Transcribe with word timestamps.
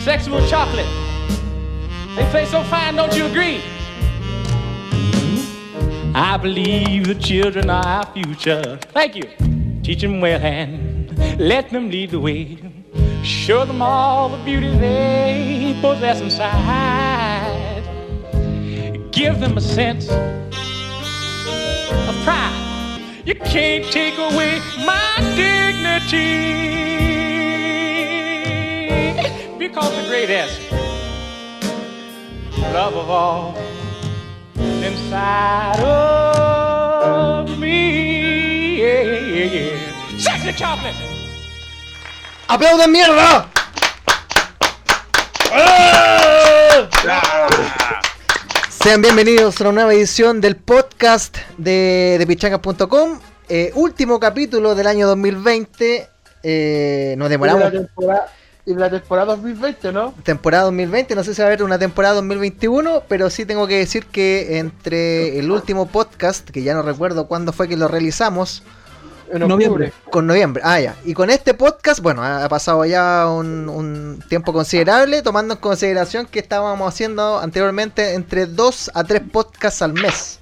Sexual 0.00 0.46
chocolate. 0.48 0.88
They 2.16 2.24
play 2.30 2.46
so 2.46 2.62
fine, 2.64 2.96
don't 2.96 3.14
you 3.16 3.26
agree? 3.26 3.60
I 6.14 6.36
believe 6.36 7.06
the 7.06 7.14
children 7.14 7.70
are 7.70 7.86
our 7.86 8.06
future. 8.12 8.78
Thank 8.92 9.14
you. 9.14 9.28
Teach 9.82 10.02
them 10.02 10.20
well 10.20 10.40
and 10.40 11.16
let 11.38 11.70
them 11.70 11.88
lead 11.88 12.10
the 12.10 12.18
way. 12.18 12.58
Show 13.22 13.64
them 13.64 13.80
all 13.80 14.28
the 14.28 14.42
beauty 14.44 14.76
they 14.78 15.78
possess 15.80 16.20
inside. 16.20 17.82
Give 19.12 19.38
them 19.38 19.56
a 19.56 19.60
sense 19.60 20.08
of 22.08 22.16
pride. 22.24 23.02
You 23.24 23.34
can't 23.34 23.84
take 23.92 24.18
away 24.18 24.58
my 24.84 25.16
dignity. 25.36 27.09
Because 29.70 29.94
the 30.02 30.08
greatest 30.08 30.60
love 32.72 32.96
of 32.96 33.08
all 33.08 33.54
inside 34.82 35.78
of 35.78 37.56
me. 37.56 38.80
Yeah, 38.80 39.02
yeah, 39.02 39.44
yeah. 39.44 40.18
Sexy 40.18 40.52
chocolate. 40.54 40.96
¡Aplaudan 42.48 42.90
mierda! 42.90 43.48
Sean 48.82 49.02
bienvenidos 49.02 49.60
a 49.60 49.64
una 49.64 49.72
nueva 49.72 49.94
edición 49.94 50.40
del 50.40 50.56
podcast 50.56 51.38
de, 51.58 52.16
de 52.18 52.26
pichanga.com. 52.26 53.20
Eh, 53.48 53.70
último 53.76 54.18
capítulo 54.18 54.74
del 54.74 54.88
año 54.88 55.06
2020. 55.06 56.08
Eh, 56.42 57.14
nos 57.16 57.30
demoramos. 57.30 57.70
temporada, 57.70 58.32
y 58.66 58.74
la 58.74 58.90
temporada 58.90 59.34
2020, 59.36 59.92
¿no? 59.92 60.14
Temporada 60.22 60.64
2020, 60.64 61.14
no 61.14 61.24
sé 61.24 61.34
si 61.34 61.40
va 61.40 61.46
a 61.46 61.48
haber 61.48 61.62
una 61.62 61.78
temporada 61.78 62.14
2021, 62.16 63.02
pero 63.08 63.30
sí 63.30 63.46
tengo 63.46 63.66
que 63.66 63.78
decir 63.78 64.06
que 64.06 64.58
entre 64.58 65.38
el 65.38 65.50
último 65.50 65.86
podcast, 65.86 66.48
que 66.50 66.62
ya 66.62 66.74
no 66.74 66.82
recuerdo 66.82 67.26
cuándo 67.26 67.52
fue 67.52 67.68
que 67.68 67.76
lo 67.76 67.88
realizamos, 67.88 68.62
En 69.32 69.42
octubre. 69.42 69.48
Noviembre. 69.66 69.92
con 70.10 70.26
noviembre, 70.26 70.62
ah 70.64 70.78
ya, 70.80 70.94
y 71.04 71.14
con 71.14 71.30
este 71.30 71.54
podcast, 71.54 72.00
bueno, 72.00 72.22
ha 72.22 72.48
pasado 72.48 72.84
ya 72.84 73.26
un, 73.28 73.68
un 73.68 74.22
tiempo 74.28 74.52
considerable, 74.52 75.22
tomando 75.22 75.54
en 75.54 75.60
consideración 75.60 76.26
que 76.26 76.38
estábamos 76.40 76.86
haciendo 76.92 77.38
anteriormente 77.38 78.14
entre 78.14 78.46
2 78.46 78.90
a 78.94 79.04
3 79.04 79.22
podcasts 79.32 79.82
al 79.82 79.92
mes. 79.94 80.38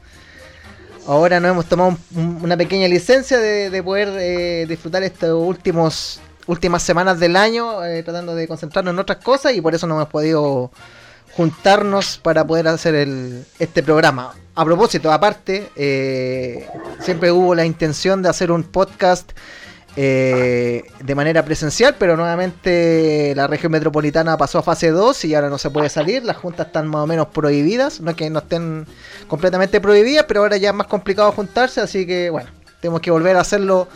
Ahora 1.07 1.41
nos 1.41 1.53
hemos 1.53 1.67
tomado 1.67 1.91
un- 1.91 1.99
un- 2.19 2.39
una 2.45 2.57
pequeña 2.57 2.87
licencia 2.89 3.39
de, 3.39 3.71
de 3.71 3.83
poder 3.83 4.09
eh, 4.19 4.67
disfrutar 4.69 5.03
estos 5.03 5.31
últimos 5.33 6.21
últimas 6.49 6.83
semanas 6.83 7.21
del 7.21 7.37
año, 7.37 7.85
eh, 7.85 8.03
tratando 8.03 8.35
de 8.35 8.49
concentrarnos 8.49 8.93
en 8.93 8.99
otras 8.99 9.19
cosas 9.19 9.55
y 9.55 9.61
por 9.61 9.75
eso 9.75 9.87
no 9.87 9.95
hemos 9.95 10.09
podido 10.09 10.73
juntarnos 11.35 12.19
para 12.19 12.45
poder 12.45 12.67
hacer 12.67 12.95
el, 12.95 13.45
este 13.59 13.83
programa. 13.83 14.35
A 14.55 14.65
propósito, 14.65 15.13
aparte, 15.13 15.71
eh, 15.77 16.67
siempre 17.01 17.31
hubo 17.31 17.55
la 17.55 17.65
intención 17.65 18.23
de 18.23 18.31
hacer 18.31 18.51
un 18.51 18.65
podcast 18.65 19.31
eh, 19.95 20.85
de 21.03 21.15
manera 21.15 21.45
presencial, 21.45 21.97
pero 21.99 22.17
nuevamente 22.17 23.35
la 23.37 23.47
región 23.47 23.73
metropolitana 23.73 24.37
pasó 24.37 24.59
a 24.59 24.63
fase 24.63 24.91
2 24.91 25.27
y 25.27 25.35
ahora 25.35 25.51
no 25.51 25.59
se 25.59 25.71
puede 25.71 25.91
salir, 25.91 26.25
las 26.25 26.39
juntas 26.39 26.69
están 26.69 26.89
más 26.89 27.03
o 27.03 27.07
menos 27.07 27.29
prohibidas, 27.29 28.01
no 28.01 28.11
es 28.11 28.17
que 28.17 28.31
no 28.31 28.39
estén 28.39 28.87
completamente 29.27 29.81
prohibidas, 29.81 30.25
pero 30.27 30.41
ahora 30.41 30.57
ya 30.57 30.71
es 30.71 30.75
más 30.75 30.87
complicado 30.87 31.31
juntarse, 31.33 31.81
así 31.81 32.07
que 32.07 32.31
bueno, 32.31 32.49
tenemos 32.81 33.01
que 33.01 33.11
volver 33.11 33.37
a 33.37 33.41
hacerlo 33.41 33.89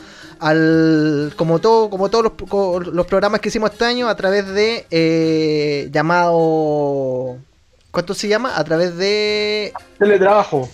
al 0.42 1.32
como 1.36 1.60
todo 1.60 1.88
como 1.88 2.10
todos 2.10 2.24
los, 2.24 2.86
los 2.88 3.06
programas 3.06 3.40
que 3.40 3.48
hicimos 3.48 3.70
este 3.70 3.84
año 3.84 4.08
a 4.08 4.16
través 4.16 4.48
de 4.48 4.86
eh, 4.90 5.88
llamado 5.92 7.36
¿cuánto 7.92 8.12
se 8.12 8.26
llama? 8.26 8.58
a 8.58 8.64
través 8.64 8.96
de 8.96 9.72
Teletrabajo. 9.98 10.68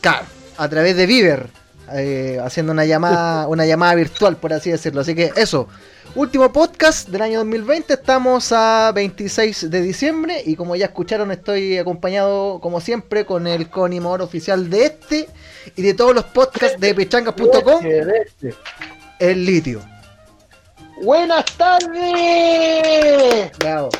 Claro, 0.00 0.24
a 0.56 0.68
través 0.68 0.96
de 0.96 1.06
Viver, 1.06 1.48
eh, 1.92 2.38
haciendo 2.40 2.70
una 2.70 2.84
llamada, 2.84 3.48
una 3.48 3.66
llamada 3.66 3.96
virtual, 3.96 4.36
por 4.36 4.52
así 4.52 4.70
decirlo. 4.70 5.00
Así 5.00 5.16
que 5.16 5.32
eso, 5.34 5.66
último 6.14 6.52
podcast 6.52 7.08
del 7.08 7.22
año 7.22 7.38
2020, 7.38 7.94
estamos 7.94 8.52
a 8.52 8.92
26 8.94 9.68
de 9.68 9.80
diciembre 9.80 10.42
y 10.46 10.54
como 10.54 10.76
ya 10.76 10.86
escucharon 10.86 11.32
estoy 11.32 11.76
acompañado 11.78 12.60
como 12.60 12.80
siempre 12.80 13.26
con 13.26 13.48
el 13.48 13.68
coanimador 13.68 14.22
oficial 14.22 14.70
de 14.70 14.84
este 14.84 15.28
y 15.74 15.82
de 15.82 15.94
todos 15.94 16.14
los 16.14 16.24
podcasts 16.24 16.78
de 16.78 16.94
pichangas.com, 16.94 17.82
Leche, 17.82 18.04
leche. 18.04 18.56
El 19.18 19.44
litio. 19.44 19.80
Buenas 21.02 21.44
tardes. 21.56 23.50
Bravo, 23.58 23.90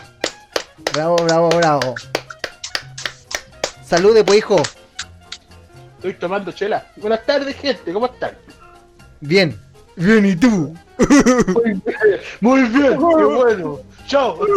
bravo, 0.92 1.16
bravo, 1.16 1.48
bravo. 1.50 1.94
Salude 3.84 4.24
pues 4.24 4.38
hijo, 4.38 4.60
Estoy 5.96 6.14
tomando 6.14 6.52
chela. 6.52 6.86
Buenas 6.96 7.24
tardes, 7.26 7.56
gente. 7.56 7.92
¿Cómo 7.92 8.06
están? 8.06 8.32
bien, 9.20 9.58
bien 9.96 10.26
y 10.26 10.36
tú. 10.36 10.74
Muy 10.98 11.64
bien. 11.64 11.82
Muy 12.40 12.62
bien. 12.68 12.92
Qué 12.98 13.24
bueno. 13.24 13.80
Chao. 14.06 14.38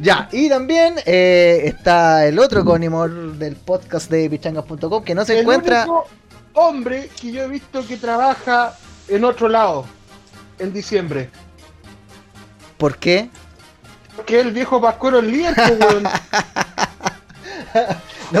Ya, 0.00 0.26
y 0.32 0.48
también 0.48 0.94
eh, 1.04 1.64
está 1.66 2.24
el 2.26 2.38
otro 2.38 2.64
coanimador 2.64 3.34
del 3.34 3.56
podcast 3.56 4.10
de 4.10 4.30
pichangas.com 4.30 5.04
que 5.04 5.14
no 5.14 5.22
se 5.26 5.34
El 5.34 5.40
encuentra. 5.40 5.80
único 5.82 6.06
hombre 6.54 7.10
que 7.20 7.30
yo 7.30 7.42
he 7.42 7.48
visto 7.48 7.86
que 7.86 7.98
trabaja 7.98 8.74
en 9.08 9.24
otro 9.24 9.48
lado 9.48 9.84
en 10.58 10.72
diciembre. 10.72 11.30
¿Por 12.78 12.96
qué? 12.96 13.28
Que 14.26 14.40
es 14.40 14.46
el 14.46 14.52
viejo 14.52 14.80
Pascuero 14.80 15.18
el 15.18 15.30
líder, 15.30 15.54
weón. 15.80 16.04
No, 18.32 18.40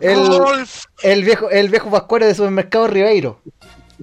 el, 0.00 0.66
el 1.02 1.24
viejo, 1.24 1.50
el 1.50 1.68
viejo 1.68 1.90
pascuero 1.90 2.26
de 2.26 2.34
supermercado 2.34 2.86
Ribeiro. 2.88 3.40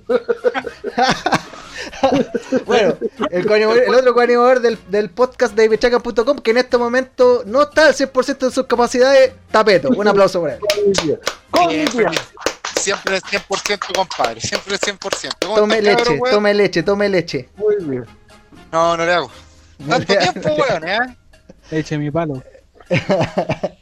bueno, 2.66 2.96
el, 3.32 3.50
el 3.50 3.96
otro 3.96 4.14
coanimador 4.14 4.60
del, 4.62 4.78
del 4.90 5.10
podcast 5.10 5.56
de 5.56 5.70
pichangas.com 5.70 6.40
que 6.40 6.52
en 6.52 6.58
este 6.58 6.78
momento 6.78 7.44
no 7.46 7.64
está 7.64 7.88
al 7.88 7.94
100% 7.94 8.38
de 8.38 8.52
sus 8.52 8.66
capacidades, 8.66 9.34
Tapeto. 9.52 9.90
Un 9.90 10.08
aplauso 10.08 10.40
por 10.42 10.52
él. 10.52 10.60
Siempre 12.80 13.19
100%, 13.19 13.94
compadre. 13.96 14.41
Siempre 14.41 14.78
100%. 14.78 15.31
¿Cómo 15.41 15.56
Tome 15.56 15.78
estás, 15.80 15.96
cabrón, 15.96 16.13
leche, 16.13 16.22
weón? 16.22 16.36
tome 16.36 16.53
leche, 16.53 16.84
tome 16.84 17.09
leche. 17.09 17.50
Muy 17.56 17.75
bien. 17.84 18.06
No, 18.72 18.97
no 18.97 19.06
le 19.06 19.13
hago. 19.13 19.31
Tanto 19.90 20.18
tiempo, 20.18 20.50
weón, 20.50 20.88
¿eh? 20.88 21.18
Eche 21.72 21.97
mi 21.97 22.12
palo. 22.12 22.41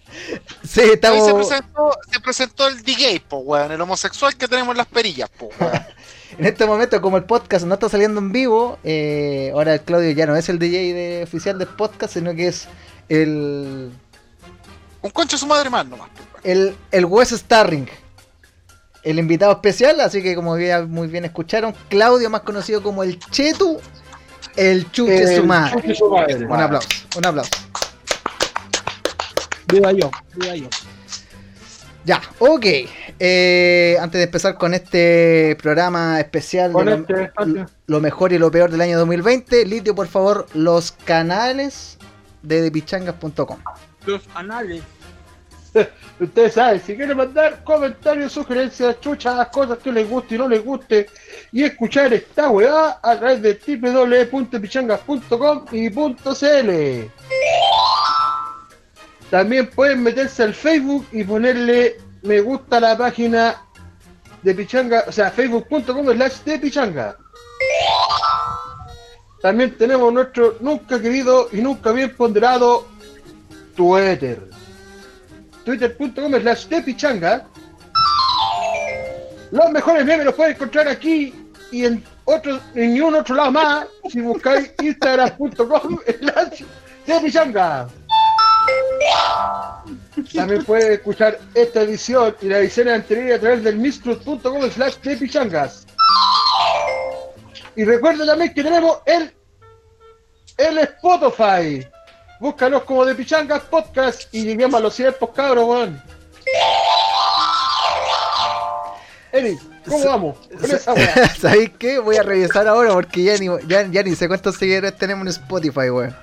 Sí, 0.64 0.80
Hoy 0.80 0.88
se 0.88 0.94
estamos. 0.94 1.34
presentó, 1.34 1.92
se 2.12 2.20
presentó 2.20 2.68
el 2.68 2.84
D-Gay, 2.84 3.20
po, 3.20 3.38
weón. 3.38 3.72
El 3.72 3.82
homosexual 3.82 4.36
que 4.38 4.48
tenemos 4.48 4.72
en 4.74 4.78
las 4.78 4.88
perillas, 4.88 5.30
po, 5.30 5.50
weón. 5.60 5.74
En 6.38 6.46
este 6.46 6.66
momento, 6.66 7.00
como 7.02 7.18
el 7.18 7.26
podcast 7.26 7.64
no 7.66 7.76
está 7.76 7.90
saliendo 7.90 8.20
en 8.20 8.32
vivo, 8.32 8.80
eh, 8.84 9.52
ahora 9.54 9.74
el 9.76 9.82
Claudio 9.82 10.10
ya 10.12 10.26
no 10.26 10.36
es 10.36 10.50
el 10.50 10.58
DJ 10.58 10.94
de, 10.94 11.24
oficial 11.24 11.60
del 11.60 11.68
podcast, 11.68 12.14
sino 12.14 12.34
que 12.34 12.48
es 12.48 12.68
el, 13.10 13.92
Un 15.04 15.10
concho 15.12 15.38
su 15.38 15.46
madre 15.46 15.70
más 15.70 15.86
nomás, 15.86 16.10
el, 16.44 16.76
el 16.92 17.06
Wes 17.06 17.30
Starring, 17.30 17.88
el 19.04 19.20
invitado 19.20 19.52
especial. 19.52 20.00
Así 20.00 20.22
que, 20.24 20.36
como 20.36 20.58
ya 20.58 20.84
muy 20.84 21.08
bien 21.08 21.26
escucharon, 21.26 21.74
Claudio, 21.90 22.30
más 22.30 22.42
conocido 22.42 22.82
como 22.82 23.04
el 23.04 23.20
Chetu, 23.20 23.80
el 24.56 24.92
Chuche 24.92 25.24
El 25.24 25.42
su 25.42 25.46
madre. 25.46 25.82
chuche 25.82 25.96
su 25.96 26.10
madre. 26.10 26.46
Un 26.46 26.60
aplauso, 26.60 26.90
un 27.18 27.26
aplauso. 27.26 27.52
Viva 29.68 29.92
yo, 29.92 30.12
viva 30.36 30.56
yo. 30.56 30.68
Ya, 32.06 32.22
ok. 32.40 32.66
Eh, 33.20 33.98
antes 34.02 34.20
de 34.20 34.24
empezar 34.26 34.56
con 34.58 34.74
este 34.74 35.58
programa 35.62 36.20
especial 36.20 36.74
de 36.74 36.84
lo, 36.84 36.94
este 36.96 37.32
lo 37.88 38.02
mejor 38.02 38.34
y 38.34 38.38
lo 38.38 38.52
peor 38.52 38.70
del 38.72 38.82
año 38.82 38.98
2020, 39.00 39.66
Litio, 39.66 39.96
por 39.96 40.08
favor, 40.08 40.46
los 40.54 40.92
canales 40.92 41.98
de 42.42 42.62
depichangas.com. 42.62 43.58
Los 44.06 44.22
anales. 44.36 44.84
Ustedes 46.20 46.54
saben, 46.54 46.82
si 46.82 46.96
quieren 46.96 47.18
mandar 47.18 47.64
comentarios, 47.64 48.32
sugerencias, 48.32 49.00
chuchas, 49.02 49.48
cosas 49.48 49.80
que 49.80 49.92
les 49.92 50.08
guste 50.10 50.36
y 50.36 50.38
no 50.38 50.48
les 50.48 50.64
guste, 50.64 51.08
y 51.52 51.64
escuchar 51.64 52.14
esta 52.14 52.50
weá 52.50 53.00
a 53.02 53.18
través 53.18 53.42
de 53.42 53.60
www.pichangas.com 53.82 55.66
y 55.72 55.90
.cl. 55.90 57.10
También 59.30 59.70
pueden 59.72 60.04
meterse 60.04 60.44
al 60.44 60.54
Facebook 60.54 61.08
y 61.12 61.24
ponerle 61.24 61.98
me 62.22 62.40
gusta 62.40 62.78
a 62.78 62.82
la 62.82 62.96
página 62.98 63.64
de 64.44 64.54
Pichanga, 64.54 65.06
o 65.08 65.12
sea, 65.12 65.32
facebook.com 65.32 66.06
slash 66.14 66.38
de 66.46 66.60
Pichanga. 66.60 67.18
También 69.42 69.76
tenemos 69.78 70.14
nuestro 70.14 70.58
nunca 70.62 71.02
querido 71.02 71.50
y 71.52 71.62
nunca 71.62 71.92
bien 71.92 72.16
ponderado 72.16 72.88
Twitter 73.76 74.54
twitter.com 75.64 76.34
slash 76.42 76.66
de 76.66 76.82
pichanga. 76.82 77.46
Los 79.52 79.72
mejores 79.72 80.06
memes 80.06 80.26
los 80.26 80.36
pueden 80.36 80.54
encontrar 80.54 80.88
aquí 80.88 81.34
y 81.72 81.86
en 81.86 82.04
otro, 82.26 82.60
en 82.76 82.94
ningún 82.94 83.16
otro 83.16 83.36
lado 83.36 83.52
más 83.52 83.88
si 84.10 84.22
buscáis 84.22 84.72
instagram.com 84.82 86.00
slash 86.20 86.64
de 87.06 87.20
pichanga. 87.20 87.88
También 90.34 90.64
puedes 90.64 90.90
escuchar 90.90 91.40
esta 91.54 91.82
edición 91.82 92.36
y 92.42 92.48
la 92.48 92.60
edición 92.60 92.88
anterior 92.88 93.34
a 93.34 93.40
través 93.40 93.64
del 93.64 93.78
mistrus.com 93.78 94.70
slash 94.70 94.98
de 94.98 95.18
pichangas. 95.18 95.86
Y 97.76 97.84
recuerda 97.84 98.26
también 98.26 98.54
que 98.54 98.64
tenemos 98.64 99.00
el, 99.06 99.34
el 100.58 100.78
Spotify. 100.80 101.88
Búscanos 102.44 102.84
como 102.84 103.06
de 103.06 103.16
Pichangas 103.16 103.62
Podcast 103.62 104.24
y 104.34 104.44
lleguemos 104.44 104.78
a 104.78 104.84
los 104.84 104.94
100 104.94 105.16
pues 105.18 105.32
cabros, 105.34 105.64
weón. 105.64 106.04
Eric, 109.32 109.62
¿cómo 109.88 110.04
vamos? 110.04 110.38
¿Sabéis 111.40 111.72
qué? 111.80 112.00
Voy 112.00 112.18
a 112.18 112.24
revisar 112.24 112.68
ahora 112.68 112.92
porque 112.92 113.24
ya 113.24 113.38
ni, 113.38 113.48
ya, 113.66 113.88
ya 113.88 114.04
ni 114.04 114.14
sé 114.18 114.28
cuántos 114.28 114.58
seguidores 114.58 114.98
tenemos 114.98 115.22
en 115.22 115.30
Spotify, 115.30 115.90
weón. 115.90 116.14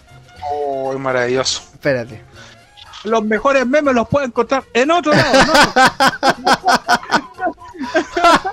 Oh, 0.53 0.93
maravilloso. 0.99 1.63
Espérate. 1.73 2.23
Los 3.05 3.25
mejores 3.25 3.67
memes 3.67 3.95
los 3.95 4.07
pueden 4.07 4.29
encontrar 4.29 4.63
en 4.75 4.91
otro 4.91 5.15
lado, 5.15 5.39
¿no? 5.47 5.55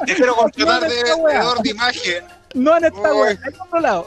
Espero 0.07 0.35
contratar 0.37 0.83
No, 0.83 0.87
de 0.87 1.03
vendedor 1.03 1.61
de 1.61 1.69
imagen. 1.69 2.23
No 2.53 2.77
en 2.77 2.85
esta 2.85 3.13
web, 3.13 3.37
en 3.45 3.61
otro 3.61 3.79
lado. 3.81 4.05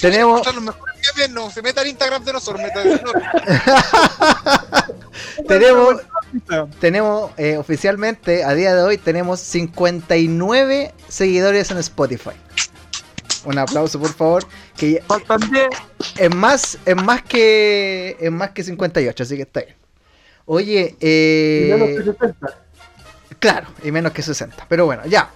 Tenemos, 0.00 0.46
los 0.46 0.62
mejores 0.62 0.84
memes, 0.84 0.89
no, 1.28 1.50
se 1.50 1.62
meta 1.62 1.80
al 1.80 1.88
Instagram 1.88 2.24
de 2.24 2.32
nosotros, 2.32 2.62
meta 2.62 2.80
de 2.80 2.90
nosotros. 2.90 3.22
tenemos, 5.48 5.96
tenemos 6.80 7.30
eh, 7.36 7.56
oficialmente, 7.56 8.44
a 8.44 8.54
día 8.54 8.74
de 8.74 8.82
hoy, 8.82 8.98
tenemos 8.98 9.40
59 9.40 10.92
seguidores 11.08 11.70
en 11.70 11.78
Spotify. 11.78 12.30
Un 13.44 13.58
aplauso, 13.58 13.98
por 13.98 14.12
favor. 14.12 14.46
Que 14.76 14.92
ya- 14.92 15.02
Faltan 15.06 15.40
10. 15.50 15.68
es 16.18 16.34
más, 16.34 16.78
es 16.84 16.96
más 16.96 17.22
que 17.22 18.16
es 18.20 18.30
más 18.30 18.50
que 18.50 18.62
58, 18.62 19.22
así 19.22 19.36
que 19.36 19.42
está 19.42 19.60
bien. 19.60 19.76
Oye, 20.44 20.96
Y 21.00 21.70
menos 21.70 21.88
que 21.88 22.10
eh, 22.10 22.14
60. 22.18 22.58
claro, 23.38 23.66
y 23.82 23.90
menos 23.92 24.12
que 24.12 24.22
60, 24.22 24.66
pero 24.68 24.84
bueno, 24.86 25.02
ya. 25.06 25.30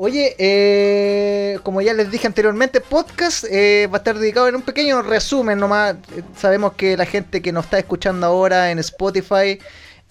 Oye, 0.00 0.36
eh, 0.38 1.58
como 1.64 1.80
ya 1.80 1.92
les 1.92 2.08
dije 2.08 2.28
anteriormente, 2.28 2.80
podcast 2.80 3.42
eh, 3.50 3.88
va 3.92 3.96
a 3.96 3.98
estar 3.98 4.16
dedicado 4.16 4.46
en 4.46 4.54
un 4.54 4.62
pequeño 4.62 5.02
resumen 5.02 5.58
nomás. 5.58 5.96
Eh, 6.16 6.22
Sabemos 6.36 6.74
que 6.74 6.96
la 6.96 7.04
gente 7.04 7.42
que 7.42 7.50
nos 7.50 7.64
está 7.64 7.80
escuchando 7.80 8.24
ahora 8.24 8.70
en 8.70 8.78
Spotify 8.78 9.58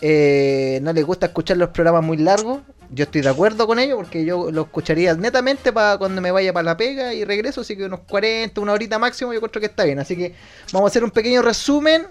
eh, 0.01 0.79
no 0.83 0.91
les 0.91 1.05
gusta 1.05 1.27
escuchar 1.27 1.55
los 1.55 1.69
programas 1.69 2.03
muy 2.03 2.17
largos. 2.17 2.63
Yo 2.89 3.05
estoy 3.05 3.21
de 3.21 3.29
acuerdo 3.29 3.65
con 3.65 3.79
ello 3.79 3.95
porque 3.95 4.25
yo 4.25 4.51
lo 4.51 4.63
escucharía 4.63 5.13
netamente 5.13 5.71
para 5.71 5.97
cuando 5.97 6.19
me 6.21 6.31
vaya 6.31 6.51
para 6.51 6.63
la 6.65 6.75
pega 6.75 7.13
y 7.13 7.23
regreso, 7.23 7.61
así 7.61 7.77
que 7.77 7.85
unos 7.85 8.01
40, 8.01 8.59
una 8.59 8.73
horita 8.73 8.99
máximo, 8.99 9.31
yo 9.31 9.39
creo 9.39 9.61
que 9.61 9.67
está 9.67 9.85
bien. 9.85 9.99
Así 9.99 10.17
que 10.17 10.35
vamos 10.73 10.89
a 10.89 10.91
hacer 10.91 11.05
un 11.05 11.11
pequeño 11.11 11.41
resumen 11.41 12.07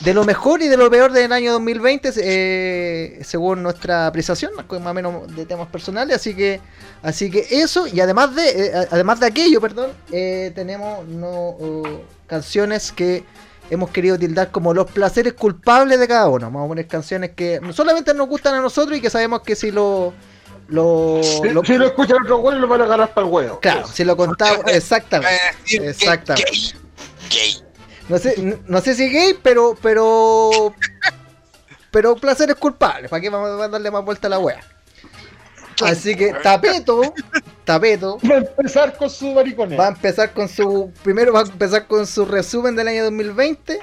de 0.00 0.14
lo 0.14 0.24
mejor 0.24 0.62
y 0.62 0.68
de 0.68 0.76
lo 0.76 0.90
peor 0.90 1.12
del 1.12 1.30
año 1.32 1.52
2020 1.52 2.12
eh, 2.16 3.20
según 3.22 3.62
nuestra 3.62 4.06
apreciación, 4.06 4.52
más 4.56 4.66
o 4.70 4.94
menos 4.94 5.36
de 5.36 5.44
temas 5.44 5.68
personales, 5.68 6.16
así 6.16 6.34
que 6.34 6.60
así 7.02 7.30
que 7.30 7.46
eso 7.50 7.86
y 7.86 8.00
además 8.00 8.34
de 8.34 8.48
eh, 8.48 8.72
además 8.90 9.20
de 9.20 9.26
aquello, 9.26 9.60
perdón, 9.60 9.90
eh, 10.10 10.52
tenemos 10.54 11.06
no, 11.06 11.56
canciones 12.26 12.92
que 12.92 13.24
hemos 13.68 13.90
querido 13.90 14.18
tildar 14.18 14.50
como 14.50 14.72
los 14.74 14.90
placeres 14.90 15.34
culpables 15.34 15.98
de 16.00 16.08
cada 16.08 16.28
uno. 16.28 16.46
Vamos 16.46 16.64
a 16.64 16.68
poner 16.68 16.86
canciones 16.88 17.30
que 17.36 17.60
solamente 17.72 18.12
nos 18.14 18.26
gustan 18.28 18.54
a 18.54 18.60
nosotros 18.60 18.96
y 18.98 19.00
que 19.00 19.10
sabemos 19.10 19.42
que 19.42 19.54
si 19.54 19.70
lo 19.70 20.12
lo, 20.68 21.20
Si, 21.22 21.48
lo- 21.48 21.64
si 21.64 21.76
lo 21.76 21.86
escuchan 21.86 22.22
otros 22.22 22.40
güeyes, 22.40 22.60
lo 22.60 22.68
van 22.68 22.80
a 22.80 22.84
agarrar 22.84 23.12
para 23.12 23.26
el 23.26 23.32
huevo. 23.32 23.58
claro, 23.60 23.86
si 23.88 24.04
lo 24.04 24.16
contamos 24.16 24.62
exactamente. 24.68 25.34
Exactamente. 25.68 26.50
Gay. 27.28 27.59
No 28.10 28.18
sé, 28.18 28.58
no 28.66 28.80
sé 28.80 28.96
si 28.96 29.08
gay, 29.08 29.38
pero, 29.40 29.78
pero, 29.80 30.74
pero 31.92 32.16
placeres 32.16 32.56
culpables. 32.56 33.08
¿Para 33.08 33.20
qué 33.20 33.30
vamos 33.30 33.48
a 33.60 33.68
darle 33.68 33.88
más 33.88 34.04
vuelta 34.04 34.26
a 34.26 34.30
la 34.30 34.40
wea? 34.40 34.60
Así 35.80 36.16
que 36.16 36.32
Tapeto, 36.42 37.14
Tapeto, 37.64 38.18
Va 38.28 38.34
a 38.34 38.38
empezar 38.38 38.96
con 38.96 39.08
su 39.08 39.32
mariconeo. 39.32 39.78
va 39.78 39.86
a 39.86 39.90
empezar 39.90 40.32
con 40.32 40.48
su, 40.48 40.92
primero 41.04 41.32
va 41.32 41.40
a 41.40 41.44
empezar 41.44 41.86
con 41.86 42.04
su 42.04 42.24
resumen 42.24 42.74
del 42.74 42.88
año 42.88 43.04
2020 43.04 43.78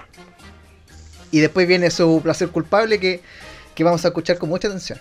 y 1.32 1.40
después 1.40 1.66
viene 1.66 1.90
su 1.90 2.20
placer 2.22 2.50
culpable 2.50 3.00
que, 3.00 3.22
que 3.74 3.84
vamos 3.86 4.04
a 4.04 4.10
escuchar 4.10 4.38
con 4.38 4.50
mucha 4.50 4.68
atención. 4.68 5.00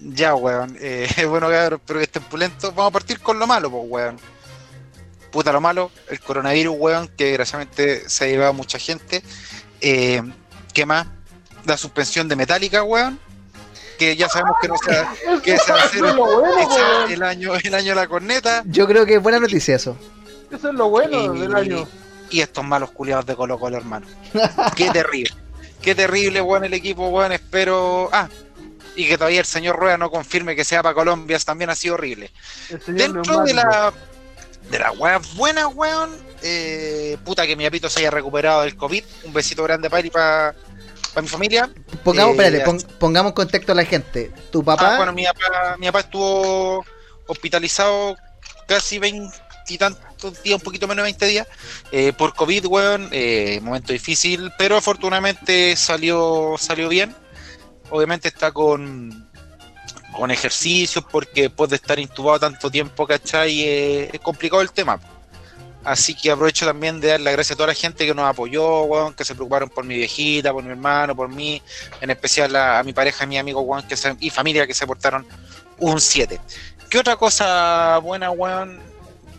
Ya, 0.00 0.34
weón. 0.34 0.74
Eh, 0.80 1.06
bueno, 1.28 1.50
cabrón, 1.50 1.82
pero 1.86 1.98
que 1.98 2.04
estén 2.04 2.22
pulentos. 2.22 2.74
Vamos 2.74 2.90
a 2.90 2.92
partir 2.92 3.20
con 3.20 3.38
lo 3.38 3.46
malo, 3.46 3.70
pues, 3.70 3.84
weón. 3.86 4.16
Puta 5.36 5.52
lo 5.52 5.60
malo, 5.60 5.90
el 6.08 6.18
coronavirus, 6.18 6.74
weón, 6.78 7.08
que 7.08 7.26
desgraciadamente 7.26 8.08
se 8.08 8.24
ha 8.24 8.26
llevado 8.26 8.48
a 8.48 8.54
mucha 8.54 8.78
gente. 8.78 9.22
Eh, 9.82 10.22
¿Qué 10.72 10.86
más? 10.86 11.08
La 11.66 11.76
suspensión 11.76 12.26
de 12.26 12.36
Metallica, 12.36 12.82
weón. 12.82 13.20
Que 13.98 14.16
ya 14.16 14.30
sabemos 14.30 14.56
que 14.62 14.68
no 14.68 14.76
se 14.78 14.92
va, 14.92 15.12
Eso, 15.22 15.42
que 15.42 15.58
se 15.58 15.72
va 15.72 15.78
a 15.78 15.84
hacer 15.84 15.98
el, 17.10 17.22
año, 17.22 17.52
el 17.54 17.74
año 17.74 17.88
de 17.90 17.94
la 17.96 18.06
corneta. 18.06 18.62
Yo 18.64 18.86
creo 18.86 19.04
que 19.04 19.16
es 19.16 19.22
buena 19.22 19.38
noticia 19.38 19.76
eso. 19.76 19.98
Eso 20.50 20.70
es 20.70 20.74
lo 20.74 20.88
bueno 20.88 21.34
Y- 21.34 21.38
del 21.40 21.54
año. 21.54 21.86
Y 22.30 22.40
estos 22.40 22.64
malos 22.64 22.92
culiados 22.92 23.26
de 23.26 23.36
Colo 23.36 23.58
Colo, 23.58 23.76
hermano. 23.76 24.06
Qué 24.74 24.88
terrible. 24.88 25.34
Qué 25.82 25.94
terrible, 25.94 26.40
weón, 26.40 26.64
el 26.64 26.72
equipo, 26.72 27.08
weón. 27.08 27.32
Espero. 27.32 28.08
Ah, 28.10 28.30
y 28.94 29.06
que 29.06 29.18
todavía 29.18 29.40
el 29.40 29.46
señor 29.46 29.76
Rueda 29.76 29.98
no 29.98 30.10
confirme 30.10 30.56
que 30.56 30.64
sea 30.64 30.82
para 30.82 30.94
Colombia, 30.94 31.38
también 31.40 31.68
ha 31.68 31.74
sido 31.74 31.92
horrible. 31.96 32.32
Dentro 32.86 33.42
de 33.42 33.52
la 33.52 33.92
de 34.70 34.78
las 34.78 34.96
weas 34.98 35.34
buenas, 35.34 35.66
weón, 35.74 36.10
eh, 36.42 37.16
puta 37.24 37.46
que 37.46 37.56
mi 37.56 37.66
apito 37.66 37.88
se 37.88 38.00
haya 38.00 38.10
recuperado 38.10 38.62
del 38.62 38.76
COVID. 38.76 39.04
Un 39.24 39.32
besito 39.32 39.62
grande 39.62 39.88
para 39.88 40.00
él 40.00 40.06
y 40.06 40.10
para 40.10 40.54
mi 41.22 41.28
familia. 41.28 41.70
Pongamos, 42.04 42.36
Eh, 42.38 42.46
espérate, 42.46 42.86
pongamos 42.98 43.32
contexto 43.32 43.72
a 43.72 43.74
la 43.74 43.84
gente. 43.84 44.30
Tu 44.50 44.62
papá, 44.64 44.94
Ah, 44.94 44.96
bueno, 44.98 45.12
mi 45.12 45.24
papá, 45.24 45.76
mi 45.78 45.86
papá 45.86 46.00
estuvo 46.00 46.84
hospitalizado 47.26 48.16
casi 48.68 48.98
20 48.98 49.34
y 49.68 49.78
tantos 49.78 50.42
días, 50.42 50.56
un 50.60 50.62
poquito 50.64 50.86
menos 50.86 51.02
de 51.02 51.06
20 51.12 51.26
días, 51.26 51.46
eh, 51.90 52.12
por 52.12 52.34
COVID, 52.34 52.66
weón. 52.66 53.08
eh, 53.12 53.60
momento 53.62 53.92
difícil, 53.92 54.52
pero 54.58 54.76
afortunadamente 54.76 55.74
salió, 55.76 56.54
salió 56.58 56.88
bien. 56.88 57.14
Obviamente 57.90 58.28
está 58.28 58.50
con, 58.52 59.25
con 60.16 60.30
ejercicios, 60.30 61.04
porque 61.10 61.42
después 61.42 61.70
de 61.70 61.76
estar 61.76 61.98
intubado 61.98 62.40
tanto 62.40 62.70
tiempo, 62.70 63.06
¿cachai? 63.06 63.62
Eh, 63.62 64.10
es 64.12 64.20
complicado 64.20 64.62
el 64.62 64.70
tema. 64.72 64.98
Así 65.84 66.14
que 66.16 66.32
aprovecho 66.32 66.66
también 66.66 67.00
de 67.00 67.08
dar 67.08 67.20
las 67.20 67.32
gracias 67.34 67.52
a 67.52 67.56
toda 67.56 67.68
la 67.68 67.74
gente 67.74 68.04
que 68.06 68.12
nos 68.14 68.24
apoyó, 68.28 68.82
weón, 68.84 69.14
que 69.14 69.24
se 69.24 69.34
preocuparon 69.36 69.68
por 69.68 69.84
mi 69.84 69.94
viejita, 69.96 70.52
por 70.52 70.64
mi 70.64 70.70
hermano, 70.70 71.14
por 71.14 71.28
mí, 71.28 71.62
en 72.00 72.10
especial 72.10 72.56
a, 72.56 72.80
a 72.80 72.82
mi 72.82 72.92
pareja 72.92 73.22
y 73.24 73.28
mi 73.28 73.38
amigo, 73.38 73.60
weón, 73.60 73.86
que 73.86 73.96
se- 73.96 74.16
y 74.18 74.30
familia 74.30 74.66
que 74.66 74.74
se 74.74 74.84
portaron 74.86 75.24
un 75.78 76.00
7. 76.00 76.40
¿Qué 76.90 76.98
otra 76.98 77.14
cosa 77.16 77.98
buena, 77.98 78.30
weón? 78.32 78.80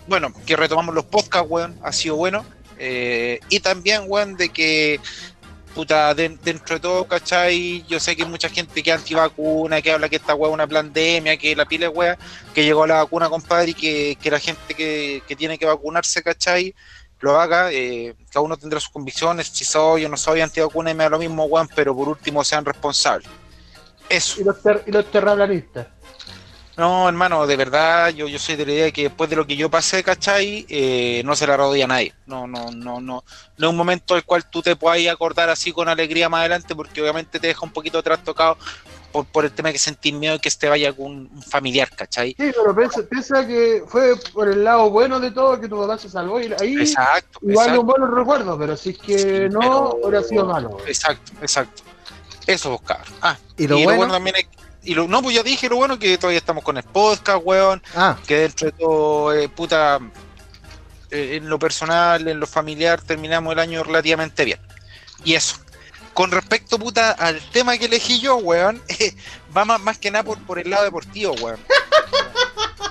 Bueno, 0.07 0.31
que 0.45 0.55
retomamos 0.55 0.95
los 0.95 1.03
podcasts, 1.05 1.47
weón, 1.49 1.77
ha 1.83 1.91
sido 1.91 2.15
bueno. 2.15 2.45
Eh, 2.79 3.39
y 3.49 3.59
también, 3.59 4.03
weón, 4.07 4.37
de 4.37 4.47
que, 4.49 5.01
puta, 5.77 6.11
de- 6.15 6.37
dentro 6.43 6.75
de 6.75 6.79
todo, 6.81 7.07
¿cachai? 7.07 7.85
Yo 7.87 7.99
sé 7.99 8.15
que 8.15 8.23
hay 8.23 8.29
mucha 8.29 8.49
gente 8.49 8.81
que 8.81 8.89
es 8.89 8.97
antivacuna, 8.97 9.79
que 9.79 9.91
habla 9.91 10.09
que 10.09 10.15
esta 10.15 10.33
weá 10.33 10.49
es 10.49 10.53
una 10.55 10.65
pandemia, 10.65 11.37
que 11.37 11.55
la 11.55 11.65
pila 11.65 11.85
es 11.87 11.91
weá, 11.95 12.17
que 12.53 12.63
llegó 12.63 12.87
la 12.87 12.95
vacuna, 12.95 13.29
compadre, 13.29 13.71
y 13.71 13.73
que, 13.75 14.17
que 14.19 14.31
la 14.31 14.39
gente 14.39 14.73
que, 14.73 15.21
que 15.27 15.35
tiene 15.35 15.59
que 15.59 15.67
vacunarse, 15.67 16.23
¿cachai? 16.23 16.73
Lo 17.19 17.39
haga, 17.39 17.71
eh, 17.71 18.15
cada 18.31 18.41
uno 18.43 18.57
tendrá 18.57 18.79
sus 18.79 18.89
convicciones, 18.89 19.47
si 19.49 19.65
soy 19.65 20.05
o 20.05 20.09
no 20.09 20.17
soy 20.17 20.41
antivacuna 20.41 20.89
y 20.89 20.95
me 20.95 21.03
da 21.03 21.11
lo 21.11 21.19
mismo, 21.19 21.45
weón, 21.45 21.69
pero 21.75 21.95
por 21.95 22.09
último 22.09 22.43
sean 22.43 22.65
responsables. 22.65 23.29
Eso. 24.09 24.41
Y 24.41 24.43
los, 24.45 24.61
ter- 24.63 24.83
los. 24.87 25.05
No, 26.77 27.09
hermano, 27.09 27.47
de 27.47 27.55
verdad, 27.55 28.09
yo, 28.09 28.27
yo 28.27 28.37
soy 28.37 28.55
de 28.55 28.63
la 28.67 28.71
idea 28.71 28.83
de 28.85 28.93
que 28.93 29.03
después 29.03 29.27
de 29.31 29.35
lo 29.35 29.47
que 29.47 29.55
yo 29.55 29.67
pasé, 29.67 30.03
¿cachai? 30.03 30.63
Eh, 30.69 31.23
no 31.25 31.35
se 31.35 31.47
la 31.47 31.57
rodilla 31.57 31.85
a 31.85 31.87
nadie. 31.87 32.13
No, 32.27 32.45
no, 32.45 32.69
no, 32.71 33.01
no. 33.01 33.23
No 33.57 33.67
es 33.67 33.71
un 33.71 33.75
momento 33.75 34.13
al 34.13 34.23
cual 34.23 34.47
tú 34.47 34.61
te 34.61 34.75
puedas 34.75 34.99
acordar 35.11 35.49
así 35.49 35.71
con 35.71 35.89
alegría 35.89 36.29
más 36.29 36.41
adelante, 36.41 36.75
porque 36.75 37.01
obviamente 37.01 37.39
te 37.39 37.47
deja 37.47 37.65
un 37.65 37.71
poquito 37.71 38.03
trastocado 38.03 38.59
por, 39.11 39.25
por 39.25 39.43
el 39.45 39.51
tema 39.53 39.69
de 39.69 39.73
que 39.73 39.79
sentís 39.79 40.13
miedo 40.13 40.33
de 40.33 40.39
que 40.39 40.49
este 40.49 40.69
vaya 40.69 40.93
con 40.93 41.05
un 41.07 41.41
familiar, 41.41 41.89
¿cachai? 41.95 42.35
Sí, 42.37 42.51
pero 42.55 42.75
piensa, 42.75 43.01
piensa 43.09 43.47
que 43.47 43.83
fue 43.87 44.15
por 44.31 44.47
el 44.47 44.63
lado 44.63 44.91
bueno 44.91 45.19
de 45.19 45.31
todo 45.31 45.59
que 45.59 45.67
tu 45.67 45.79
papá 45.79 45.97
se 45.97 46.09
salvó 46.11 46.39
y 46.39 46.53
ahí 46.61 46.75
Exacto, 46.79 47.39
igual 47.41 47.69
exacto, 47.69 47.81
un 47.81 47.87
buen 47.87 48.15
recuerdo, 48.15 48.55
pero 48.59 48.77
si 48.77 48.91
es 48.91 48.97
que 48.99 49.17
Sí, 49.17 49.49
no, 49.49 49.59
pero- 49.61 49.99
hubiera 50.03 50.21
sido 50.23 50.45
malo. 50.45 50.77
exacto, 50.85 51.31
exacto. 51.41 51.81
Eso 52.45 52.69
buscar. 52.69 53.01
Ah, 53.21 53.35
¿Y 53.57 53.65
lo 53.67 53.79
bueno? 53.79 54.13
también 54.13 54.35
es. 54.35 54.45
Y 54.87 54.95
lo, 54.95 55.05
no, 55.05 55.21
pues 55.21 55.35
ya 55.35 55.43
dije 55.43 55.67
lo 55.67 55.75
bueno 55.75 55.99
que 55.99 56.17
todavía 56.17 56.37
estamos 56.39 56.63
con 56.63 56.77
el 56.77 56.83
podcast, 56.83 57.41
weón. 57.43 57.83
ah, 57.93 58.17
que 58.25 58.37
dentro 58.37 58.67
de 58.67 58.71
todo, 58.71 59.33
eh, 59.33 59.49
puta, 59.49 59.99
eh, 61.11 61.35
en 61.35 61.49
lo 61.49 61.59
personal, 61.59 62.25
en 62.25 62.39
lo 62.39 62.47
familiar, 62.47 63.01
terminamos 63.01 63.51
el 63.51 63.59
año 63.59 63.83
relativamente 63.83 64.45
bien. 64.45 64.59
Y 65.25 65.33
eso. 65.33 65.57
Con 66.13 66.31
respecto, 66.31 66.79
puta, 66.79 67.11
al 67.11 67.41
tema 67.51 67.77
que 67.77 67.87
elegí 67.87 68.21
yo, 68.21 68.37
weón, 68.37 68.81
va 69.55 69.65
más, 69.65 69.81
más 69.81 69.97
que 69.97 70.09
nada 70.09 70.23
por, 70.23 70.39
por 70.45 70.57
el 70.57 70.69
lado 70.69 70.85
deportivo, 70.85 71.33
weón. 71.33 71.59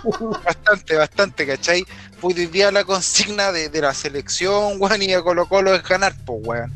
bastante, 0.45 0.97
bastante, 0.97 1.47
¿cachai? 1.47 1.87
Pues 2.21 2.37
hoy 2.37 2.47
día 2.47 2.71
la 2.71 2.85
consigna 2.85 3.53
de, 3.53 3.71
de 3.71 3.81
la 3.81 3.95
selección, 3.95 4.75
weón, 4.79 5.01
y 5.01 5.07
de 5.07 5.23
Colo 5.23 5.47
Colo 5.49 5.75
es 5.75 5.83
ganar, 5.83 6.15
pues, 6.27 6.41
weón. 6.43 6.75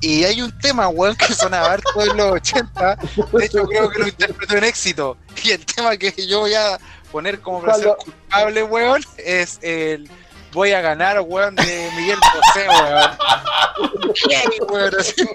Y 0.00 0.24
hay 0.24 0.42
un 0.42 0.56
tema, 0.58 0.88
weón, 0.88 1.16
que 1.16 1.34
sonaba 1.34 1.72
harto 1.72 2.02
en 2.02 2.16
los 2.16 2.32
80. 2.32 2.98
De 3.32 3.44
hecho, 3.44 3.64
creo 3.64 3.90
que 3.90 3.98
lo 3.98 4.08
interpretó 4.08 4.56
en 4.56 4.64
éxito. 4.64 5.16
Y 5.42 5.50
el 5.50 5.64
tema 5.64 5.96
que 5.96 6.12
yo 6.26 6.40
voy 6.40 6.54
a 6.54 6.78
poner 7.10 7.40
como 7.40 7.62
placer 7.62 7.94
culpable, 7.98 8.62
weón, 8.62 9.02
es 9.16 9.58
el 9.62 10.08
voy 10.52 10.72
a 10.72 10.80
ganar, 10.80 11.20
weón, 11.20 11.54
de 11.56 11.90
Miguel 11.96 12.18
José, 12.18 12.68
weón. 12.68 13.10
Bien, 14.28 14.42
weón, 14.68 14.94
así. 14.98 15.28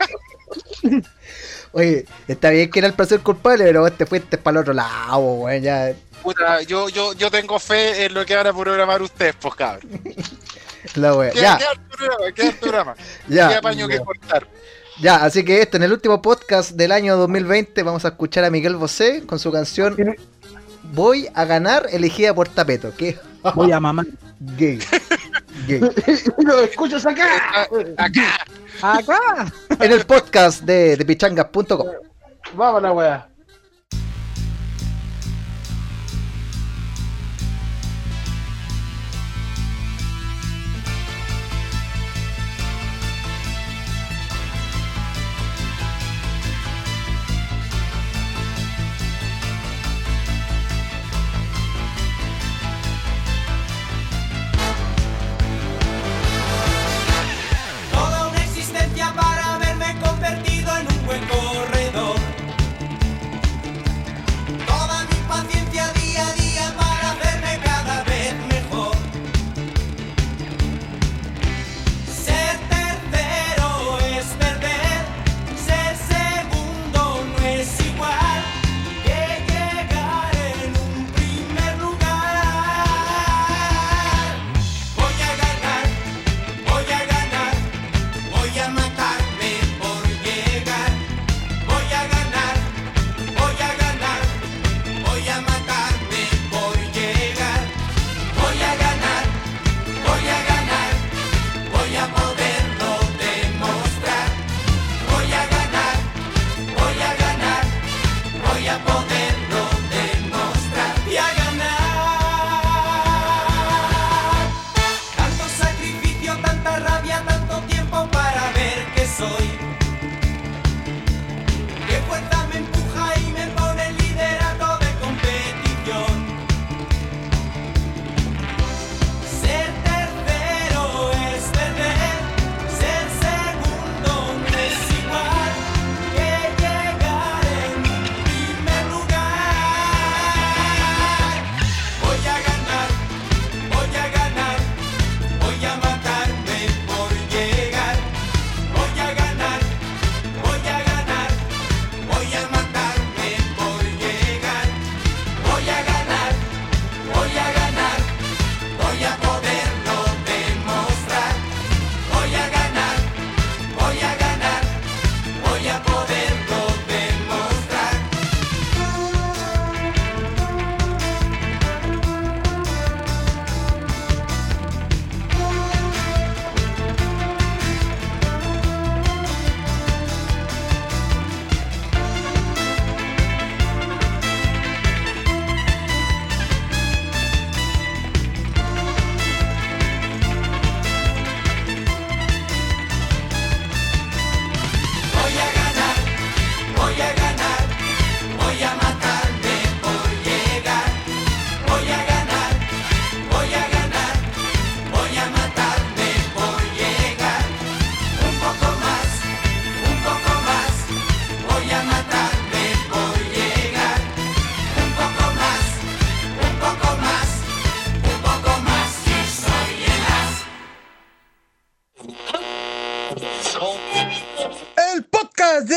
Oye, 1.72 2.05
está 2.27 2.51
bien 2.51 2.70
que 2.70 2.79
era 2.79 2.88
el 2.88 2.93
placer 2.93 3.20
culpable, 3.20 3.65
pero 3.65 3.91
te 3.91 4.05
fuiste 4.05 4.38
para 4.38 4.58
el 4.58 4.62
otro 4.62 4.74
lado, 4.74 5.17
weón. 5.17 5.62
Ya, 5.62 5.93
Puta, 6.22 6.62
yo, 6.62 6.88
yo, 6.88 7.12
yo 7.13 7.29
tengo 7.29 7.60
fe 7.60 8.05
en 8.05 8.13
lo 8.13 8.25
que 8.25 8.34
van 8.34 8.48
a 8.48 8.53
programar 8.53 9.01
ustedes, 9.01 9.36
pues, 9.36 9.55
cabrón. 9.55 9.89
la 11.00 11.15
wea. 11.15 11.31
Queda, 11.31 11.41
Ya, 11.41 11.57
queda 11.57 11.71
el 11.71 11.79
programa, 11.79 12.31
queda 12.33 12.47
el 12.50 12.55
programa. 12.55 12.95
ya. 13.27 13.50
Queda 13.50 13.62
paño 13.62 13.88
que 13.88 14.00
cortar. 14.00 14.47
Ya, 15.01 15.23
así 15.23 15.43
que 15.43 15.62
este, 15.62 15.77
en 15.77 15.83
el 15.83 15.91
último 15.91 16.21
podcast 16.21 16.71
del 16.71 16.91
año 16.91 17.17
2020, 17.17 17.81
vamos 17.83 18.05
a 18.05 18.09
escuchar 18.09 18.43
a 18.43 18.50
Miguel 18.51 18.75
Bosé 18.75 19.23
con 19.25 19.39
su 19.39 19.51
canción 19.51 19.95
Voy 20.91 21.27
a 21.33 21.45
ganar, 21.45 21.88
elegida 21.91 22.35
por 22.35 22.50
Tapeto, 22.50 22.93
que 22.95 23.17
Voy 23.55 23.71
a 23.71 23.79
mamar. 23.79 24.05
gay. 24.57 24.79
Gay. 25.67 25.81
Y 26.38 26.45
lo 26.45 26.59
escuchas 26.62 27.05
acá. 27.05 27.63
Acá. 27.97 28.45
Acá. 28.81 29.53
En 29.79 29.91
el 29.91 30.05
podcast 30.05 30.62
de, 30.62 30.95
de 30.95 31.05
pichangas.com. 31.05 31.88
Vamos 32.53 32.81
la 32.81 32.91
weá. 32.91 33.33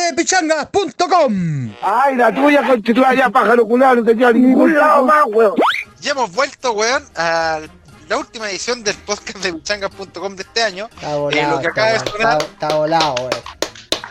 Podcast 0.07 0.11
de 0.11 0.15
pichangas.com. 0.15 1.75
Ay, 1.83 2.17
la 2.17 2.35
tuya 2.35 2.63
constituida 2.67 3.15
ya 3.15 3.31
pájaro 3.31 3.67
culado, 3.67 3.97
no 3.97 4.05
tenía 4.05 4.33
ningún 4.33 4.75
lado 4.75 5.05
más, 5.05 5.25
weón. 5.27 5.55
Ya 6.01 6.13
hemos 6.13 6.33
vuelto, 6.33 6.73
weón, 6.73 7.05
a 7.17 7.61
la 8.09 8.17
última 8.19 8.49
edición 8.51 8.83
del 8.85 8.95
podcast 8.97 9.39
de 9.39 9.53
bichangas.com 9.53 10.37
de 10.37 10.43
este 10.43 10.63
año. 10.63 10.89
Está 10.95 11.13
Eh, 11.13 11.17
volado. 11.17 11.51
lo 11.57 11.61
que 11.61 11.67
acaba 11.69 11.89
de 11.89 11.97
está, 11.97 12.11
sonar- 12.11 12.39
está- 12.43 12.53
está 12.67 12.75
volado, 12.77 13.15
weón. 13.15 13.57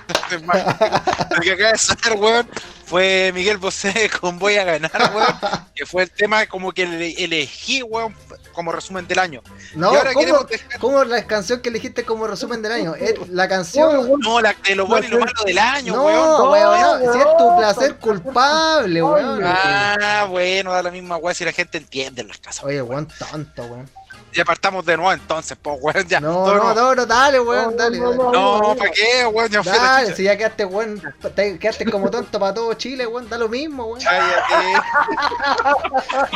Lo 1.32 1.42
que 1.42 1.52
acaba 1.54 1.72
de 1.72 1.78
sonar, 1.80 2.14
weón, 2.18 2.50
fue 2.86 3.32
Miguel 3.34 3.58
Bosé 3.58 4.10
con 4.22 4.38
Voy 4.38 4.56
a 4.58 4.64
ganar, 4.64 5.12
weón, 5.16 5.28
que 5.74 5.86
fue 5.86 6.04
el 6.04 6.12
tema 6.12 6.46
como 6.46 6.72
que 6.74 6.84
ele- 6.84 7.16
elegí, 7.24 7.82
weón, 7.82 8.16
como 8.55 8.71
resumen 8.71 9.07
del 9.07 9.19
año. 9.19 9.41
No, 9.75 9.93
y 9.93 9.97
ahora 9.97 10.13
¿cómo, 10.13 10.19
queremos 10.25 10.47
dejar, 10.47 10.79
cómo 10.79 11.03
la 11.03 11.27
canción 11.27 11.62
que 11.62 11.69
elegiste 11.69 12.03
como 12.03 12.25
resumen 12.25 12.62
del 12.62 12.71
año? 12.71 12.95
Es 12.95 13.15
la 13.29 13.47
canción. 13.47 14.19
no, 14.19 14.41
la, 14.41 14.55
de 14.67 14.75
lo 14.75 14.88
bueno 14.88 15.05
y 15.07 15.12
lo 15.12 15.19
malo 15.19 15.43
del 15.45 15.57
año, 15.59 15.95
No, 15.95 16.05
weón. 16.05 16.51
weón, 16.51 16.81
no, 16.81 17.00
weón. 17.00 17.13
si 17.13 17.19
es 17.19 17.38
tu 17.38 17.57
placer 17.57 17.95
culpable, 17.97 19.03
weón. 19.03 19.41
Ah, 19.43 20.25
bueno, 20.29 20.71
da 20.71 20.81
la 20.81 20.91
misma 20.91 21.17
weón 21.17 21.35
si 21.35 21.45
la 21.45 21.51
gente 21.51 21.77
entiende 21.77 22.21
en 22.21 22.29
las 22.29 22.38
casas. 22.38 22.63
Oye, 22.63 22.81
weón, 22.81 23.07
tonto, 23.19 23.63
weón. 23.63 23.89
Ya 24.36 24.44
partamos 24.46 24.86
de 24.86 24.98
nuevo 24.98 25.12
entonces, 25.13 25.58
pues, 25.62 25.77
weón, 25.82 26.08
ya. 26.08 26.20
No, 26.20 26.46
no, 26.54 26.74
no, 26.74 26.94
no, 26.94 27.06
dale, 27.06 27.39
weón, 27.39 27.72
No, 27.72 27.77
dale. 27.77 27.98
no, 28.00 28.10
dale. 28.12 28.18
no, 28.34 28.62
No, 28.62 28.75
¿para 28.75 28.92
qué, 28.92 29.25
weón? 29.25 29.50
Ya 29.50 29.62
Dale, 29.62 30.13
si 30.15 30.24
ya 30.24 30.38
quedaste, 30.38 30.65
weón, 30.65 31.01
te- 31.36 31.58
quedaste 31.58 31.86
como 31.89 32.10
tonto 32.12 32.38
para 32.39 32.54
todo 32.54 32.74
Chile, 32.74 33.08
weón, 33.08 33.30
da 33.30 33.38
lo 33.38 33.48
mismo, 33.50 33.86
weón. 33.86 34.01
Cállate. 34.04 34.74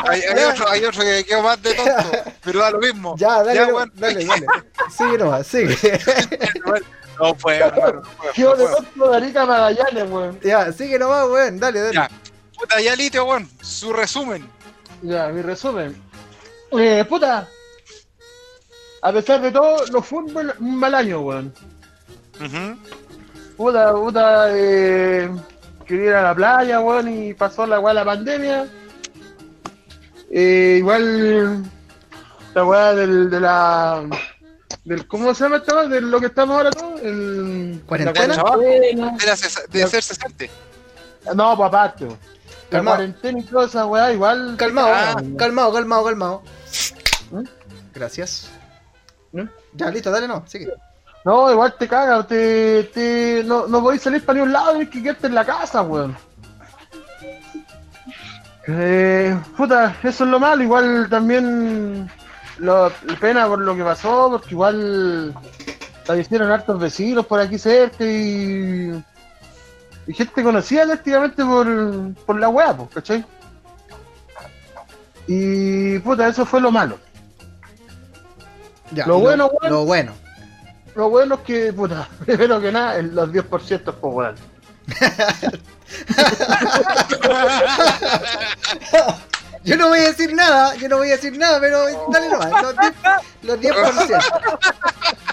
Hay, 0.08 0.20
hay 0.22 0.44
otro, 0.44 0.68
hay 0.68 0.84
otro 0.84 1.02
que 1.02 1.24
quedó 1.24 1.42
más 1.42 1.62
de 1.62 1.74
tonto, 1.74 2.10
pero 2.42 2.60
da 2.60 2.70
lo 2.70 2.78
mismo. 2.78 3.14
Ya, 3.18 3.42
dale, 3.42 3.60
no, 3.66 3.74
weón. 3.76 3.92
dale, 3.94 4.24
dale. 4.24 4.46
Sigue 4.96 5.18
nomás, 5.18 5.46
sigue. 5.46 5.76
No 7.20 7.34
fue, 7.34 7.56
hermano. 7.58 8.00
no 8.00 8.02
fue, 8.02 8.32
Quedó 8.32 8.56
de 8.56 8.66
tonto 8.66 9.10
de 9.10 9.16
Arica 9.18 9.44
Magallanes, 9.44 10.08
weón. 10.10 10.40
ya, 10.40 10.72
sigue 10.72 10.98
nomás, 10.98 11.28
weón, 11.28 11.60
dale, 11.60 11.80
dale. 11.80 11.94
Ya. 11.94 12.10
Puta, 12.58 12.80
ya 12.80 12.96
litio, 12.96 13.26
weón. 13.26 13.46
Su 13.60 13.92
resumen. 13.92 14.48
Ya, 15.02 15.28
mi 15.28 15.42
resumen. 15.42 16.00
Eh, 16.72 17.04
puta. 17.06 17.46
A 19.02 19.12
pesar 19.12 19.40
de 19.40 19.50
todo, 19.50 19.86
no 19.92 20.02
fue 20.02 20.18
un, 20.24 20.32
mal- 20.32 20.54
un 20.60 20.76
mal 20.76 20.94
año, 20.94 21.20
weón. 21.20 21.52
Ujú. 22.38 22.76
Puta, 23.56 23.92
puta, 23.94 24.46
eh, 24.50 25.30
quería 25.86 26.04
ir 26.06 26.14
a 26.14 26.22
la 26.22 26.34
playa, 26.34 26.80
weón, 26.80 27.08
y 27.08 27.34
pasó 27.34 27.66
la 27.66 27.80
weá 27.80 27.94
la 27.94 28.04
pandemia. 28.04 28.66
Eh, 30.30 30.76
igual, 30.78 31.64
la 32.54 32.64
weá 32.64 32.94
del, 32.94 33.30
de 33.30 33.40
la. 33.40 34.04
Del, 34.84 35.06
¿Cómo 35.06 35.34
se 35.34 35.44
llama 35.44 35.56
esta 35.56 35.74
weá? 35.74 35.88
De 35.88 36.00
lo 36.00 36.20
que 36.20 36.26
estamos 36.26 36.56
ahora 36.56 36.70
todos. 36.70 37.00
El, 37.02 37.82
¿Cuarentena? 37.86 38.36
la 38.36 38.42
cuarentena. 38.42 39.12
De, 39.18 39.26
la 39.26 39.36
cesa- 39.36 39.66
de 39.68 39.86
ser 39.86 40.02
cesante. 40.02 40.50
No, 41.34 41.56
papá, 41.58 41.94
tío. 41.94 42.08
La 42.08 42.78
Calmado. 42.78 42.96
cuarentena 42.98 43.38
y 43.40 43.42
toda 43.42 43.66
esa 43.66 43.86
weá, 43.86 44.12
igual. 44.12 44.54
Calmado, 44.56 44.88
Ah. 44.92 45.16
calmado, 45.36 45.72
calmado, 45.72 46.04
calmado. 46.04 46.42
¿Mm? 47.32 47.42
Gracias. 47.92 48.48
Ya, 49.74 49.90
listo, 49.90 50.10
dale, 50.10 50.26
no, 50.28 50.44
sigue. 50.46 50.72
No, 51.24 51.50
igual 51.52 51.74
te 51.78 51.86
caga, 51.86 52.26
te, 52.26 52.84
te, 52.84 53.42
no, 53.44 53.66
no 53.66 53.82
podéis 53.82 54.02
salir 54.02 54.24
para 54.24 54.38
ningún 54.38 54.52
lado, 54.52 54.70
tienes 54.70 54.88
que 54.88 55.02
quedarte 55.02 55.26
en 55.26 55.34
la 55.34 55.44
casa, 55.44 55.82
weón. 55.82 56.16
Eh, 58.66 59.38
puta, 59.56 59.96
eso 60.02 60.24
es 60.24 60.30
lo 60.30 60.40
malo, 60.40 60.62
igual 60.62 61.08
también 61.10 62.10
lo, 62.58 62.90
pena 63.20 63.46
por 63.46 63.58
lo 63.58 63.76
que 63.76 63.84
pasó, 63.84 64.28
porque 64.30 64.50
igual 64.50 65.34
fallecieron 66.04 66.50
hartos 66.50 66.78
vecinos 66.78 67.26
por 67.26 67.40
aquí 67.40 67.58
cerca 67.58 68.04
y, 68.04 69.02
y 70.06 70.14
gente 70.14 70.42
conocida 70.42 70.86
prácticamente 70.86 71.44
por, 71.44 72.14
por 72.26 72.38
la 72.38 72.48
weá, 72.48 72.74
pues, 72.76 72.90
¿cachai? 72.90 73.24
Y 75.26 75.98
puta, 76.00 76.28
eso 76.28 76.46
fue 76.46 76.60
lo 76.60 76.70
malo. 76.70 76.98
Ya, 78.92 79.06
Lo 79.06 79.18
y 79.18 79.22
bueno, 79.22 79.46
weón. 79.46 79.72
Lo 79.72 79.84
bueno. 79.84 80.12
Lo 80.94 81.08
bueno 81.08 81.34
es 81.36 81.40
que, 81.42 81.72
puta, 81.72 82.08
primero 82.26 82.60
que 82.60 82.72
nada, 82.72 83.00
los 83.02 83.30
10% 83.30 83.94
pues 83.94 83.96
weón. 84.02 84.34
Yo 89.62 89.76
no 89.76 89.88
voy 89.88 89.98
a 89.98 90.08
decir 90.08 90.34
nada, 90.34 90.74
yo 90.76 90.88
no 90.88 90.96
voy 90.96 91.08
a 91.08 91.16
decir 91.16 91.36
nada, 91.36 91.60
pero 91.60 91.84
dale 92.10 92.30
nomás. 92.30 92.50
Los 92.62 92.74
10%. 92.76 92.94
Los 93.42 93.60
10%. 93.60 94.80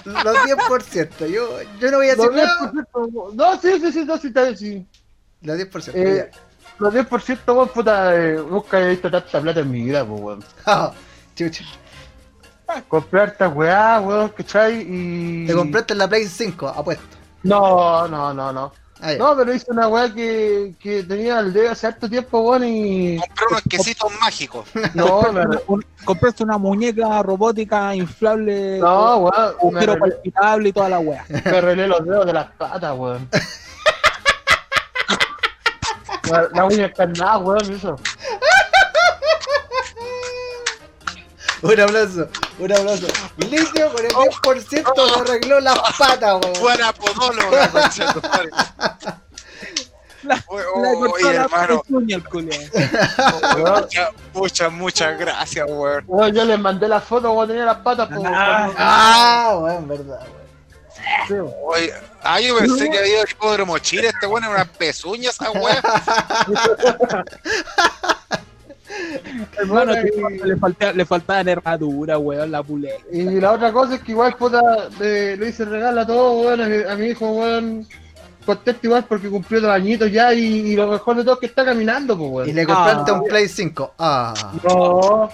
Los 0.04 0.36
10%. 0.36 1.26
Yo, 1.28 1.62
yo 1.80 1.90
no 1.90 1.96
voy 1.96 2.08
a 2.08 2.14
decir 2.14 2.32
nada. 2.32 2.72
10%, 2.72 3.34
no, 3.34 3.60
sí, 3.60 3.80
sí, 3.80 3.92
sí, 3.92 4.04
no, 4.04 4.18
sí, 4.18 4.28
está 4.28 4.42
bien, 4.42 4.56
sí. 4.56 4.86
Los 5.40 5.58
10%. 5.58 5.92
Eh, 5.94 6.30
los 6.78 6.94
10%, 6.94 7.54
weón, 7.54 7.68
puta, 7.68 8.14
eh, 8.14 8.34
nunca 8.34 8.80
he 8.80 8.90
visto 8.90 9.10
tanta 9.10 9.40
plata 9.40 9.60
en 9.60 9.70
mi 9.70 9.84
vida, 9.84 10.04
pues, 10.04 10.20
weón. 10.20 10.44
ya. 10.66 10.92
Chucha. 11.34 11.64
Comprar 12.88 13.28
esta 13.28 13.48
weá, 13.48 14.00
weón, 14.00 14.28
¿cachai? 14.30 14.86
Y... 14.88 15.46
Te 15.46 15.54
compraste 15.54 15.94
la 15.94 16.06
Play 16.08 16.26
5, 16.26 16.68
apuesto. 16.68 17.04
No, 17.42 18.06
no, 18.08 18.34
no, 18.34 18.52
no. 18.52 18.72
Ah. 19.00 19.12
No, 19.16 19.36
pero 19.36 19.54
hice 19.54 19.66
una 19.70 19.86
weá 19.86 20.12
que, 20.12 20.74
que 20.80 21.04
tenía 21.04 21.38
al 21.38 21.52
dedo 21.52 21.70
hace 21.70 21.86
harto 21.86 22.08
tiempo, 22.08 22.40
weón, 22.40 22.64
y... 22.64 23.16
Compré 23.18 23.44
unos 23.50 23.62
quesitos 23.70 24.12
mágicos. 24.20 24.66
No, 24.94 25.20
un- 25.68 25.84
compraste 26.04 26.42
una 26.42 26.58
muñeca 26.58 27.22
robótica 27.22 27.94
inflable, 27.94 28.78
no, 28.80 29.16
weón, 29.18 29.32
me, 29.34 29.40
agujero 29.40 29.92
arreglé- 29.94 29.98
palpitable 30.00 30.68
y 30.68 30.72
toda 30.72 30.88
la 30.88 30.98
wea. 30.98 31.24
me 31.28 31.38
arreglé 31.58 31.86
los 31.88 32.04
dedos 32.04 32.26
de 32.26 32.32
las 32.32 32.50
patas, 32.52 32.96
weón. 32.98 33.28
La, 36.30 36.46
la 36.52 36.64
uña 36.66 36.84
encarnada, 36.86 37.38
weón, 37.38 37.72
eso. 37.72 37.96
Un 41.62 41.80
aplauso, 41.80 42.28
un 42.58 42.72
aplauso. 42.72 43.06
Licio 43.38 43.92
con 43.92 44.04
el 44.04 44.12
10% 44.64 44.94
me 44.94 45.20
arregló 45.22 45.60
las 45.60 45.78
patas, 45.98 46.34
weón. 46.42 46.54
Fuera 46.56 46.92
podóloga. 46.92 47.70
La- 50.22 50.44
Oye, 50.48 51.34
hermano. 51.34 51.82
Muchas, 53.56 54.10
muchas, 54.34 54.72
muchas 54.72 55.18
gracias, 55.18 55.66
weón. 55.68 56.04
Yo 56.34 56.44
les 56.44 56.58
mandé 56.58 56.86
la 56.88 57.00
foto 57.00 57.32
cuando 57.34 57.52
tenía 57.54 57.64
las 57.66 57.78
patas, 57.78 58.08
pues, 58.08 58.20
Ah. 58.26 58.70
Ah, 58.76 59.58
weón, 59.60 59.88
verdad, 59.88 60.20
weón. 61.30 61.54
Oye, 61.64 61.94
ah, 62.22 62.40
yo 62.40 62.56
pensé 62.58 62.90
que 62.90 62.98
había 62.98 63.22
hipódromo 63.22 63.78
Chile, 63.78 64.08
este 64.08 64.26
weón 64.26 64.44
era 64.44 64.52
unas 64.54 64.68
pezuñas, 64.68 65.34
esa 65.34 65.50
weón. 65.50 65.76
Hermano, 69.58 69.92
Bueno, 69.92 70.08
y- 70.30 70.38
le, 70.48 70.56
falta, 70.56 70.92
le 70.92 71.04
faltaba 71.04 71.42
nervadura, 71.44 72.18
weón, 72.18 72.50
la 72.50 72.62
puleta. 72.62 73.02
Y 73.12 73.22
la 73.40 73.52
otra 73.52 73.72
cosa 73.72 73.94
es 73.96 74.00
que 74.02 74.12
igual, 74.12 74.34
puta, 74.36 74.60
le, 75.00 75.36
le 75.36 75.48
hice 75.48 75.64
regalo 75.64 76.00
a 76.00 76.06
todo, 76.06 76.32
weón, 76.40 76.60
a 76.60 76.66
mi, 76.66 76.76
a 76.82 76.94
mi 76.96 77.06
hijo, 77.08 77.30
weón. 77.30 77.86
Contento 78.46 78.80
igual 78.86 79.04
porque 79.06 79.28
cumplió 79.28 79.60
dos 79.60 79.70
añitos 79.70 80.10
ya 80.10 80.32
y, 80.32 80.42
y 80.72 80.76
lo 80.76 80.86
mejor 80.86 81.16
de 81.16 81.22
todo 81.22 81.34
es 81.34 81.40
que 81.40 81.46
está 81.46 81.64
caminando, 81.66 82.16
pues, 82.16 82.48
Y 82.48 82.52
weón. 82.52 82.56
le 82.56 82.66
compraste 82.66 83.10
Ah. 83.10 83.14
un 83.14 83.24
Play 83.24 83.48
5. 83.48 83.94
Ah. 83.98 84.34
No, 84.64 85.30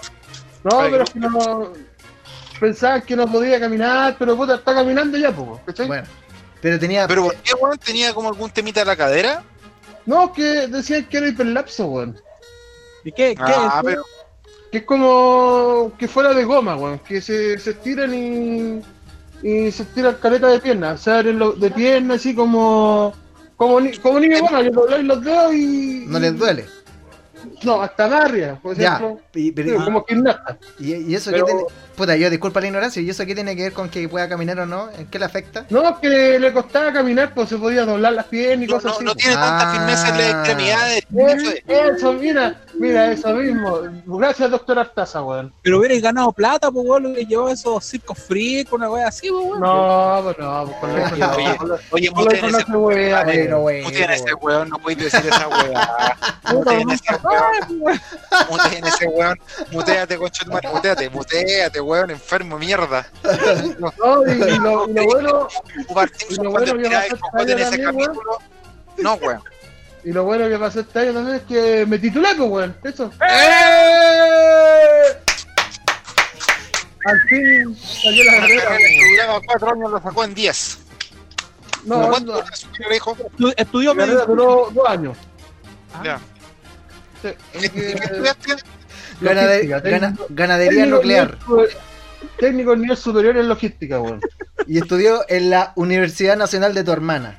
no, 0.63 0.79
Ay, 0.81 0.91
pero 0.91 1.03
es 1.03 1.09
que 1.11 1.19
no... 1.19 1.73
Pensaban 2.59 3.01
que 3.01 3.15
no 3.17 3.27
podía 3.27 3.59
caminar, 3.59 4.15
pero 4.17 4.35
puta, 4.35 4.55
está 4.55 4.73
caminando 4.73 5.17
ya, 5.17 5.31
pues, 5.31 5.59
¿cachai? 5.65 5.87
Bueno. 5.87 6.07
Pero 6.61 6.79
tenía. 6.79 7.05
Pero 7.07 7.23
¿por 7.25 7.35
qué, 7.35 7.53
weón? 7.61 7.77
¿Tenía 7.77 8.13
como 8.13 8.29
algún 8.29 8.49
temita 8.49 8.81
en 8.81 8.87
la 8.87 8.95
cadera? 8.95 9.43
No, 10.05 10.31
que 10.33 10.67
decían 10.67 11.03
que 11.05 11.17
era 11.17 11.27
hiperlapso, 11.27 11.85
weón. 11.87 12.17
¿Y 13.05 13.11
qué? 13.13 13.35
¿Qué 13.35 13.41
Ah, 13.41 13.77
es? 13.81 13.85
pero 13.85 14.03
Que 14.71 14.79
es 14.79 14.83
como 14.83 15.91
que 15.97 16.07
fuera 16.09 16.33
de 16.33 16.43
goma, 16.43 16.75
weón. 16.75 16.99
Que 16.99 17.21
se, 17.21 17.57
se 17.59 17.69
estiran 17.69 18.13
y, 18.13 18.81
y 19.41 19.71
se 19.71 19.83
estiran 19.83 20.15
caleta 20.21 20.47
de 20.47 20.59
piernas. 20.59 20.99
Se 21.01 21.11
abren 21.11 21.39
lo- 21.39 21.53
de 21.53 21.71
piernas 21.71 22.17
así 22.17 22.35
como. 22.35 23.13
Como, 23.55 23.79
ni- 23.79 23.95
como 23.99 24.19
niño 24.19 24.41
bueno, 24.41 24.61
que 24.61 24.69
dobláis 24.71 25.05
los 25.05 25.23
dedos 25.23 25.53
y. 25.53 26.03
No 26.07 26.19
les 26.19 26.37
duele. 26.37 26.65
No, 27.63 27.81
hasta 27.81 28.07
más 28.07 28.25
arriba, 28.25 28.59
por 28.61 28.75
Ya. 28.77 28.95
ejemplo. 28.95 29.19
Y, 29.33 29.51
pero- 29.51 29.77
Sí, 29.79 29.83
como 29.85 30.05
gimnasta. 30.05 30.57
y- 30.79 30.93
y 30.95 31.15
eso 31.15 31.31
Pero- 31.31 31.45
que 31.45 31.51
tiene. 31.53 31.67
Puta, 31.95 32.13
yo 32.17 32.29
disculpa 32.29 32.59
la 32.59 32.67
ignorancia. 32.67 33.01
¿Y 33.01 33.09
eso 33.09 33.25
qué 33.25 33.33
tiene 33.33 33.55
que 33.55 33.63
ver 33.63 33.71
con 33.71 33.87
que 33.87 34.09
pueda 34.09 34.27
caminar 34.27 34.59
o 34.59 34.65
no? 34.65 34.89
¿En 34.97 35.07
qué 35.07 35.17
le 35.17 35.23
afecta? 35.25 35.65
No, 35.69 35.97
que 36.01 36.37
le 36.37 36.51
costaba 36.51 36.91
caminar, 36.91 37.33
pues 37.33 37.47
se 37.47 37.55
podía 37.57 37.85
doblar 37.85 38.11
las 38.11 38.25
piernas 38.25 38.65
y 38.67 38.67
no, 38.69 38.75
cosas 38.75 38.91
no, 38.91 38.95
así. 38.97 39.05
no 39.05 39.15
tiene 39.15 39.35
tanta 39.35 39.69
Ah. 39.69 39.73
firmeza 39.73 40.09
en 40.09 40.17
las 40.17 40.29
extremidades. 40.31 41.05
Eso 41.15 41.51
es. 41.51 41.55
Eh, 41.65 41.91
Eso, 41.95 42.11
mira, 42.13 42.61
mira, 42.73 43.11
eso 43.13 43.29
mismo. 43.35 43.79
Gracias, 44.07 44.51
doctor 44.51 44.77
Artaza, 44.79 45.23
weón. 45.23 45.53
Pero 45.61 45.79
hubierais 45.79 46.01
ganado 46.01 46.33
plata, 46.33 46.69
pues, 46.69 46.85
weón, 46.85 47.13
le 47.13 47.25
llevó 47.25 47.47
esos 47.47 47.85
circos 47.85 48.19
free 48.19 48.65
con 48.65 48.81
una 48.81 48.89
wea 48.91 49.07
así, 49.07 49.29
pues, 49.29 49.45
weón. 49.45 49.59
No, 49.61 50.19
pues 50.25 50.37
no, 50.37 50.65
pues 50.65 50.77
con 50.79 50.89
lo 50.89 50.95
Oye, 50.95 51.13
oye, 51.13 51.57
lo- 53.49 53.63
Oye, 53.63 53.91
que 53.93 54.03
ese 54.13 54.33
weón. 54.33 54.67
No 54.69 54.79
podéis 54.79 54.99
decir 55.11 55.21
esa 55.31 55.47
weá. 55.47 56.17
Ese 56.43 56.53
nunca 56.85 57.19
weón, 57.23 57.41
muteen 58.49 58.85
ese 58.85 59.07
weón. 59.07 59.39
Muteate, 59.71 60.17
concha 60.17 60.45
de 60.45 60.67
muteate, 60.69 61.09
muteate, 61.09 61.81
weón, 61.81 62.11
enfermo, 62.11 62.57
mierda. 62.57 63.07
No, 63.79 63.93
y, 64.27 64.31
y 64.31 64.59
lo, 64.59 64.89
y 64.89 64.93
lo 64.93 65.05
bueno, 65.05 65.47
Y 66.29 66.35
lo 66.35 66.51
bueno 66.51 66.77
que 66.77 66.89
también, 66.89 67.83
capítulo. 67.83 68.37
No, 68.97 69.13
weón. 69.15 69.41
y 70.03 70.11
lo 70.11 70.23
bueno 70.23 70.49
que 70.49 70.57
pasó 70.57 70.79
este 70.81 70.99
año 70.99 71.13
también 71.13 71.37
es 71.37 71.43
que 71.43 71.85
me 71.85 71.97
titulé, 71.99 72.29
pues, 72.35 72.49
weón. 72.49 72.77
Eso. 72.83 73.11
¡Eh! 73.21 75.19
Al 77.05 77.21
fin 77.29 77.77
salió 77.77 78.23
la 78.23 78.39
carrera. 78.39 78.77
duraba 79.11 79.39
cuatro 79.45 79.71
años 79.73 79.91
lo 79.91 80.01
sacó 80.01 80.23
en 80.23 80.33
10. 80.33 80.79
No, 81.85 82.09
¿Cuánto 82.09 82.43
no, 83.37 83.51
Estudió 83.55 83.93
medicina. 83.93 84.25
duró 84.25 84.69
dos 84.71 84.89
años. 84.89 85.15
Ya. 86.03 86.19
Gana- 89.21 89.41
técnico- 89.81 90.25
ganadería 90.29 90.69
técnico 90.71 90.95
nuclear. 90.97 91.37
nivel- 91.47 91.69
Técnico 92.39 92.73
en 92.73 92.81
nivel 92.81 92.97
superior 92.97 93.37
en 93.37 93.47
logística, 93.47 94.01
weón. 94.01 94.19
Y 94.67 94.77
estudió 94.79 95.23
en 95.29 95.49
la 95.51 95.71
Universidad 95.75 96.35
Nacional 96.35 96.73
de 96.73 96.83
tu 96.83 96.91
hermana. 96.91 97.37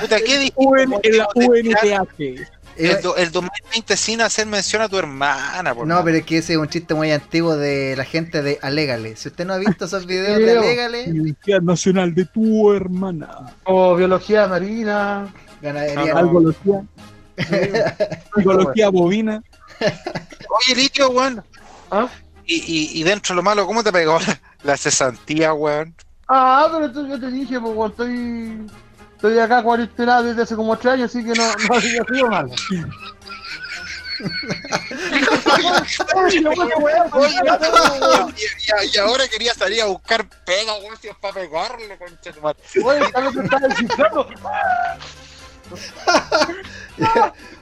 Puta, 0.00 0.18
¿qué 0.18 0.38
dijiste? 0.38 0.54
UN 0.56 0.94
en 1.02 1.16
la 1.18 1.28
UNTH. 1.34 2.46
el, 2.76 3.00
do- 3.02 3.16
el 3.16 3.30
2020 3.30 3.96
sin 3.96 4.20
hacer 4.20 4.46
mención 4.46 4.82
a 4.82 4.88
tu 4.88 4.98
hermana, 4.98 5.74
por 5.74 5.86
No, 5.86 5.94
mano. 5.94 6.04
pero 6.04 6.18
es 6.18 6.24
que 6.24 6.38
ese 6.38 6.52
es 6.54 6.58
un 6.58 6.68
chiste 6.68 6.92
muy 6.94 7.10
antiguo 7.12 7.56
de 7.56 7.94
la 7.96 8.04
gente 8.04 8.42
de 8.42 8.58
Alégale. 8.60 9.16
Si 9.16 9.28
usted 9.28 9.46
no 9.46 9.54
ha 9.54 9.58
visto 9.58 9.86
esos 9.86 10.04
videos 10.06 10.38
de. 10.38 10.58
Alégale, 10.58 11.04
Universidad 11.08 11.62
Nacional 11.62 12.14
de 12.14 12.24
tu 12.26 12.72
hermana. 12.72 13.54
O 13.64 13.94
biología 13.96 14.46
marina. 14.48 15.32
ganadería. 15.62 16.12
No, 16.12 16.18
Algología. 16.18 16.82
Algología 18.36 18.88
bovina. 18.90 19.42
Oye, 19.80 20.74
Litio, 20.74 21.10
weón. 21.10 21.44
¿Ah? 21.90 22.08
Y, 22.46 22.54
y, 22.56 23.00
y 23.00 23.02
dentro 23.02 23.34
de 23.34 23.36
lo 23.36 23.42
malo, 23.42 23.66
¿cómo 23.66 23.82
te 23.82 23.92
pegó 23.92 24.18
la, 24.20 24.40
la 24.62 24.76
cesantía, 24.76 25.52
weón? 25.52 25.94
Ah, 26.28 26.68
pero 26.72 26.90
tú- 26.92 27.06
yo 27.08 27.20
te 27.20 27.30
dije, 27.30 27.60
pues, 27.60 27.74
weón, 27.74 27.90
estoy, 27.90 28.66
estoy 29.16 29.38
acá 29.38 29.62
cuarentena 29.62 30.22
desde 30.22 30.42
hace 30.42 30.56
como 30.56 30.76
tres 30.76 30.94
años, 30.94 31.10
así 31.14 31.24
que 31.24 31.32
no, 31.32 31.44
no 31.68 31.74
ha 31.76 31.80
sido 31.80 32.28
malo. 32.28 32.50
Y, 38.92 38.98
ahora 38.98 39.28
quería 39.28 39.54
salir 39.54 39.82
a 39.82 39.86
buscar 39.86 40.26
pega, 40.44 40.74
weón, 40.74 40.96
si 41.00 41.08
es 41.08 41.16
para 41.16 41.34
pegarle, 41.34 41.96
concha 41.98 42.32
de 42.32 42.40
madre. 42.40 42.62
Oye, 42.84 43.00
vez 43.00 43.12
te 43.12 43.40
estás 43.44 43.62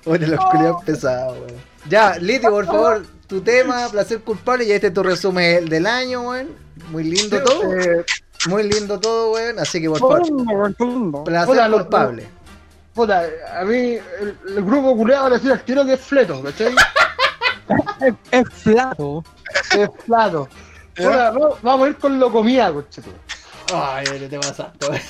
Oye, 0.07 0.27
los 0.27 0.45
culiados 0.47 0.85
pesados, 0.85 1.39
weón. 1.39 1.61
Ya, 1.89 2.17
Litio, 2.19 2.51
por 2.51 2.67
favor, 2.67 3.07
tu 3.27 3.41
tema, 3.41 3.89
placer 3.89 4.21
culpable, 4.21 4.65
y 4.65 4.73
este 4.73 4.89
es 4.89 4.95
tu 4.95 5.03
resumen 5.03 5.67
del 5.67 5.87
año, 5.87 6.23
weón. 6.31 6.49
Muy 6.91 7.05
lindo 7.05 7.43
todo, 7.43 7.73
Eh, 7.75 8.05
muy 8.49 8.63
lindo 8.65 8.99
todo, 9.01 9.33
weón. 9.33 9.59
Así 9.59 9.81
que 9.81 9.89
por 9.89 9.99
favor, 9.99 10.23
placer 11.25 11.51
Hola, 11.51 11.69
lo- 11.69 11.79
culpable. 11.79 12.27
puta, 12.95 13.25
a 13.59 13.65
mí 13.65 13.99
el, 14.21 14.39
el 14.57 14.65
grupo 14.65 14.97
culeado 14.97 15.29
le 15.31 15.37
decía 15.37 15.53
al 15.53 15.63
tiro 15.65 15.85
que 15.85 15.95
es 15.95 16.01
fleto, 16.01 16.43
¿cachai? 16.43 16.75
Es, 18.01 18.15
es 18.31 18.45
flato. 18.63 19.25
Es. 19.73 19.89
Puta, 20.97 21.33
no, 21.33 21.57
vamos 21.63 21.87
a 21.87 21.91
ir 21.91 21.97
con 21.97 22.19
lo 22.21 22.31
comida, 22.31 22.71
cochito. 22.73 23.09
Ay, 23.73 24.05
te 24.29 24.39
pasaste, 24.39 24.87
weón. 24.87 25.01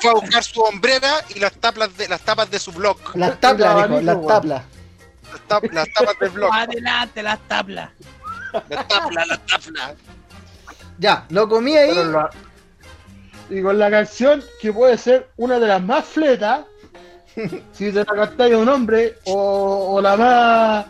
Fue 0.00 0.10
a 0.10 0.14
buscar 0.14 0.42
su 0.44 0.60
hombrera 0.60 1.24
y 1.34 1.38
las 1.40 1.52
tapas 1.52 1.96
de, 1.96 2.08
las 2.08 2.20
tapas 2.20 2.50
de 2.50 2.58
su 2.58 2.72
blog. 2.72 2.96
Las 3.14 3.38
tablas, 3.40 3.88
dijo, 3.88 4.00
las 4.00 4.26
tablas. 4.26 4.62
Las, 5.48 5.72
las 5.72 5.88
tapas 5.92 6.18
del 6.20 6.30
blog. 6.30 6.50
Adelante 6.52 7.22
las 7.22 7.38
tablas. 7.48 7.90
Las 8.68 8.88
tablas, 8.88 9.28
las 9.28 9.40
tablas. 9.46 9.92
Ya, 10.98 11.24
lo 11.30 11.48
comí 11.48 11.76
ahí. 11.76 11.94
La- 11.94 12.30
y 13.48 13.62
con 13.62 13.78
la 13.78 13.90
canción 13.90 14.44
que 14.60 14.72
puede 14.72 14.96
ser 14.96 15.28
una 15.36 15.58
de 15.58 15.66
las 15.66 15.82
más 15.82 16.04
fletas, 16.04 16.60
si 17.72 17.90
te 17.92 18.04
la 18.04 18.04
cantáis 18.04 18.54
a 18.54 18.58
un 18.58 18.68
hombre, 18.68 19.18
o, 19.24 19.94
o 19.94 20.00
la 20.00 20.16
más 20.16 20.86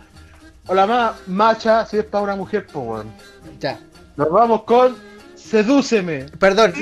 o 0.67 0.75
la 0.75 0.87
más 0.87 1.13
macha 1.27 1.87
si 1.87 1.99
es 1.99 2.05
para 2.05 2.25
una 2.25 2.37
mujer, 2.37 2.67
pues 2.67 2.87
weón. 2.87 3.13
Ya. 3.59 3.79
Nos 4.17 4.31
vamos 4.31 4.65
con 4.65 4.97
Sedúceme. 5.51 6.27
Perdón, 6.39 6.73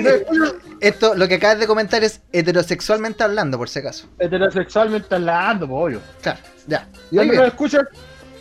esto, 0.80 1.14
lo 1.14 1.26
que 1.26 1.36
acabas 1.36 1.58
de 1.58 1.66
comentar 1.66 2.04
es 2.04 2.20
heterosexualmente 2.32 3.24
hablando, 3.24 3.56
por 3.56 3.70
si 3.70 3.78
acaso. 3.78 4.06
Heterosexualmente 4.18 5.14
hablando, 5.14 5.66
obvio. 5.70 6.02
Claro, 6.20 6.38
ya. 6.66 6.86
Y 7.10 7.16
nos 7.16 7.46
escuchan 7.46 7.88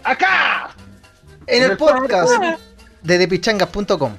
acá. 0.03 0.71
En 1.45 1.63
el 1.63 1.77
podcast 1.77 2.29
de 3.03 3.17
depichangas.com. 3.17 4.17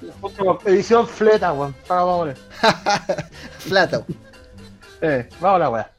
Edición 0.65 1.07
fleta, 1.07 1.53
weón. 1.53 1.75
Vamos 1.87 2.15
a 2.15 2.19
poner. 2.19 3.27
Flato. 3.59 4.07
Eh, 5.03 5.29
vamos 5.41 5.57
a 5.57 5.59
la 5.59 5.71
weá. 5.71 5.98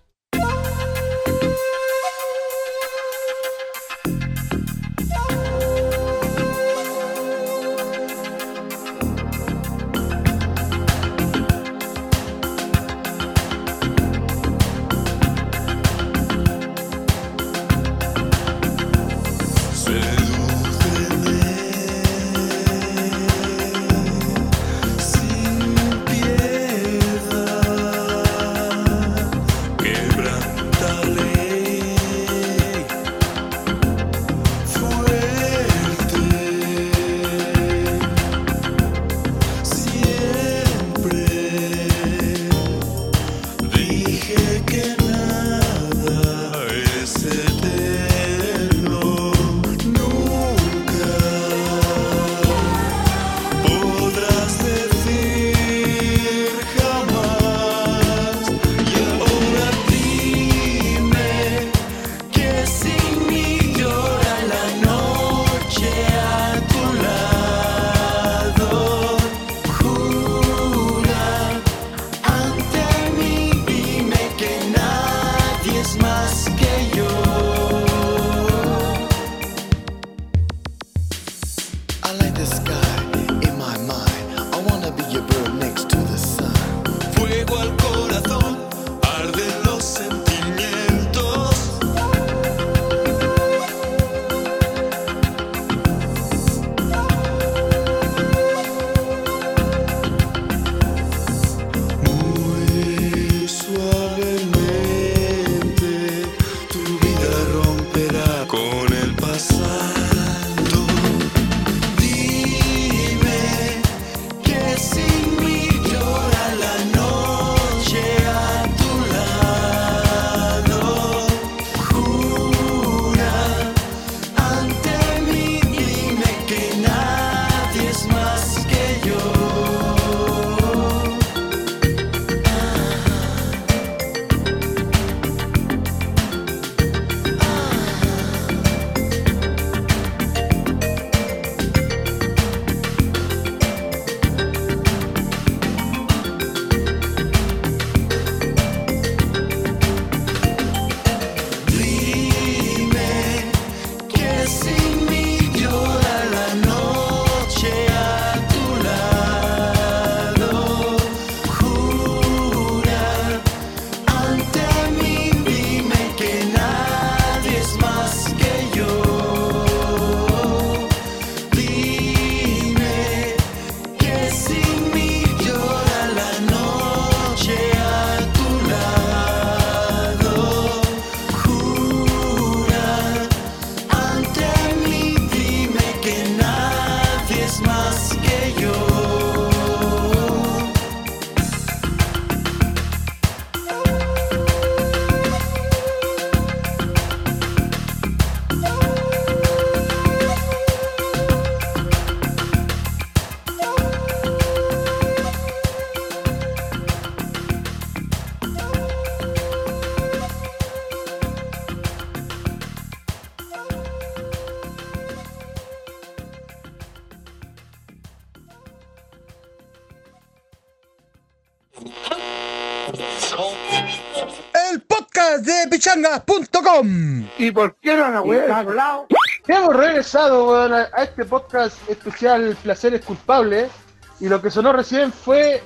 ¿Y 227.38 227.52
por 227.52 227.76
qué 227.76 227.96
no 227.96 228.10
la 228.10 228.22
weá 228.22 228.64
de 228.64 228.74
lado? 228.74 229.08
Hemos 229.48 229.76
regresado 229.76 230.50
weón, 230.50 230.74
a, 230.74 230.90
a 230.94 231.04
este 231.04 231.26
podcast 231.26 231.78
especial 231.90 232.58
Placeres 232.62 233.04
Culpables 233.04 233.72
y 234.20 234.28
lo 234.28 234.42
que 234.42 234.52
sonó 234.52 234.74
recién 234.74 235.12
fue 235.12 235.64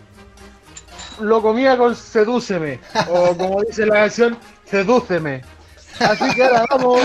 Lo 1.20 1.42
comía 1.42 1.78
con 1.78 1.96
Sedúceme 1.96 2.80
o 3.10 3.36
como 3.36 3.64
dice 3.64 3.86
la 3.86 3.96
canción 3.96 4.38
Sedúceme. 4.66 5.42
Así 6.00 6.34
que 6.34 6.44
ahora 6.44 6.66
vamos. 6.70 7.02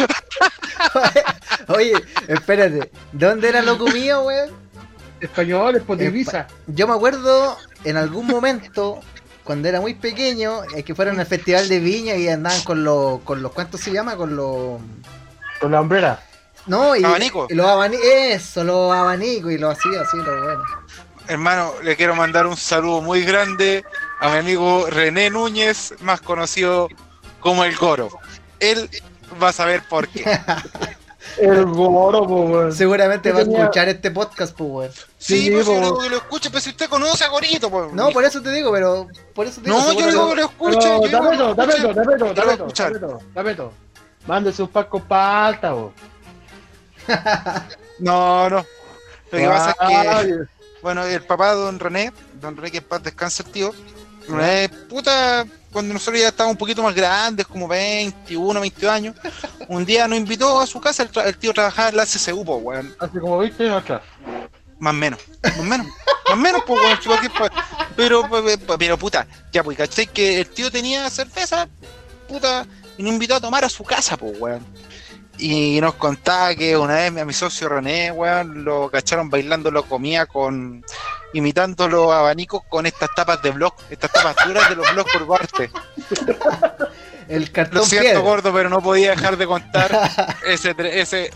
Oye, 1.68 1.92
espérate. 2.28 2.90
¿Dónde 3.12 3.48
era 3.48 3.62
lo 3.62 3.76
mío, 3.78 4.22
weón? 4.22 4.50
Españoles, 5.20 5.82
por 5.82 5.98
divisa. 5.98 6.46
Yo 6.68 6.86
me 6.86 6.94
acuerdo 6.94 7.56
en 7.84 7.96
algún 7.96 8.26
momento, 8.26 9.00
cuando 9.48 9.66
era 9.66 9.80
muy 9.80 9.94
pequeño, 9.94 10.62
eh, 10.76 10.82
que 10.82 10.94
fueron 10.94 11.18
al 11.18 11.24
festival 11.24 11.70
de 11.70 11.78
Viña 11.78 12.14
y 12.16 12.28
andaban 12.28 12.60
con 12.64 12.84
los, 12.84 13.22
con 13.22 13.40
los, 13.40 13.50
¿cuánto 13.52 13.78
se 13.78 13.90
llama? 13.90 14.14
Con 14.14 14.36
los... 14.36 14.78
Con 15.58 15.72
la 15.72 15.80
hombrera. 15.80 16.22
No, 16.66 16.94
y, 16.94 17.02
Abanico. 17.02 17.46
y 17.48 17.54
los 17.54 17.64
abanicos, 17.64 18.06
eso, 18.06 18.62
los 18.62 18.92
abanicos 18.92 19.50
y 19.50 19.56
lo 19.56 19.70
hacía 19.70 20.02
así, 20.02 20.18
lo 20.18 20.42
bueno. 20.42 20.62
Hermano, 21.28 21.72
le 21.82 21.96
quiero 21.96 22.14
mandar 22.14 22.46
un 22.46 22.58
saludo 22.58 23.00
muy 23.00 23.22
grande 23.24 23.86
a 24.20 24.28
mi 24.28 24.36
amigo 24.36 24.86
René 24.90 25.30
Núñez, 25.30 25.94
más 26.00 26.20
conocido 26.20 26.90
como 27.40 27.64
el 27.64 27.74
Goro. 27.74 28.10
Él 28.60 28.90
va 29.42 29.48
a 29.48 29.52
saber 29.54 29.82
por 29.88 30.08
qué. 30.08 30.26
El 31.38 31.64
goro, 31.66 32.26
po, 32.26 32.42
weón. 32.42 32.72
Seguramente 32.72 33.32
va 33.32 33.40
a 33.40 33.44
tenía- 33.44 33.60
escuchar 33.62 33.88
este 33.88 34.10
podcast, 34.10 34.56
pues, 34.56 34.70
weón. 34.70 34.92
Sí, 35.18 35.46
Sí, 35.46 35.50
pues 35.50 35.66
po. 35.66 35.72
yo 35.74 35.80
digo 35.80 35.98
que 35.98 36.08
lo 36.10 36.16
escuche, 36.18 36.50
pero 36.50 36.60
si 36.60 36.70
usted 36.70 36.88
conoce 36.88 37.24
a 37.24 37.28
Gorito, 37.28 37.70
pues. 37.70 37.92
No, 37.92 38.10
por 38.10 38.24
eso 38.24 38.40
te 38.40 38.50
digo, 38.52 38.70
pero 38.72 39.08
por 39.34 39.46
eso 39.46 39.60
te 39.60 39.68
digo. 39.70 39.78
No, 39.78 39.92
yo 39.92 40.06
digo 40.10 40.28
que 40.30 40.36
lo 40.36 40.42
escuche. 40.42 40.88
Tapeto, 41.10 41.10
escuche. 41.10 41.54
Tapeto, 41.56 41.76
Yo 41.76 41.88
lo 41.88 41.94
voy 41.94 42.30
a 42.30 42.34
Tapeto, 42.34 42.52
escuchar. 42.52 42.92
Tapeto, 42.92 43.18
Tapeto. 43.34 43.72
Mándese 44.26 44.62
un 44.62 44.68
paco 44.68 45.00
palta, 45.02 45.72
vos. 45.72 45.92
No, 47.98 48.48
no. 48.48 48.64
Lo 49.30 49.38
que 49.38 49.46
pasa 49.48 49.70
es 49.70 50.26
que, 50.26 50.38
bueno, 50.82 51.02
el 51.04 51.22
papá 51.22 51.54
de 51.54 51.60
don 51.60 51.78
René, 51.80 52.12
don 52.40 52.56
René 52.56 52.70
que 52.70 52.78
en 52.78 52.84
paz 52.84 53.02
descansa 53.02 53.42
el 53.42 53.50
tío, 53.50 53.74
una 54.28 54.46
vez, 54.46 54.70
puta, 54.88 55.46
cuando 55.72 55.94
nosotros 55.94 56.20
ya 56.20 56.28
estábamos 56.28 56.54
un 56.54 56.58
poquito 56.58 56.82
más 56.82 56.94
grandes, 56.94 57.46
como 57.46 57.68
21, 57.68 58.60
22 58.60 58.92
años, 58.92 59.16
un 59.68 59.84
día 59.84 60.08
nos 60.08 60.18
invitó 60.18 60.60
a 60.60 60.66
su 60.66 60.80
casa, 60.80 61.02
el, 61.02 61.10
el 61.26 61.38
tío 61.38 61.52
trabajaba 61.52 61.90
en 61.90 61.96
la 61.96 62.06
CCU, 62.06 62.44
pues, 62.44 62.62
weón. 62.62 62.96
Hace 62.98 63.20
como 63.20 63.38
20 63.38 63.64
años 63.64 63.82
atrás. 63.82 64.02
Más 64.78 64.92
o 64.92 64.96
menos, 64.96 65.20
más 65.42 65.58
o 65.58 65.62
menos, 65.64 65.86
más 65.86 66.32
o 66.32 66.36
menos, 66.36 66.62
pues, 66.66 66.80
weón, 66.80 66.98
chico, 66.98 67.14
aquí, 67.14 67.28
pero, 67.96 68.28
pero, 68.30 68.78
pero, 68.78 68.98
puta, 68.98 69.26
ya, 69.52 69.62
pues, 69.62 69.76
¿cachai? 69.76 70.06
Que 70.06 70.40
el 70.40 70.48
tío 70.48 70.70
tenía 70.70 71.08
cerveza, 71.10 71.68
puta, 72.28 72.66
y 72.96 73.02
nos 73.02 73.12
invitó 73.12 73.34
a 73.34 73.40
tomar 73.40 73.64
a 73.64 73.68
su 73.68 73.84
casa, 73.84 74.16
pues, 74.16 74.38
weón. 74.38 74.64
Y 75.38 75.80
nos 75.80 75.94
contaba 75.94 76.54
que 76.54 76.76
una 76.76 76.94
vez 76.94 77.16
a 77.16 77.24
mi 77.24 77.32
socio 77.32 77.68
René, 77.68 78.10
weón, 78.10 78.64
lo 78.64 78.90
cacharon 78.90 79.30
bailando, 79.30 79.70
lo 79.70 79.84
comía 79.84 80.26
con, 80.26 80.84
imitando 81.32 81.88
los 81.88 82.12
abanicos 82.12 82.62
con 82.68 82.86
estas 82.86 83.08
tapas 83.14 83.40
de 83.42 83.52
blog, 83.52 83.72
estas 83.88 84.10
tapas 84.10 84.34
duras 84.44 84.68
de 84.68 84.76
los 84.76 84.92
blogs 84.92 85.12
por 85.12 85.26
parte. 85.28 85.70
El 87.28 87.44
Lo 87.44 87.52
cartón 87.52 87.84
siento, 87.84 88.04
piedra. 88.04 88.20
gordo, 88.20 88.52
pero 88.54 88.68
no 88.70 88.80
podía 88.80 89.10
dejar 89.10 89.36
de 89.36 89.46
contar 89.46 90.10
ese, 90.46 90.74
ese, 90.78 91.30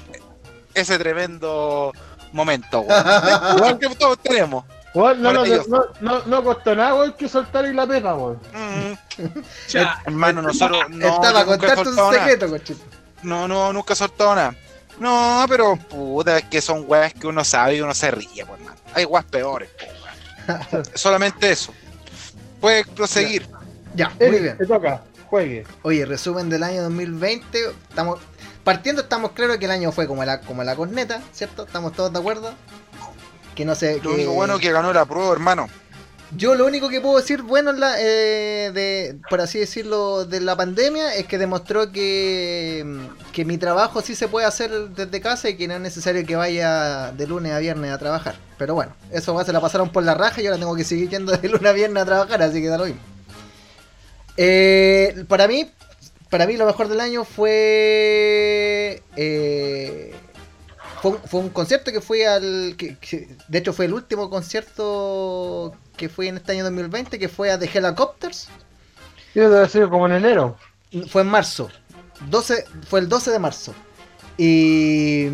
ese 0.75 0.99
tremendo 0.99 1.93
momento, 2.33 2.81
weón. 2.81 3.79
que 3.79 3.89
todos 3.91 4.19
tenemos. 4.19 4.65
Weón, 4.95 5.23
no, 5.23 5.33
no, 5.33 5.45
no, 5.45 5.85
no, 6.01 6.23
no 6.25 6.45
costó 6.45 6.75
nada, 6.75 6.95
weón, 6.95 7.13
que 7.13 7.29
soltar 7.29 7.67
y 7.67 7.75
la 7.75 7.87
pepa, 7.87 8.15
weón. 8.15 8.41
Mm, 8.53 9.77
hermano, 10.07 10.43
nosotros 10.43 10.89
no, 10.91 11.07
Estaba 11.07 11.45
contando 11.45 11.91
un 12.09 12.15
secreto, 12.15 12.49
cochito. 12.49 13.02
No, 13.23 13.47
no, 13.49 13.73
nunca 13.73 13.93
he 13.93 13.97
soltado 13.97 14.35
nada. 14.35 14.55
No, 14.99 15.45
pero 15.49 15.77
puta, 15.77 16.39
es 16.39 16.45
que 16.45 16.61
son 16.61 16.85
weas 16.87 17.15
que 17.15 17.27
uno 17.27 17.45
sabe 17.45 17.77
y 17.77 17.81
uno 17.81 17.95
se 17.95 18.11
ríe, 18.11 18.45
pues, 18.47 18.61
hermano. 18.61 18.77
Hay 18.95 19.05
weas 19.05 19.25
peores, 19.25 19.71
weón. 19.81 20.85
Solamente 20.95 21.51
eso. 21.51 21.73
Puedes 22.61 22.87
proseguir. 22.89 23.49
Ya, 23.95 24.11
muy 24.21 24.39
bien. 24.41 24.57
te 24.59 24.67
toca, 24.67 25.03
juegue. 25.29 25.65
Oye, 25.83 26.05
resumen 26.07 26.49
del 26.49 26.63
año 26.63 26.83
2020. 26.83 27.59
Estamos 27.89 28.21
partiendo, 28.65 29.03
estamos 29.03 29.33
claros 29.33 29.57
que 29.59 29.65
el 29.65 29.71
año 29.71 29.93
fue 29.93 30.07
como 30.07 30.25
la, 30.25 30.41
como 30.41 30.63
la 30.65 30.77
corneta, 30.77 31.23
¿cierto? 31.33 31.65
Estamos 31.65 31.93
todos 31.93 32.13
de 32.13 32.19
acuerdo. 32.19 32.53
Que 33.55 33.65
no 33.65 33.75
sé. 33.75 33.97
Lo 33.97 34.03
que- 34.03 34.09
único 34.09 34.33
bueno 34.33 34.59
que 34.59 34.73
ganó 34.73 34.93
la 34.93 35.05
prueba, 35.05 35.33
hermano. 35.33 35.69
Yo 36.37 36.55
lo 36.55 36.65
único 36.67 36.89
que 36.89 37.01
puedo 37.01 37.19
decir 37.19 37.43
bueno 37.43 37.71
en 37.71 37.81
la, 37.81 38.01
eh, 38.01 38.71
de, 38.73 39.19
por 39.29 39.43
así 39.43 39.59
decirlo, 39.59 40.25
de 40.25 40.41
la 40.41 40.57
pandemia 40.57 41.15
es 41.15 41.27
que 41.27 41.37
demostró 41.37 41.93
que, 41.93 42.87
que 43.33 43.45
mi 43.45 43.59
trabajo 43.59 44.01
sí 44.01 44.15
se 44.15 44.29
puede 44.29 44.47
hacer 44.47 44.71
desde 44.91 45.21
casa 45.21 45.51
y 45.51 45.57
que 45.57 45.69
no 45.69 45.75
es 45.75 45.81
necesario 45.81 46.25
que 46.25 46.35
vaya 46.35 47.13
de 47.13 47.27
lunes 47.27 47.53
a 47.53 47.59
viernes 47.59 47.93
a 47.93 47.99
trabajar. 47.99 48.37
Pero 48.57 48.75
bueno, 48.75 48.95
eso 49.11 49.35
va, 49.35 49.45
se 49.45 49.53
la 49.53 49.61
pasaron 49.61 49.91
por 49.91 50.05
la 50.05 50.15
raja 50.15 50.41
y 50.41 50.47
ahora 50.47 50.59
tengo 50.59 50.75
que 50.75 50.85
seguir 50.85 51.11
yendo 51.11 51.37
de 51.37 51.49
lunes 51.49 51.67
a 51.67 51.73
viernes 51.73 52.03
a 52.03 52.07
trabajar, 52.07 52.43
así 52.43 52.63
que 52.63 52.69
da 52.69 52.79
lo 52.79 52.87
mismo. 52.87 53.01
Eh, 54.39 55.25
para 55.29 55.47
mí, 55.47 55.71
para 56.31 56.47
mí 56.47 56.57
lo 56.57 56.65
mejor 56.65 56.89
del 56.89 57.01
año 57.01 57.25
fue 57.25 59.03
eh, 59.17 60.15
fue, 61.03 61.11
un- 61.11 61.19
fue 61.19 61.41
un 61.41 61.49
concierto 61.51 61.93
que 61.93 62.01
fui 62.01 62.23
al 62.23 62.75
que, 62.79 62.97
que- 62.99 63.29
de 63.49 63.59
hecho 63.59 63.73
fue 63.75 63.85
el 63.87 63.93
último 63.95 64.31
concierto 64.31 65.75
que 65.97 66.09
fui 66.09 66.29
en 66.29 66.37
este 66.39 66.53
año 66.53 66.65
2020 66.65 67.19
que 67.19 67.29
fue 67.29 67.51
a 67.51 67.59
The 67.59 67.69
Helicopters 67.75 68.49
Yo 69.35 69.51
debe 69.51 69.69
ser 69.69 69.89
como 69.89 70.07
en 70.07 70.13
enero. 70.13 70.57
fue 71.09 71.23
en 71.23 71.29
marzo 71.29 71.69
12 72.31 72.65
fue 72.89 73.01
el 73.01 73.09
12 73.09 73.31
de 73.33 73.39
marzo 73.39 73.75
y 74.39 75.27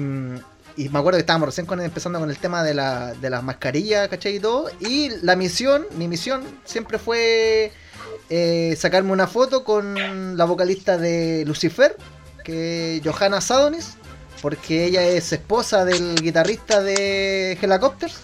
y 0.77 0.89
me 0.91 1.01
acuerdo 1.01 1.17
que 1.17 1.23
estábamos 1.23 1.49
recién 1.49 1.67
con- 1.67 1.81
empezando 1.81 2.21
con 2.21 2.31
el 2.31 2.39
tema 2.39 2.63
de, 2.63 2.73
la, 2.73 3.13
de 3.15 3.31
las 3.31 3.43
mascarillas, 3.43 4.07
¿cachai? 4.07 4.37
Y 4.37 4.39
todo. 4.39 4.71
Y 4.79 5.11
la 5.23 5.35
misión, 5.35 5.85
mi 5.97 6.07
misión 6.07 6.45
siempre 6.65 6.99
fue 7.01 7.73
eh, 8.31 8.77
sacarme 8.79 9.11
una 9.11 9.27
foto 9.27 9.65
con 9.65 10.37
la 10.37 10.45
vocalista 10.45 10.97
de 10.97 11.43
Lucifer, 11.49 11.97
que 12.45 12.99
es 12.99 13.03
Johanna 13.05 13.41
Sadonis, 13.41 13.97
porque 14.41 14.85
ella 14.85 15.03
es 15.03 15.33
esposa 15.33 15.85
del 15.85 16.15
guitarrista 16.17 16.83
de 16.83 17.53
Helicopters. 17.61 18.17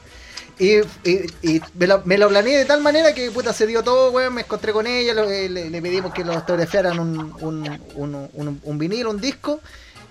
Y, 0.58 0.76
y- 1.04 1.26
y 1.42 1.60
me, 1.74 1.88
lo, 1.88 2.02
me 2.04 2.16
lo 2.16 2.28
planeé 2.28 2.58
de 2.58 2.64
tal 2.64 2.80
manera 2.80 3.12
que 3.12 3.28
puta 3.32 3.52
se 3.52 3.66
dio 3.66 3.82
todo, 3.82 4.12
weón. 4.12 4.34
Me 4.34 4.42
encontré 4.42 4.72
con 4.72 4.86
ella, 4.86 5.12
lo- 5.14 5.28
eh, 5.28 5.48
le, 5.48 5.68
le 5.68 5.82
pedimos 5.82 6.12
que 6.14 6.24
lo 6.24 6.32
autografiaran 6.32 6.98
un, 7.00 7.18
un, 7.40 7.80
un, 7.96 8.28
un, 8.32 8.60
un 8.62 8.78
vinilo, 8.78 9.10
un 9.10 9.20
disco 9.20 9.60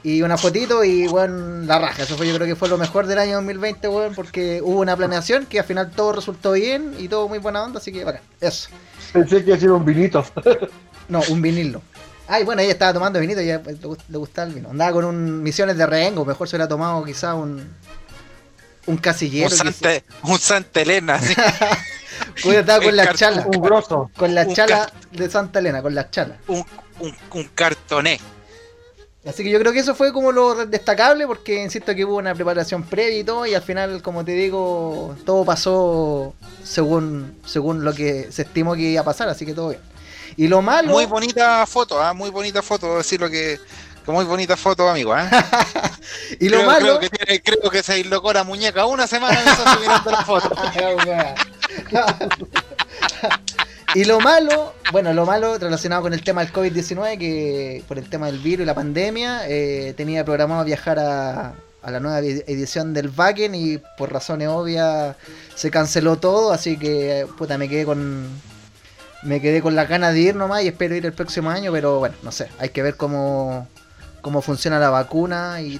y 0.03 0.21
una 0.21 0.37
fotito 0.37 0.83
y 0.83 1.07
weón, 1.07 1.65
la 1.65 1.79
raja. 1.79 2.03
Eso 2.03 2.17
fue, 2.17 2.27
yo 2.27 2.35
creo 2.35 2.45
que 2.45 2.57
fue 2.57 2.67
lo 2.67 2.77
mejor 2.77 3.07
del 3.07 3.19
año 3.19 3.35
2020, 3.35 3.87
weón, 3.87 4.13
porque 4.15 4.61
hubo 4.61 4.81
una 4.81 4.97
planeación 4.97 5.45
que 5.45 5.59
al 5.59 5.65
final 5.65 5.91
todo 5.91 6.11
resultó 6.11 6.51
bien 6.51 6.93
y 6.99 7.07
todo 7.07 7.29
muy 7.29 7.39
buena 7.39 7.63
onda, 7.63 7.79
así 7.79 7.93
que 7.93 8.03
bacán. 8.03 8.21
Eso. 8.41 8.67
Pensé 9.13 9.37
que 9.45 9.51
iba 9.51 9.55
a 9.55 9.59
ser 9.61 9.71
un 9.71 9.85
vinito. 9.85 10.25
No, 11.07 11.21
un 11.29 11.41
vinilo. 11.41 11.81
Ay, 12.27 12.43
bueno, 12.43 12.61
ella 12.61 12.71
estaba 12.71 12.93
tomando 12.93 13.19
vinito 13.19 13.41
y 13.41 13.47
ya 13.47 13.61
pues, 13.61 13.79
le, 13.81 13.87
gust- 13.87 14.07
le 14.07 14.17
gustaba 14.17 14.47
el 14.47 14.53
vino. 14.53 14.69
Andaba 14.69 14.91
con 14.93 15.05
un 15.05 15.43
misiones 15.43 15.77
de 15.77 15.85
rengo, 15.85 16.23
mejor 16.25 16.47
se 16.47 16.55
hubiera 16.55 16.67
tomado 16.67 17.03
quizá 17.03 17.33
un 17.35 17.67
un 18.85 18.97
casillero. 18.97 19.49
Un. 19.49 19.55
Santa, 19.57 19.89
un 20.23 20.39
Santa 20.39 20.81
Elena. 20.81 21.19
Hubiera 22.43 22.59
estado 22.61 22.79
con 22.81 22.89
el 22.89 22.95
la 22.97 23.13
chala, 23.13 23.45
Un 23.47 23.61
grosso. 23.61 24.09
con 24.17 24.33
la 24.35 24.47
chala 24.47 24.91
de 25.11 25.29
Santa 25.29 25.59
Elena, 25.59 25.81
con 25.81 25.93
la 25.95 26.09
chala. 26.09 26.37
un, 26.47 26.63
un, 26.99 27.15
un 27.33 27.43
cartoné. 27.55 28.19
Así 29.25 29.41
que 29.41 29.49
yo 29.51 29.59
creo 29.59 29.71
que 29.71 29.79
eso 29.79 29.95
fue 29.95 30.11
como 30.11 30.33
lo 30.33 30.65
destacable 30.65 31.25
porque 31.25 31.63
insisto 31.63 31.95
que 31.95 32.03
hubo 32.03 32.17
una 32.17 32.35
preparación 32.35 32.83
previa 32.83 33.19
y 33.19 33.23
todo 33.23 33.45
y 33.45 33.55
al 33.55 33.61
final, 33.61 34.01
como 34.01 34.25
te 34.25 34.33
digo, 34.33 35.15
todo 35.25 35.45
pasó 35.45 36.33
según 36.61 37.37
según 37.45 37.85
lo 37.85 37.93
que 37.93 38.29
se 38.33 38.41
estimó 38.41 38.75
que 38.75 38.81
iba 38.81 38.99
a 38.99 39.05
pasar, 39.05 39.29
así 39.29 39.45
que 39.45 39.53
todo 39.53 39.69
bien. 39.69 39.81
Y 40.37 40.47
lo 40.47 40.61
malo... 40.61 40.89
Muy 40.89 41.05
bonita 41.05 41.65
foto, 41.65 42.01
ah, 42.01 42.13
muy 42.13 42.29
bonita 42.29 42.61
foto, 42.61 42.97
decirlo 42.97 43.29
que, 43.29 43.59
que 44.05 44.11
muy 44.11 44.25
bonita 44.25 44.57
foto, 44.57 44.89
amigo. 44.89 45.13
¿ah? 45.13 45.29
y 46.39 46.49
lo 46.49 46.57
creo, 46.57 46.67
malo... 46.69 46.85
creo 46.85 46.99
que 46.99 47.09
tiene- 47.09 47.41
creo 47.41 47.69
que 47.69 47.83
se 47.83 47.95
dislocó 47.95 48.33
la 48.33 48.43
muñeca 48.43 48.85
una 48.85 49.07
semana 49.07 49.41
en 49.41 49.47
eso 49.47 49.63
mirando 49.79 50.11
la 50.11 50.25
foto. 50.25 50.49
y 53.95 54.05
lo 54.05 54.19
malo, 54.19 54.73
bueno, 54.91 55.13
lo 55.13 55.25
malo 55.25 55.57
relacionado 55.57 56.01
con 56.01 56.13
el 56.13 56.23
tema 56.23 56.43
del 56.43 56.51
COVID-19, 56.53 57.17
que 57.17 57.83
por 57.87 57.97
el 57.99 58.09
tema 58.09 58.27
del 58.27 58.39
virus 58.39 58.63
y 58.63 58.67
la 58.67 58.75
pandemia, 58.75 59.47
eh, 59.47 59.93
tenía 59.95 60.25
programado 60.25 60.63
viajar 60.65 60.97
a, 60.99 61.53
a 61.83 61.91
la 61.91 61.99
nueva 61.99 62.21
edi- 62.21 62.43
edición 62.47 62.93
del 62.93 63.11
Wacken 63.15 63.53
y 63.55 63.77
por 63.97 64.11
razones 64.11 64.47
obvias 64.47 65.15
se 65.55 65.69
canceló 65.69 66.17
todo, 66.17 66.51
así 66.51 66.77
que 66.77 67.27
puta 67.37 67.57
me 67.57 67.69
quedé 67.69 67.85
con 67.85 68.27
me 69.23 69.41
quedé 69.41 69.61
con 69.61 69.75
las 69.75 69.87
ganas 69.89 70.13
de 70.13 70.19
ir 70.19 70.35
nomás 70.35 70.63
y 70.63 70.67
espero 70.67 70.95
ir 70.95 71.05
el 71.05 71.13
próximo 71.13 71.49
año, 71.49 71.71
pero 71.71 71.99
bueno, 71.99 72.15
no 72.23 72.31
sé, 72.31 72.49
hay 72.59 72.69
que 72.69 72.81
ver 72.81 72.95
cómo, 72.97 73.67
cómo 74.21 74.41
funciona 74.41 74.79
la 74.79 74.89
vacuna 74.89 75.61
y 75.61 75.79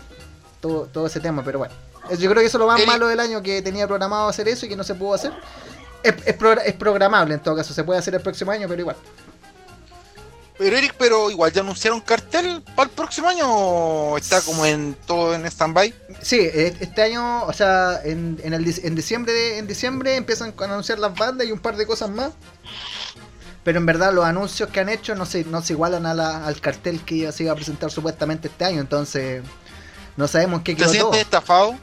todo, 0.62 0.86
todo 0.92 1.08
ese 1.08 1.20
tema, 1.20 1.44
pero 1.44 1.60
bueno. 1.60 1.74
Yo 2.12 2.30
creo 2.30 2.42
que 2.42 2.46
eso 2.48 2.58
es 2.58 2.60
lo 2.62 2.68
más 2.68 2.86
malo 2.86 3.08
del 3.08 3.20
año, 3.20 3.42
que 3.42 3.62
tenía 3.62 3.88
programado 3.88 4.28
hacer 4.28 4.48
eso 4.50 4.66
y 4.66 4.70
que 4.70 4.76
no 4.76 4.84
se 4.84 4.94
pudo 4.96 5.14
hacer. 5.14 5.32
Es, 6.04 6.14
es 6.26 6.38
progra- 6.38 6.64
es 6.66 6.74
programable 6.74 7.34
en 7.34 7.40
todo 7.42 7.56
caso, 7.56 7.74
se 7.74 7.84
puede 7.84 8.00
hacer 8.00 8.14
el 8.16 8.22
próximo 8.22 8.52
año, 8.52 8.68
pero 8.68 8.82
igual. 8.82 8.98
Pero 10.58 10.78
Eric, 10.78 10.94
pero 11.00 11.32
igual 11.32 11.52
ya 11.52 11.62
anunciaron 11.62 12.00
cartel 12.02 12.62
para 12.76 12.88
el 12.90 12.96
próximo 12.96 13.28
año 13.28 13.46
o 13.50 14.18
está 14.18 14.40
como 14.42 14.66
en 14.66 14.96
todo 15.08 15.34
en 15.34 15.46
stand-by. 15.48 15.94
Sí, 16.22 16.40
e- 16.42 16.76
este 16.80 17.02
año, 17.02 17.44
o 17.46 17.54
sea, 17.54 18.02
en, 18.04 18.40
en, 18.44 18.54
el, 18.54 18.64
en 18.84 18.96
diciembre 18.96 19.34
de- 19.34 19.58
en 19.58 19.66
diciembre 19.68 20.16
empiezan 20.16 20.54
a 20.58 20.64
anunciar 20.66 21.00
las 21.00 21.16
bandas 21.16 21.48
y 21.48 21.52
un 21.52 21.60
par 21.60 21.76
de 21.76 21.88
cosas 21.88 22.10
más. 22.12 22.32
Pero 23.64 23.80
en 23.80 23.86
verdad 23.86 24.14
los 24.14 24.26
anuncios 24.26 24.70
que 24.70 24.80
han 24.82 24.90
hecho 24.90 25.16
no 25.16 25.26
se, 25.26 25.46
no 25.46 25.62
se 25.62 25.74
igualan 25.74 26.06
a 26.06 26.14
la- 26.14 26.46
al 26.46 26.60
cartel 26.60 27.02
que 27.06 27.32
se 27.32 27.44
iba 27.44 27.54
a 27.54 27.56
presentar 27.56 27.92
supuestamente 27.92 28.48
este 28.50 28.66
año, 28.66 28.82
entonces 28.82 29.42
no 30.18 30.28
sabemos 30.28 30.62
qué 30.64 30.74
¿Te 30.76 30.82
quedó 30.84 30.92
todo. 30.92 31.00
sientes 31.14 31.22
estafado? 31.22 31.76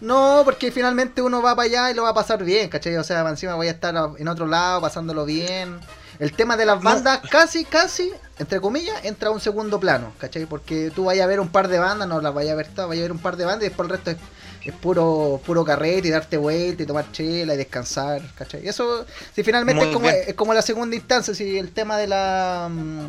No, 0.00 0.42
porque 0.44 0.72
finalmente 0.72 1.22
uno 1.22 1.40
va 1.42 1.54
para 1.54 1.66
allá 1.66 1.90
y 1.90 1.94
lo 1.94 2.02
va 2.02 2.08
a 2.10 2.14
pasar 2.14 2.42
bien, 2.42 2.68
¿cachai? 2.68 2.96
O 2.96 3.04
sea, 3.04 3.20
encima 3.28 3.54
voy 3.54 3.68
a 3.68 3.70
estar 3.72 3.94
en 4.18 4.28
otro 4.28 4.46
lado 4.46 4.80
pasándolo 4.80 5.24
bien. 5.24 5.78
El 6.18 6.32
tema 6.32 6.56
de 6.56 6.66
las 6.66 6.78
No. 6.82 6.90
bandas 6.90 7.20
casi, 7.30 7.64
casi, 7.64 8.12
entre 8.38 8.60
comillas, 8.60 9.04
entra 9.04 9.28
a 9.28 9.32
un 9.32 9.40
segundo 9.40 9.78
plano, 9.80 10.12
¿cachai? 10.18 10.46
Porque 10.46 10.90
tú 10.94 11.04
vayas 11.04 11.24
a 11.24 11.28
ver 11.28 11.38
un 11.40 11.48
par 11.48 11.68
de 11.68 11.78
bandas, 11.78 12.08
no 12.08 12.20
las 12.20 12.34
vayas 12.34 12.52
a 12.52 12.56
ver 12.56 12.66
todas, 12.68 12.88
vayas 12.88 13.02
a 13.02 13.04
ver 13.04 13.12
un 13.12 13.18
par 13.18 13.36
de 13.36 13.44
bandas 13.44 13.62
y 13.64 13.68
después 13.68 13.86
el 13.88 13.90
resto 13.96 14.10
es, 14.10 14.16
es 14.64 14.74
puro 14.74 15.40
puro 15.44 15.64
carrete 15.64 16.08
y 16.08 16.10
darte 16.10 16.36
vuelta 16.36 16.82
y 16.82 16.86
tomar 16.86 17.10
chela 17.12 17.54
y 17.54 17.56
descansar, 17.56 18.22
¿cachai? 18.34 18.64
Y 18.64 18.68
eso, 18.68 19.04
si 19.34 19.42
finalmente 19.42 19.84
es 19.84 19.90
como, 19.90 20.08
es 20.08 20.34
como 20.34 20.54
la 20.54 20.62
segunda 20.62 20.96
instancia, 20.96 21.34
si 21.34 21.58
el 21.58 21.72
tema 21.72 21.98
de 21.98 22.06
la... 22.08 22.68
mm, 22.70 23.06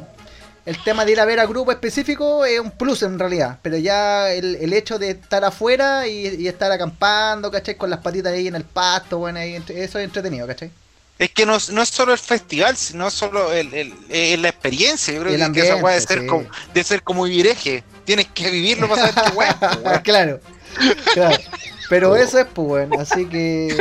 el 0.65 0.81
tema 0.83 1.03
de 1.05 1.11
ir 1.11 1.19
a 1.19 1.25
ver 1.25 1.39
a 1.41 1.45
grupo 1.45 1.71
específico 1.71 2.45
es 2.45 2.59
un 2.59 2.71
plus 2.71 3.03
en 3.03 3.19
realidad, 3.19 3.59
pero 3.61 3.77
ya 3.77 4.31
el, 4.31 4.55
el 4.55 4.71
hecho 4.73 4.97
de 4.97 5.11
estar 5.11 5.43
afuera 5.43 6.07
y, 6.07 6.27
y 6.41 6.47
estar 6.47 6.71
acampando, 6.71 7.51
¿cachai? 7.51 7.75
Con 7.75 7.89
las 7.89 7.99
patitas 7.99 8.33
ahí 8.33 8.47
en 8.47 8.55
el 8.55 8.63
pasto, 8.65 9.17
bueno, 9.19 9.39
ahí, 9.39 9.55
eso 9.55 9.99
es 9.99 10.05
entretenido, 10.05 10.47
¿cachai? 10.47 10.71
Es 11.17 11.29
que 11.31 11.45
no, 11.45 11.57
no 11.71 11.81
es 11.81 11.89
solo 11.89 12.11
el 12.13 12.19
festival, 12.19 12.75
sino 12.75 13.09
solo 13.11 13.51
el, 13.53 13.73
el- 13.73 13.93
el- 14.09 14.41
la 14.41 14.49
experiencia. 14.49 15.13
Yo 15.13 15.21
creo 15.21 15.33
El 15.33 15.41
que, 15.51 15.51
que 15.51 15.61
esa 15.61 15.75
weá 15.77 15.95
de 15.95 16.01
ambiente, 16.01 16.07
ser, 16.07 16.21
sí. 16.21 16.25
como, 16.25 16.49
de 16.73 16.83
ser 16.83 17.03
como 17.03 17.23
vireje. 17.23 17.83
Tienes 18.03 18.27
que 18.33 18.49
vivirlo 18.51 18.87
para 18.89 18.99
saber 18.99 19.15
qué 19.21 19.29
weá, 19.31 19.61
weón. 19.83 20.01
claro, 20.03 20.41
claro. 21.13 21.37
Pero 21.89 22.15
eso 22.15 22.39
es, 22.39 22.45
pues 22.53 22.67
bueno, 22.67 22.99
así 22.99 23.25
que... 23.27 23.77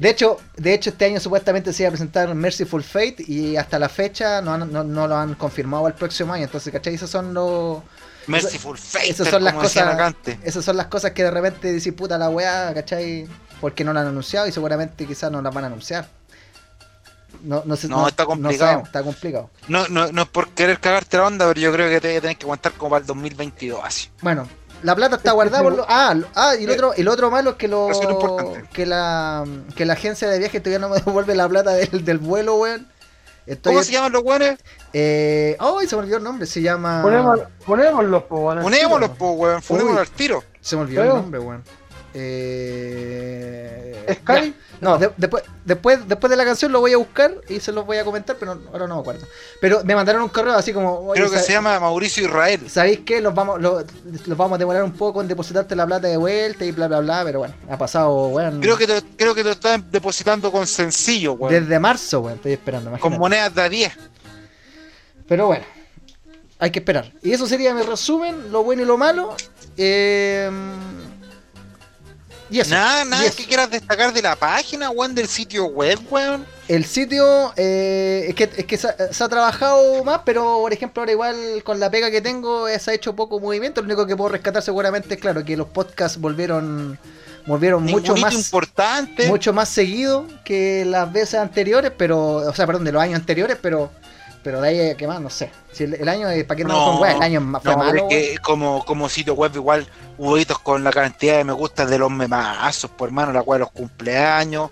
De 0.00 0.08
hecho, 0.08 0.38
de 0.56 0.72
hecho, 0.72 0.90
este 0.90 1.04
año 1.04 1.20
supuestamente 1.20 1.72
se 1.74 1.82
iba 1.82 1.88
a 1.88 1.92
presentar 1.92 2.34
Merciful 2.34 2.82
Fate 2.82 3.16
y 3.26 3.56
hasta 3.56 3.78
la 3.78 3.88
fecha 3.90 4.40
no, 4.40 4.54
han- 4.54 4.72
no, 4.72 4.82
no 4.82 5.06
lo 5.06 5.16
han 5.16 5.34
confirmado 5.34 5.84
al 5.86 5.94
próximo 5.94 6.32
año, 6.32 6.44
entonces, 6.44 6.72
¿cachai? 6.72 6.94
Esos 6.94 7.10
son 7.10 7.34
los... 7.34 7.82
Merciful 8.26 8.78
Fate, 8.78 9.10
Esas 9.10 9.28
son 9.28 9.44
las 9.44 9.52
cosas-. 9.54 10.14
Esas 10.42 10.64
son 10.64 10.76
las 10.78 10.86
cosas 10.86 11.10
que 11.10 11.24
de 11.24 11.30
repente 11.30 11.70
decís 11.72 11.92
puta 11.92 12.16
la 12.16 12.30
weá, 12.30 12.72
¿cachai? 12.72 13.26
Porque 13.60 13.84
no 13.84 13.92
la 13.92 14.00
han 14.02 14.06
anunciado 14.06 14.46
y 14.46 14.52
seguramente 14.52 15.04
quizás 15.06 15.30
no 15.30 15.42
las 15.42 15.52
van 15.52 15.64
a 15.64 15.66
anunciar. 15.66 16.08
No, 17.42 17.62
no, 17.64 17.76
sé, 17.76 17.88
No, 17.88 18.06
está 18.08 18.24
complicado. 18.24 18.58
sabemos, 18.58 18.86
está 18.88 19.02
complicado. 19.02 19.50
No, 19.68 19.86
no, 19.88 20.10
no 20.12 20.22
es 20.22 20.28
por 20.28 20.48
querer 20.50 20.78
cagarte 20.80 21.16
la 21.16 21.26
onda, 21.26 21.46
pero 21.48 21.60
yo 21.60 21.72
creo 21.72 21.88
que 21.88 22.00
te 22.00 22.08
voy 22.08 22.16
a 22.16 22.20
tener 22.20 22.36
que 22.36 22.44
aguantar 22.44 22.72
como 22.72 22.90
para 22.90 23.00
el 23.00 23.06
2022 23.06 23.80
así. 23.82 24.08
Bueno, 24.20 24.46
la 24.82 24.96
plata 24.96 25.16
está 25.16 25.32
guardada 25.32 25.62
por 25.62 25.74
lo... 25.74 25.84
Ah, 25.88 26.14
lo- 26.14 26.26
ah, 26.34 26.54
y 26.56 26.64
el 26.64 26.70
otro, 26.70 26.94
el 26.94 27.08
otro 27.08 27.30
malo 27.30 27.50
es 27.50 27.56
que 27.56 27.68
lo, 27.68 27.88
que 28.72 28.86
la 28.86 29.44
que 29.76 29.84
la 29.84 29.92
agencia 29.94 30.28
de 30.28 30.38
viaje 30.38 30.60
todavía 30.60 30.78
no 30.78 30.88
me 30.88 31.00
devuelve 31.04 31.34
la 31.34 31.48
plata 31.48 31.72
del, 31.72 32.04
del 32.04 32.18
vuelo, 32.18 32.56
weón. 32.56 32.88
Estoy, 33.46 33.72
¿Cómo 33.72 33.82
se 33.82 33.92
llaman 33.92 34.12
los 34.12 34.22
weones? 34.22 34.58
Eh, 34.92 35.56
ay, 35.58 35.86
se 35.86 35.96
me 35.96 36.02
olvidó 36.02 36.18
el 36.18 36.22
nombre, 36.22 36.46
se 36.46 36.62
llama 36.62 37.02
Ponemos, 37.02 37.40
ponémoslos, 37.66 38.22
po, 38.24 38.40
bueno, 38.40 38.62
Ponémoslos, 38.62 39.10
po, 39.10 39.32
weón, 39.32 39.60
ponémoslos 39.62 40.08
al 40.08 40.14
tiro. 40.14 40.44
Se 40.60 40.76
me 40.76 40.82
olvidó 40.82 41.02
el 41.02 41.08
nombre, 41.08 41.40
weón. 41.40 41.64
Eh... 42.12 44.18
Sky. 44.22 44.32
ya. 44.32 44.54
No, 44.80 44.96
de- 44.96 45.10
después, 45.16 45.44
después, 45.64 46.08
después 46.08 46.30
de 46.30 46.36
la 46.36 46.44
canción 46.44 46.72
lo 46.72 46.80
voy 46.80 46.92
a 46.92 46.96
buscar 46.96 47.34
y 47.48 47.60
se 47.60 47.70
los 47.70 47.84
voy 47.84 47.98
a 47.98 48.04
comentar, 48.04 48.36
pero 48.40 48.58
ahora 48.72 48.86
no 48.86 48.94
me 48.96 49.00
acuerdo. 49.02 49.26
Pero 49.60 49.84
me 49.84 49.94
mandaron 49.94 50.22
un 50.22 50.28
correo 50.30 50.54
así 50.54 50.72
como. 50.72 51.00
"Oye, 51.00 51.20
Creo 51.20 51.30
que 51.30 51.38
se 51.38 51.52
llama 51.52 51.78
Mauricio 51.78 52.24
Israel. 52.24 52.68
¿Sabéis 52.70 53.00
qué? 53.04 53.20
Los 53.20 53.34
vamos, 53.34 53.60
lo- 53.60 53.84
los 54.26 54.38
vamos 54.38 54.56
a 54.56 54.58
demorar 54.58 54.82
un 54.82 54.92
poco 54.92 55.20
en 55.20 55.28
depositarte 55.28 55.76
la 55.76 55.86
plata 55.86 56.08
de 56.08 56.16
vuelta 56.16 56.64
y 56.64 56.72
bla 56.72 56.88
bla 56.88 57.00
bla, 57.00 57.22
pero 57.24 57.40
bueno, 57.40 57.54
ha 57.68 57.76
pasado, 57.76 58.28
weón. 58.28 58.60
Creo 58.60 58.76
que 58.78 58.86
te, 58.86 59.02
creo 59.16 59.34
que 59.34 59.44
te 59.44 59.50
están 59.50 59.90
depositando 59.90 60.50
con 60.50 60.66
sencillo, 60.66 61.34
weón. 61.34 61.52
Desde 61.52 61.78
marzo, 61.78 62.20
weón, 62.20 62.36
estoy 62.36 62.52
esperando. 62.52 62.90
Con 62.90 62.98
imagínate. 62.98 63.18
monedas 63.18 63.54
de 63.54 63.62
a 63.62 63.68
10. 63.68 63.92
Pero 65.28 65.46
bueno, 65.46 65.64
hay 66.58 66.70
que 66.70 66.78
esperar. 66.78 67.12
Y 67.22 67.32
eso 67.32 67.46
sería 67.46 67.74
mi 67.74 67.82
resumen, 67.82 68.50
lo 68.50 68.64
bueno 68.64 68.82
y 68.82 68.86
lo 68.86 68.96
malo. 68.96 69.36
Eh, 69.76 70.50
y 72.50 72.60
eso. 72.60 72.74
Nada, 72.74 73.04
nada 73.04 73.24
eso. 73.24 73.36
que 73.36 73.44
quieras 73.46 73.70
destacar 73.70 74.12
de 74.12 74.22
la 74.22 74.36
página, 74.36 74.90
weón, 74.90 75.14
del 75.14 75.28
sitio 75.28 75.66
web, 75.66 75.98
weón. 76.10 76.44
El 76.68 76.84
sitio 76.84 77.52
eh, 77.56 78.26
es 78.28 78.34
que, 78.34 78.44
es 78.56 78.64
que 78.64 78.76
se, 78.78 78.88
ha- 78.88 79.12
se 79.12 79.24
ha 79.24 79.28
trabajado 79.28 80.04
más, 80.04 80.20
pero 80.24 80.58
por 80.60 80.72
ejemplo 80.72 81.02
ahora 81.02 81.12
igual 81.12 81.36
con 81.64 81.80
la 81.80 81.90
pega 81.90 82.10
que 82.10 82.20
tengo 82.20 82.68
eh, 82.68 82.78
se 82.78 82.92
ha 82.92 82.94
hecho 82.94 83.14
poco 83.16 83.40
movimiento. 83.40 83.80
Lo 83.80 83.86
único 83.86 84.06
que 84.06 84.16
puedo 84.16 84.30
rescatar 84.30 84.62
seguramente 84.62 85.14
es 85.14 85.20
claro 85.20 85.44
que 85.44 85.56
los 85.56 85.68
podcasts 85.68 86.18
volvieron 86.20 86.98
volvieron 87.46 87.82
mucho 87.84 88.14
más 88.16 88.34
importante. 88.34 89.26
mucho 89.26 89.52
más 89.52 89.68
seguido 89.68 90.26
que 90.44 90.84
las 90.84 91.10
veces 91.12 91.34
anteriores, 91.40 91.90
pero 91.96 92.34
o 92.36 92.54
sea, 92.54 92.66
perdón, 92.66 92.84
de 92.84 92.92
los 92.92 93.02
años 93.02 93.18
anteriores, 93.18 93.56
pero 93.60 93.90
pero 94.42 94.60
de 94.60 94.68
ahí 94.68 94.94
que 94.96 95.06
más 95.06 95.20
no 95.20 95.30
sé. 95.30 95.50
Si 95.72 95.84
el, 95.84 95.94
el 95.94 96.08
año 96.08 96.26
para 96.46 96.56
qué 96.56 96.64
no, 96.64 96.68
No, 96.72 96.92
con 96.92 97.02
weá, 97.02 97.12
el 97.12 97.22
año 97.22 97.40
más 97.40 97.62
fue 97.62 97.72
No, 97.72 97.78
malo. 97.78 97.92
pero 97.92 98.08
es 98.10 98.30
que 98.30 98.38
como, 98.38 98.84
como 98.84 99.08
sitio 99.08 99.34
web 99.34 99.52
igual 99.54 99.86
hubo 100.18 100.36
hitos 100.38 100.58
con 100.60 100.82
la 100.84 100.90
cantidad 100.90 101.36
de 101.36 101.44
me 101.44 101.52
gustas 101.52 101.88
de 101.90 101.98
los 101.98 102.10
memazos, 102.10 102.90
por 102.90 103.08
hermano, 103.08 103.32
la 103.32 103.42
cual 103.42 103.58
de 103.58 103.64
los 103.64 103.72
cumpleaños. 103.72 104.70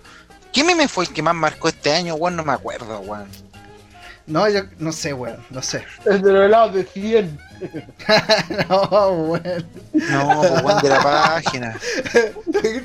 ¿Qué 0.51 0.63
meme 0.63 0.87
fue 0.87 1.05
el 1.05 1.13
que 1.13 1.21
más 1.21 1.35
marcó 1.35 1.67
este 1.69 1.93
año, 1.93 2.15
weón? 2.15 2.35
No 2.35 2.43
me 2.43 2.53
acuerdo, 2.53 2.99
weón. 3.01 3.27
No, 4.25 4.47
yo 4.49 4.61
no 4.79 4.91
sé, 4.91 5.13
weón, 5.13 5.37
no 5.49 5.61
sé. 5.61 5.83
El 6.05 6.21
de 6.21 6.31
los 6.33 6.45
helados 6.45 6.73
de 6.73 6.83
100. 6.83 7.39
no, 8.69 9.09
weón. 9.09 9.69
No, 9.93 10.41
pues 10.41 10.63
weón, 10.63 10.81
de 10.81 10.89
la 10.89 11.01
página. 11.03 11.79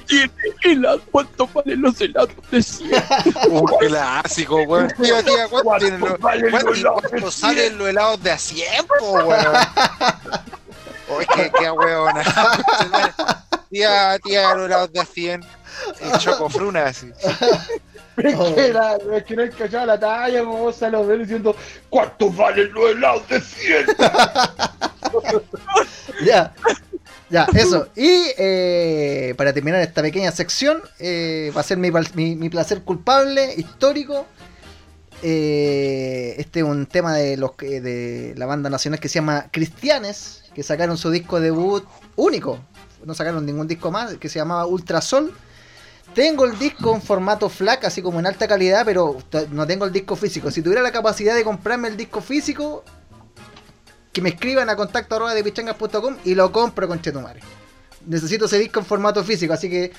Tiene 0.07 0.31
helado. 0.63 1.01
¿Cuánto 1.11 1.49
valen 1.49 1.83
los 1.83 2.01
helados 2.01 2.31
de 2.51 2.63
100? 2.63 3.05
Un 3.51 3.67
clásico, 3.67 4.57
weón. 4.63 4.89
Tía, 5.01 5.23
tía, 5.23 5.49
¿cuánto, 5.49 5.71
cuánto- 5.71 5.87
y 5.87 5.89
helados 5.89 7.03
de 7.03 7.09
cuánto 7.09 7.31
100? 7.31 7.33
salen 7.33 7.79
los 7.79 7.89
helados 7.89 8.23
de 8.23 8.31
a 8.33 8.39
100, 8.39 8.87
po, 8.99 9.13
weón? 9.13 9.57
Oye, 11.09 11.27
qué, 11.35 11.53
qué 11.59 11.71
weón. 11.71 12.15
Tía, 13.71 14.19
tía, 14.23 14.55
los 14.55 14.67
helados 14.67 14.93
de 14.93 15.01
a 15.01 15.05
100. 15.05 15.45
El 16.01 16.19
chocofruna, 16.19 16.85
así. 16.87 17.11
Es 18.17 18.35
Oh. 18.39 18.55
que, 18.55 18.73
la, 18.73 18.97
es 19.17 19.25
que 19.25 19.35
no 19.37 19.43
cachado 19.59 19.87
la 19.87 19.99
talla, 19.99 20.41
como 20.45 20.59
vos 20.59 20.83
a 20.83 20.89
los 20.91 21.07
ver 21.07 21.19
diciendo 21.21 21.57
¿Cuánto 21.91 22.31
valen 22.31 22.73
los 22.73 22.91
helados 22.93 23.29
de 23.29 23.41
100? 23.41 23.87
Ya, 26.25 26.53
ya, 27.31 27.47
eso. 27.55 27.89
Y 27.97 28.27
eh, 28.39 29.35
para 29.37 29.53
terminar 29.53 29.81
esta 29.81 30.03
pequeña 30.03 30.31
sección, 30.33 30.81
eh, 30.99 31.53
va 31.57 31.61
a 31.61 31.65
ser 31.65 31.79
mi, 31.79 31.91
mi- 32.15 32.37
mi 32.37 32.49
placer 32.49 32.83
culpable, 32.83 33.55
histórico. 33.57 34.27
Eh, 35.23 36.35
este 36.39 36.61
es 36.61 36.65
un 36.67 36.87
tema 36.87 37.15
de 37.17 37.37
los 37.37 37.57
de 37.57 38.35
la 38.37 38.47
banda 38.47 38.69
nacional 38.71 39.01
que 39.01 39.09
se 39.09 39.15
llama 39.17 39.47
Cristianes, 39.51 40.45
que 40.55 40.63
sacaron 40.63 40.99
su 40.99 41.11
disco 41.11 41.41
debut 41.41 41.85
único. 42.17 42.59
No 43.05 43.15
sacaron 43.15 43.45
ningún 43.45 43.69
disco 43.69 43.91
más, 43.91 44.15
que 44.15 44.29
se 44.29 44.39
llamaba 44.39 44.67
Ultrasol. 44.67 45.33
Tengo 46.15 46.45
el 46.45 46.59
disco 46.59 46.95
en 46.95 47.03
formato 47.03 47.49
FLAC, 47.49 47.85
así 47.85 48.01
como 48.03 48.21
en 48.21 48.27
alta 48.27 48.47
calidad, 48.47 48.85
pero 48.85 49.19
no 49.51 49.67
tengo 49.67 49.85
el 49.85 49.93
disco 49.93 50.15
físico. 50.17 50.51
Si 50.51 50.63
tuviera 50.63 50.81
la 50.83 50.93
capacidad 50.93 51.35
de 51.35 51.43
comprarme 51.45 51.89
el 51.89 51.97
disco 51.97 52.21
físico, 52.21 52.85
que 54.13 54.23
me 54.23 54.29
escriban 54.31 54.71
a 54.71 54.77
contacto 54.77 55.17
arroba 55.17 55.35
de 55.35 55.43
pichangas.com 55.43 56.17
y 56.25 56.35
lo 56.37 56.53
compro 56.53 56.87
con 56.87 57.01
Chetumare. 57.03 57.41
Necesito 58.07 58.45
ese 58.45 58.59
disco 58.59 58.79
en 58.81 58.87
formato 58.87 59.25
físico, 59.25 59.53
así 59.55 59.69
que 59.69 59.93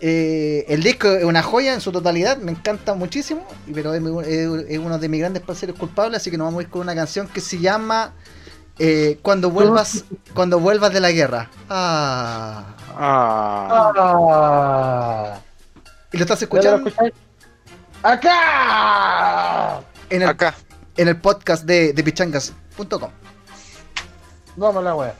eh, 0.00 0.64
el 0.68 0.82
disco 0.82 1.08
es 1.08 1.24
una 1.24 1.42
joya 1.42 1.74
en 1.74 1.80
su 1.80 1.90
totalidad, 1.92 2.38
me 2.38 2.52
encanta 2.52 2.94
muchísimo, 2.94 3.46
pero 3.74 3.92
es, 3.94 4.00
mi- 4.00 4.20
es- 4.22 4.70
es 4.70 4.78
uno 4.78 4.98
de 4.98 5.08
mis 5.08 5.20
grandes 5.20 5.42
placeres 5.42 5.74
culpables, 5.76 6.20
así 6.20 6.30
que 6.30 6.38
nos 6.38 6.46
vamos 6.46 6.60
a 6.60 6.62
ir 6.62 6.68
con 6.70 6.82
una 6.82 6.94
canción 6.94 7.28
que 7.28 7.40
se 7.40 7.58
llama 7.58 8.12
eh, 8.78 9.18
Cuando 9.22 9.50
vuelvas 9.50 10.04
cuando 10.34 10.60
vuelvas 10.60 10.92
de 10.92 11.00
la 11.00 11.10
guerra. 11.10 11.50
Ah. 11.68 12.74
Ah. 12.96 13.92
Ah, 13.96 15.38
¿Y 16.12 16.16
lo 16.16 16.24
estás 16.24 16.40
¿ya 16.40 16.46
lo 16.46 16.56
escuchando? 16.56 16.90
¡Acá! 18.02 19.80
En 20.10 20.22
el, 20.22 20.28
Acá. 20.28 20.54
en 20.96 21.08
el 21.08 21.20
podcast 21.20 21.64
de, 21.64 21.92
de 21.92 22.04
pichangas.com. 22.04 23.10
Vamos 24.56 24.76
a 24.76 24.82
la 24.82 24.94
wea. 24.94 25.14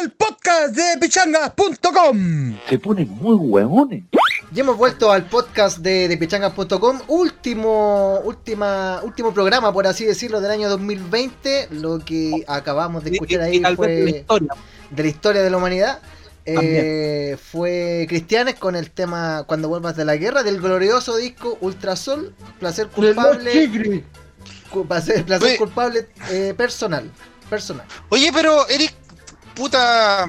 El 0.00 0.10
podcast 0.12 0.74
de 0.74 0.98
pichangas.com. 0.98 2.56
Se 2.66 2.78
ponen 2.78 3.10
muy 3.10 3.34
huevones. 3.34 4.04
Ya 4.52 4.62
hemos 4.62 4.78
vuelto 4.78 5.12
al 5.12 5.26
podcast 5.26 5.78
de, 5.78 6.08
de 6.08 6.16
pichangas.com, 6.16 7.00
último, 7.08 8.20
última, 8.24 9.00
último 9.02 9.34
programa, 9.34 9.70
por 9.70 9.86
así 9.86 10.06
decirlo, 10.06 10.40
del 10.40 10.50
año 10.50 10.70
2020. 10.70 11.68
Lo 11.72 11.98
que 11.98 12.42
acabamos 12.48 13.04
de 13.04 13.10
escuchar 13.10 13.42
ahí 13.42 13.56
Y- 13.56 13.56
y 13.56 13.60
de 13.60 13.68
la 13.70 13.76
fue 13.76 14.10
historia. 14.10 14.48
de 14.90 15.02
la 15.02 15.08
historia 15.08 15.42
de 15.42 15.50
la 15.50 15.56
humanidad. 15.58 16.00
Eh, 16.46 17.36
fue 17.42 18.06
Cristianes 18.08 18.54
con 18.54 18.76
el 18.76 18.92
tema 18.92 19.42
Cuando 19.48 19.68
vuelvas 19.68 19.94
de 19.96 20.04
la 20.06 20.16
guerra, 20.16 20.42
del 20.44 20.60
glorioso 20.60 21.16
disco 21.16 21.58
Ultrasol, 21.60 22.32
placer 22.60 22.86
culpable, 22.86 23.68
placer, 24.88 25.24
placer 25.24 25.48
Oye. 25.48 25.58
culpable 25.58 26.08
eh, 26.30 26.54
personal, 26.56 27.10
personal. 27.48 27.86
Oye, 28.08 28.30
pero 28.32 28.68
Eric, 28.68 28.92
puta. 29.54 30.28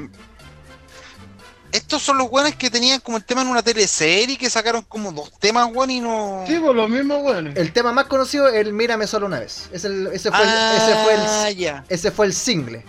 Estos 1.71 2.01
son 2.01 2.17
los 2.17 2.27
weones 2.31 2.55
que 2.55 2.69
tenían 2.69 3.01
como 3.01 3.17
el 3.17 3.25
tema 3.25 3.41
en 3.41 3.49
una 3.49 3.61
teleserie 3.61 4.37
que 4.37 4.49
sacaron 4.49 4.83
como 4.83 5.11
dos 5.11 5.31
temas, 5.37 5.67
weón, 5.73 5.89
y 5.91 5.99
no. 5.99 6.45
Sí, 6.47 6.57
por 6.59 6.73
lo 6.73 6.87
mismo, 6.87 7.17
weón. 7.17 7.47
El 7.57 7.73
tema 7.73 7.91
más 7.91 8.05
conocido 8.05 8.47
es 8.47 8.55
el 8.55 8.71
Mírame 8.73 9.05
solo 9.05 9.25
una 9.25 9.39
vez. 9.39 9.69
Es 9.73 9.83
el- 9.83 10.07
ese, 10.07 10.31
fue 10.31 10.41
el, 10.43 10.49
ese, 10.49 11.03
fue 11.03 11.13
Ah, 11.17 11.49
el, 11.49 11.83
ese 11.89 12.11
fue 12.11 12.25
el 12.27 12.33
single. 12.33 12.85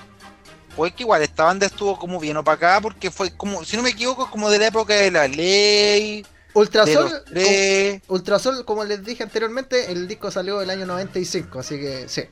Pues 0.76 0.92
que 0.92 1.02
igual, 1.02 1.22
esta 1.22 1.42
banda 1.44 1.66
estuvo 1.66 1.98
como 1.98 2.20
bien 2.20 2.36
opacada 2.36 2.80
porque 2.80 3.10
fue 3.10 3.36
como, 3.36 3.64
si 3.64 3.76
no 3.76 3.82
me 3.82 3.90
equivoco, 3.90 4.30
como 4.30 4.48
de 4.48 4.60
la 4.60 4.68
época 4.68 4.94
de 4.94 5.10
la 5.10 5.26
ley, 5.26 6.22
de 6.22 6.26
Ultrasol, 6.54 7.10
los 7.10 7.24
tres. 7.24 8.00
Ultrasol, 8.06 8.64
como 8.64 8.84
les 8.84 9.04
dije 9.04 9.24
anteriormente, 9.24 9.90
el 9.90 10.06
disco 10.06 10.30
salió 10.30 10.62
el 10.62 10.70
año 10.70 10.86
95, 10.86 11.58
así 11.58 11.80
que 11.80 12.08
sí. 12.08 12.22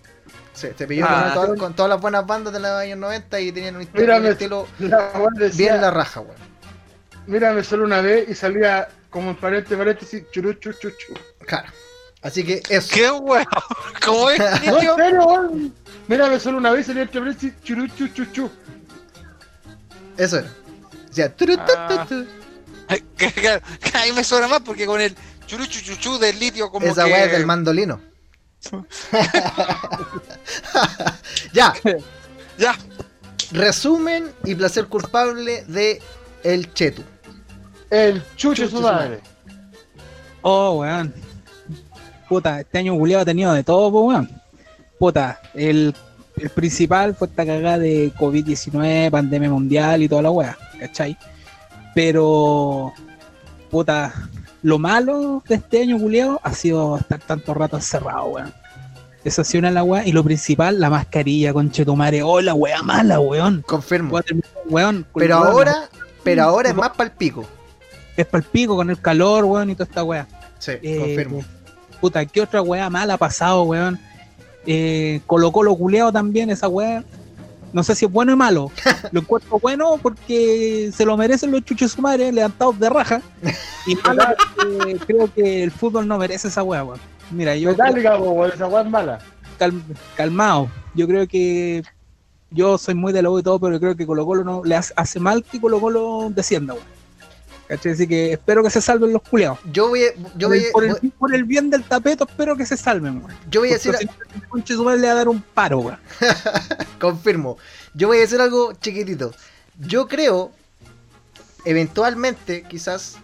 Sí, 0.56 0.68
se 0.76 0.86
pilló 0.86 1.04
Ah. 1.06 1.32
con, 1.34 1.44
todas- 1.44 1.58
con 1.60 1.74
todas 1.76 1.90
las 1.90 2.00
buenas 2.00 2.26
bandas 2.26 2.52
de 2.52 2.58
los 2.60 2.70
años 2.70 2.98
90 2.98 3.38
y 3.40 3.52
tenían 3.52 3.76
un, 3.76 3.82
estilo- 3.82 4.00
un 4.00 4.00
Mírame, 4.06 4.28
estilo 4.30 4.66
la 4.80 5.10
weón 5.14 5.34
decía, 5.34 5.72
bien 5.72 5.80
la 5.82 5.90
raja, 5.90 6.20
weón. 6.20 6.36
mírame 7.26 7.62
solo 7.62 7.84
una 7.84 8.00
vez 8.00 8.28
y 8.28 8.34
salía 8.34 8.88
como 9.10 9.30
en 9.30 9.36
paréntesis, 9.36 9.76
paréntesis, 9.76 10.22
churu, 10.32 10.54
chu, 10.54 10.72
chu, 10.72 10.90
chu. 10.90 11.14
Claro. 11.46 11.68
Así 12.22 12.42
que 12.42 12.62
eso. 12.70 12.88
¿Qué 12.94 13.10
weón? 13.10 13.44
¿Cómo 14.04 14.30
es? 14.30 14.38
No, 14.66 14.78
tío? 14.78 14.92
en 14.92 14.96
serio, 14.96 15.26
weón. 15.26 15.74
Mírame 16.08 16.40
solo 16.40 16.58
una 16.58 16.70
vez 16.72 16.82
y 16.82 16.84
salía 16.88 17.02
entre 17.02 17.20
paréntesis, 17.20 17.52
churu, 17.62 17.86
chu, 17.88 18.08
chu, 18.08 18.24
chu. 18.32 18.50
Eso 20.16 20.38
era. 20.38 20.48
O 21.10 21.12
sea, 21.12 21.28
turu, 21.34 21.54
Ah. 21.58 22.06
tu, 22.08 22.24
tu. 22.24 22.26
Ahí 23.94 24.12
me 24.12 24.22
suena 24.24 24.48
más 24.48 24.60
porque 24.60 24.86
con 24.86 25.00
el 25.00 25.14
churuchuchuchu 25.46 26.18
del 26.18 26.38
litio 26.38 26.70
como 26.70 26.86
Esa 26.86 27.04
que... 27.04 27.12
weá 27.12 27.24
es 27.24 27.32
del 27.32 27.44
mandolino. 27.46 28.00
ya, 31.52 31.74
Ya, 32.58 32.74
resumen 33.52 34.32
y 34.44 34.54
placer 34.54 34.86
culpable 34.86 35.64
de 35.66 36.00
El 36.42 36.72
Chetu. 36.72 37.02
El 37.90 38.22
chucho 38.36 38.68
su 38.68 38.78
su 38.78 38.82
madre. 38.82 39.20
Oh, 40.42 40.80
weón. 40.80 41.12
Puta, 42.28 42.60
este 42.60 42.78
año 42.78 42.96
Julio 42.96 43.20
ha 43.20 43.24
tenido 43.24 43.52
de 43.52 43.62
todo, 43.62 43.90
pues, 43.90 44.04
weón. 44.04 44.42
Puta, 44.98 45.40
el, 45.54 45.94
el 46.38 46.50
principal 46.50 47.14
fue 47.14 47.28
esta 47.28 47.44
cagada 47.44 47.78
de 47.78 48.12
COVID-19, 48.14 49.10
pandemia 49.10 49.50
mundial 49.50 50.02
y 50.02 50.08
toda 50.08 50.22
la 50.22 50.30
weá, 50.30 50.56
¿cachai? 50.80 51.16
Pero, 51.94 52.92
puta, 53.70 54.12
lo 54.62 54.78
malo 54.78 55.42
de 55.48 55.56
este 55.56 55.82
año 55.82 55.98
Julio 55.98 56.40
ha 56.42 56.52
sido 56.52 56.96
estar 56.98 57.20
tanto 57.20 57.54
rato 57.54 57.76
encerrado, 57.76 58.26
weón. 58.26 58.52
Eso 59.24 59.42
ha 59.42 59.44
sido 59.44 59.60
una 59.60 59.70
las 59.72 59.84
weas. 59.84 60.06
Y 60.06 60.12
lo 60.12 60.22
principal, 60.22 60.78
la 60.78 60.88
mascarilla, 60.88 61.52
conchetumare. 61.52 62.22
Oh, 62.22 62.40
la 62.40 62.54
wea 62.54 62.82
mala, 62.82 63.18
weón. 63.18 63.64
Confirmo. 63.66 64.20
Weón, 64.68 65.04
Pero 65.14 65.36
ahora, 65.36 65.88
pero 66.22 66.44
ahora 66.44 66.68
es 66.68 66.74
más 66.76 66.90
pa'l 66.90 67.10
pico. 67.10 67.44
Es 68.16 68.24
para 68.26 68.44
el 68.44 68.48
pico 68.48 68.76
con 68.76 68.88
el 68.88 69.00
calor, 69.00 69.44
weón, 69.44 69.70
y 69.70 69.74
toda 69.74 69.84
esta 69.88 70.04
wea. 70.04 70.26
Sí, 70.58 70.72
Eh, 70.80 70.98
confirmo. 70.98 71.44
Puta, 72.00 72.24
¿qué 72.24 72.40
otra 72.40 72.62
weá 72.62 72.88
mala 72.88 73.14
ha 73.14 73.18
pasado, 73.18 73.64
weón? 73.64 73.98
Eh, 74.64 75.20
Colo 75.26 75.50
Colo 75.52 75.74
culeado 75.74 76.12
también, 76.12 76.50
esa 76.50 76.68
weá. 76.68 77.02
No 77.72 77.82
sé 77.82 77.94
si 77.94 78.04
es 78.06 78.10
bueno 78.10 78.32
o 78.32 78.36
malo. 78.36 78.70
Lo 79.12 79.20
encuentro 79.20 79.58
bueno 79.58 79.98
porque 80.02 80.90
se 80.94 81.04
lo 81.04 81.16
merecen 81.16 81.50
los 81.50 81.64
chuchos 81.64 81.92
su 81.92 82.00
madre, 82.02 82.32
levantados 82.32 82.78
de 82.78 82.88
raja. 82.88 83.20
Y 83.86 83.94
malo 84.04 84.22
porque 84.56 84.96
creo 85.06 85.32
que 85.34 85.62
el 85.64 85.70
fútbol 85.70 86.06
no 86.08 86.16
merece 86.18 86.48
esa 86.48 86.62
weá, 86.62 86.84
weón. 86.84 87.00
Mira, 87.30 87.56
yo 87.56 87.70
Metallica, 87.70 88.16
weón, 88.18 88.50
esa 88.52 88.66
weá 88.66 88.82
es 88.82 88.90
mala. 88.90 89.18
cal- 89.58 89.82
calmado. 90.16 90.68
Yo 90.94 91.06
creo 91.06 91.26
que 91.26 91.82
yo 92.50 92.78
soy 92.78 92.94
muy 92.94 93.12
de 93.12 93.20
lo 93.22 93.38
y 93.38 93.42
todo, 93.42 93.58
pero 93.58 93.78
creo 93.80 93.96
que 93.96 94.06
Colo 94.06 94.24
Colo 94.24 94.44
no 94.44 94.62
le 94.64 94.76
hace, 94.76 94.92
hace 94.96 95.20
mal 95.20 95.42
que 95.44 95.60
Colo 95.60 95.80
Colo 95.80 96.30
descienda, 96.34 96.74
weón. 96.74 96.95
¿Cachai? 97.68 97.92
Así 97.92 98.06
que 98.06 98.32
espero 98.32 98.62
que 98.62 98.70
se 98.70 98.80
salven 98.80 99.12
los 99.12 99.22
culeados. 99.22 99.58
Yo 99.72 99.88
voy, 99.88 100.04
a- 100.04 100.12
yo 100.36 100.48
Por, 100.48 100.48
voy, 100.48 100.58
el- 100.58 100.66
a- 100.68 100.72
por 100.72 100.84
el, 100.84 100.90
voy- 100.92 101.10
por 101.18 101.34
el 101.34 101.44
bien 101.44 101.68
del 101.70 101.82
tapeto, 101.84 102.24
espero 102.28 102.56
que 102.56 102.64
se 102.66 102.76
salven, 102.76 103.18
weón. 103.24 103.36
yo 103.50 103.60
voy 103.60 103.70
a 103.70 103.72
decir, 103.74 103.94
si 104.64 104.74
madre 104.76 105.00
le 105.00 105.06
va 105.08 105.12
a 105.12 105.16
dar 105.16 105.28
un 105.28 105.40
paro, 105.42 105.78
weón. 105.80 105.98
confirmo. 107.00 107.58
Yo 107.94 108.08
voy 108.08 108.18
a 108.18 108.20
decir 108.20 108.40
algo 108.40 108.72
chiquitito. 108.74 109.34
Yo 109.80 110.06
creo, 110.06 110.52
eventualmente, 111.64 112.62
quizás, 112.62 113.16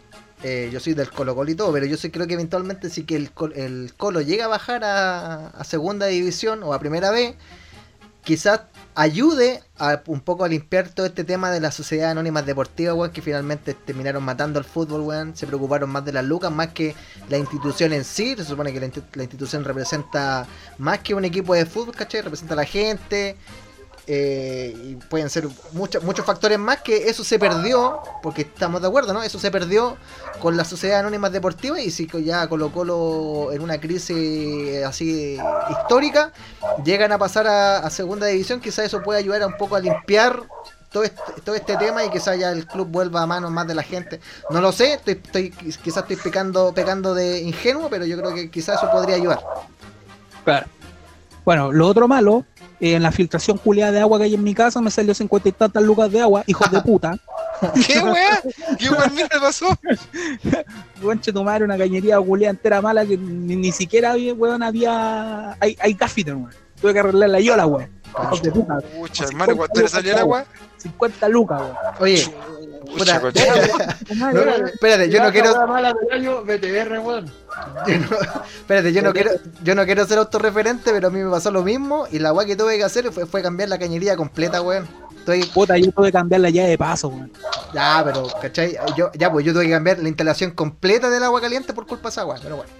eh, 0.42 0.68
yo 0.72 0.80
soy 0.80 0.94
del 0.94 1.10
Colo 1.10 1.34
Colo 1.34 1.50
y 1.50 1.54
todo, 1.54 1.72
pero 1.72 1.86
yo 1.86 1.96
sí 1.96 2.10
creo 2.10 2.26
que 2.26 2.34
eventualmente 2.34 2.90
sí 2.90 3.04
que 3.04 3.16
el, 3.16 3.30
Col- 3.32 3.52
el 3.54 3.92
Colo 3.96 4.20
llega 4.20 4.46
a 4.46 4.48
bajar 4.48 4.84
a, 4.84 5.48
a 5.48 5.64
segunda 5.64 6.06
división 6.06 6.62
o 6.62 6.72
a 6.74 6.78
primera 6.80 7.10
B, 7.10 7.36
quizás 8.24 8.62
ayude 8.94 9.62
a 9.78 10.02
un 10.06 10.20
poco 10.20 10.44
a 10.44 10.48
limpiar 10.48 10.88
todo 10.88 11.06
este 11.06 11.24
tema 11.24 11.50
de 11.50 11.60
las 11.60 11.74
sociedades 11.74 12.12
anónimas 12.12 12.46
deportivas, 12.46 13.10
que 13.10 13.22
finalmente 13.22 13.74
terminaron 13.74 14.22
matando 14.22 14.58
al 14.58 14.64
fútbol, 14.64 15.00
weón, 15.00 15.36
se 15.36 15.46
preocuparon 15.46 15.90
más 15.90 16.04
de 16.04 16.12
las 16.12 16.24
lucas, 16.24 16.52
más 16.52 16.68
que 16.68 16.94
la 17.28 17.38
institución 17.38 17.92
en 17.92 18.04
sí, 18.04 18.34
se 18.36 18.44
supone 18.44 18.72
que 18.72 18.80
la, 18.80 18.90
la 19.14 19.22
institución 19.22 19.64
representa 19.64 20.46
más 20.78 21.00
que 21.00 21.14
un 21.14 21.24
equipo 21.24 21.54
de 21.54 21.66
fútbol, 21.66 21.94
¿cachai? 21.94 22.22
Representa 22.22 22.54
a 22.54 22.58
la 22.58 22.64
gente, 22.64 23.36
eh, 24.06 24.74
y 24.84 24.94
pueden 24.96 25.30
ser 25.30 25.48
muchos 25.72 26.02
muchos 26.02 26.26
factores 26.26 26.58
más 26.58 26.80
que 26.80 27.08
eso 27.08 27.22
se 27.22 27.38
perdió, 27.38 28.00
porque 28.22 28.42
estamos 28.42 28.82
de 28.82 28.88
acuerdo, 28.88 29.12
¿no? 29.12 29.22
Eso 29.22 29.38
se 29.38 29.50
perdió 29.50 29.96
con 30.40 30.56
las 30.56 30.68
sociedades 30.68 31.00
anónimas 31.00 31.32
deportivas 31.32 31.80
y 31.80 31.90
si 31.90 32.08
ya 32.24 32.46
Colo 32.48 32.72
Colo 32.72 33.52
en 33.52 33.62
una 33.62 33.80
crisis 33.80 34.84
así 34.84 35.38
histórica, 35.70 36.32
llegan 36.84 37.12
a 37.12 37.18
pasar 37.18 37.46
a, 37.46 37.78
a 37.78 37.90
segunda 37.90 38.26
división, 38.26 38.60
quizás 38.60 38.86
eso 38.86 39.02
puede 39.02 39.20
ayudar 39.20 39.42
a 39.42 39.46
un 39.46 39.56
poco 39.56 39.76
a 39.76 39.80
limpiar 39.80 40.42
todo 40.92 41.04
este, 41.04 41.22
todo 41.42 41.54
este 41.54 41.76
tema 41.76 42.04
y 42.04 42.10
quizás 42.10 42.38
ya 42.38 42.50
el 42.50 42.66
club 42.66 42.88
vuelva 42.88 43.22
a 43.22 43.26
manos 43.26 43.50
más 43.50 43.66
de 43.66 43.74
la 43.74 43.82
gente. 43.82 44.20
No 44.50 44.60
lo 44.60 44.72
sé, 44.72 44.94
estoy, 44.94 45.14
estoy, 45.14 45.50
quizás 45.50 45.98
estoy 45.98 46.16
pecando, 46.16 46.72
pecando 46.74 47.14
de 47.14 47.40
ingenuo, 47.40 47.88
pero 47.88 48.04
yo 48.04 48.16
creo 48.18 48.34
que 48.34 48.50
quizás 48.50 48.78
eso 48.78 48.90
podría 48.90 49.16
ayudar. 49.16 49.40
Claro. 50.44 50.66
Bueno, 51.44 51.72
lo 51.72 51.88
otro 51.88 52.06
malo, 52.06 52.44
eh, 52.82 52.96
en 52.96 53.02
la 53.04 53.12
filtración 53.12 53.58
culiada 53.58 53.92
de 53.92 54.00
agua 54.00 54.18
que 54.18 54.24
hay 54.24 54.34
en 54.34 54.42
mi 54.42 54.54
casa 54.54 54.80
me 54.80 54.90
salió 54.90 55.14
50 55.14 55.48
y 55.48 55.52
tantas 55.52 55.84
lucas 55.84 56.10
de 56.10 56.20
agua, 56.20 56.42
hijos 56.48 56.68
de 56.68 56.80
puta. 56.82 57.16
¿Qué 57.86 58.00
weá? 58.00 58.42
¿Qué 58.76 58.90
weá 58.90 59.06
mierda 59.06 59.40
pasó? 59.40 59.68
Conche 61.00 61.32
tu 61.32 61.44
madre, 61.44 61.64
una 61.64 61.78
cañería 61.78 62.20
culiada 62.20 62.50
entera 62.50 62.82
mala 62.82 63.06
que 63.06 63.16
ni, 63.16 63.54
ni 63.54 63.70
siquiera 63.70 64.10
había, 64.10 64.34
weón, 64.34 64.64
había. 64.64 65.56
Hay, 65.60 65.76
hay 65.78 65.94
gaffiter, 65.94 66.34
weón. 66.34 66.50
Tuve 66.80 66.92
que 66.92 66.98
arreglarla 66.98 67.38
yo 67.38 67.56
la 67.56 67.66
weón. 67.66 68.01
Pucha, 68.12 69.24
hermano, 69.24 69.56
¿cuánto 69.56 69.80
le 69.80 69.88
salió 69.88 70.12
el 70.12 70.18
agua? 70.18 70.44
50 70.78 71.28
lucas, 71.28 71.60
weón. 71.60 71.76
Oye, 72.00 72.34
Pucha, 72.96 73.20
puta, 73.20 73.20
coche. 73.20 73.46
no, 74.16 74.66
espérate, 74.66 75.08
yo 75.08 75.22
no 75.22 75.30
quiero, 75.30 75.48
cagada 75.52 75.66
mala 75.66 75.94
del 75.94 76.12
año, 76.12 76.42
BTR, 76.42 76.98
weón. 76.98 77.26
yo 77.86 77.98
no- 77.98 78.16
espérate, 78.44 78.92
yo 78.92 79.02
no 79.02 79.12
quiero, 79.12 79.30
yo 79.62 79.74
no 79.74 79.84
quiero 79.86 80.04
ser 80.06 80.18
autorreferente, 80.18 80.90
pero 80.92 81.08
a 81.08 81.10
mí 81.10 81.20
me 81.20 81.30
pasó 81.30 81.50
lo 81.50 81.62
mismo 81.62 82.06
y 82.10 82.18
la 82.18 82.32
weá 82.32 82.46
que 82.46 82.56
tuve 82.56 82.76
que 82.76 82.84
hacer 82.84 83.10
fue, 83.12 83.24
fue 83.26 83.42
cambiar 83.42 83.68
la 83.68 83.78
cañería 83.78 84.16
completa, 84.16 84.60
weón. 84.60 84.86
Estoy, 85.18 85.44
Puta, 85.44 85.78
yo 85.78 85.92
tuve 85.92 86.06
que 86.06 86.12
cambiar 86.12 86.40
la 86.40 86.50
llave 86.50 86.70
de 86.70 86.78
paso, 86.78 87.08
weón. 87.08 87.30
ya, 87.72 88.02
pero, 88.04 88.26
¿cachai? 88.40 88.76
Yo, 88.96 89.10
ya, 89.14 89.30
pues 89.30 89.46
yo 89.46 89.52
tuve 89.52 89.66
que 89.66 89.70
cambiar 89.70 90.00
la 90.00 90.08
instalación 90.08 90.50
completa 90.50 91.08
del 91.08 91.22
agua 91.22 91.40
caliente 91.40 91.72
por 91.72 91.86
culpa 91.86 92.08
de 92.08 92.12
esa 92.12 92.26
weá, 92.26 92.38
pero 92.42 92.56
bueno. 92.56 92.70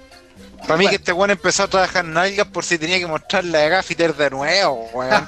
Para 0.66 0.76
mí 0.76 0.88
que 0.88 0.96
este 0.96 1.12
weón 1.12 1.30
empezó 1.30 1.64
a 1.64 1.68
trabajar 1.68 2.04
en 2.04 2.12
nalgas 2.14 2.46
por 2.46 2.64
si 2.64 2.78
tenía 2.78 2.98
que 2.98 3.06
mostrarle 3.06 3.62
a 3.64 3.68
Gaffiter 3.68 4.14
de 4.14 4.30
nuevo, 4.30 4.88
weón. 4.92 5.26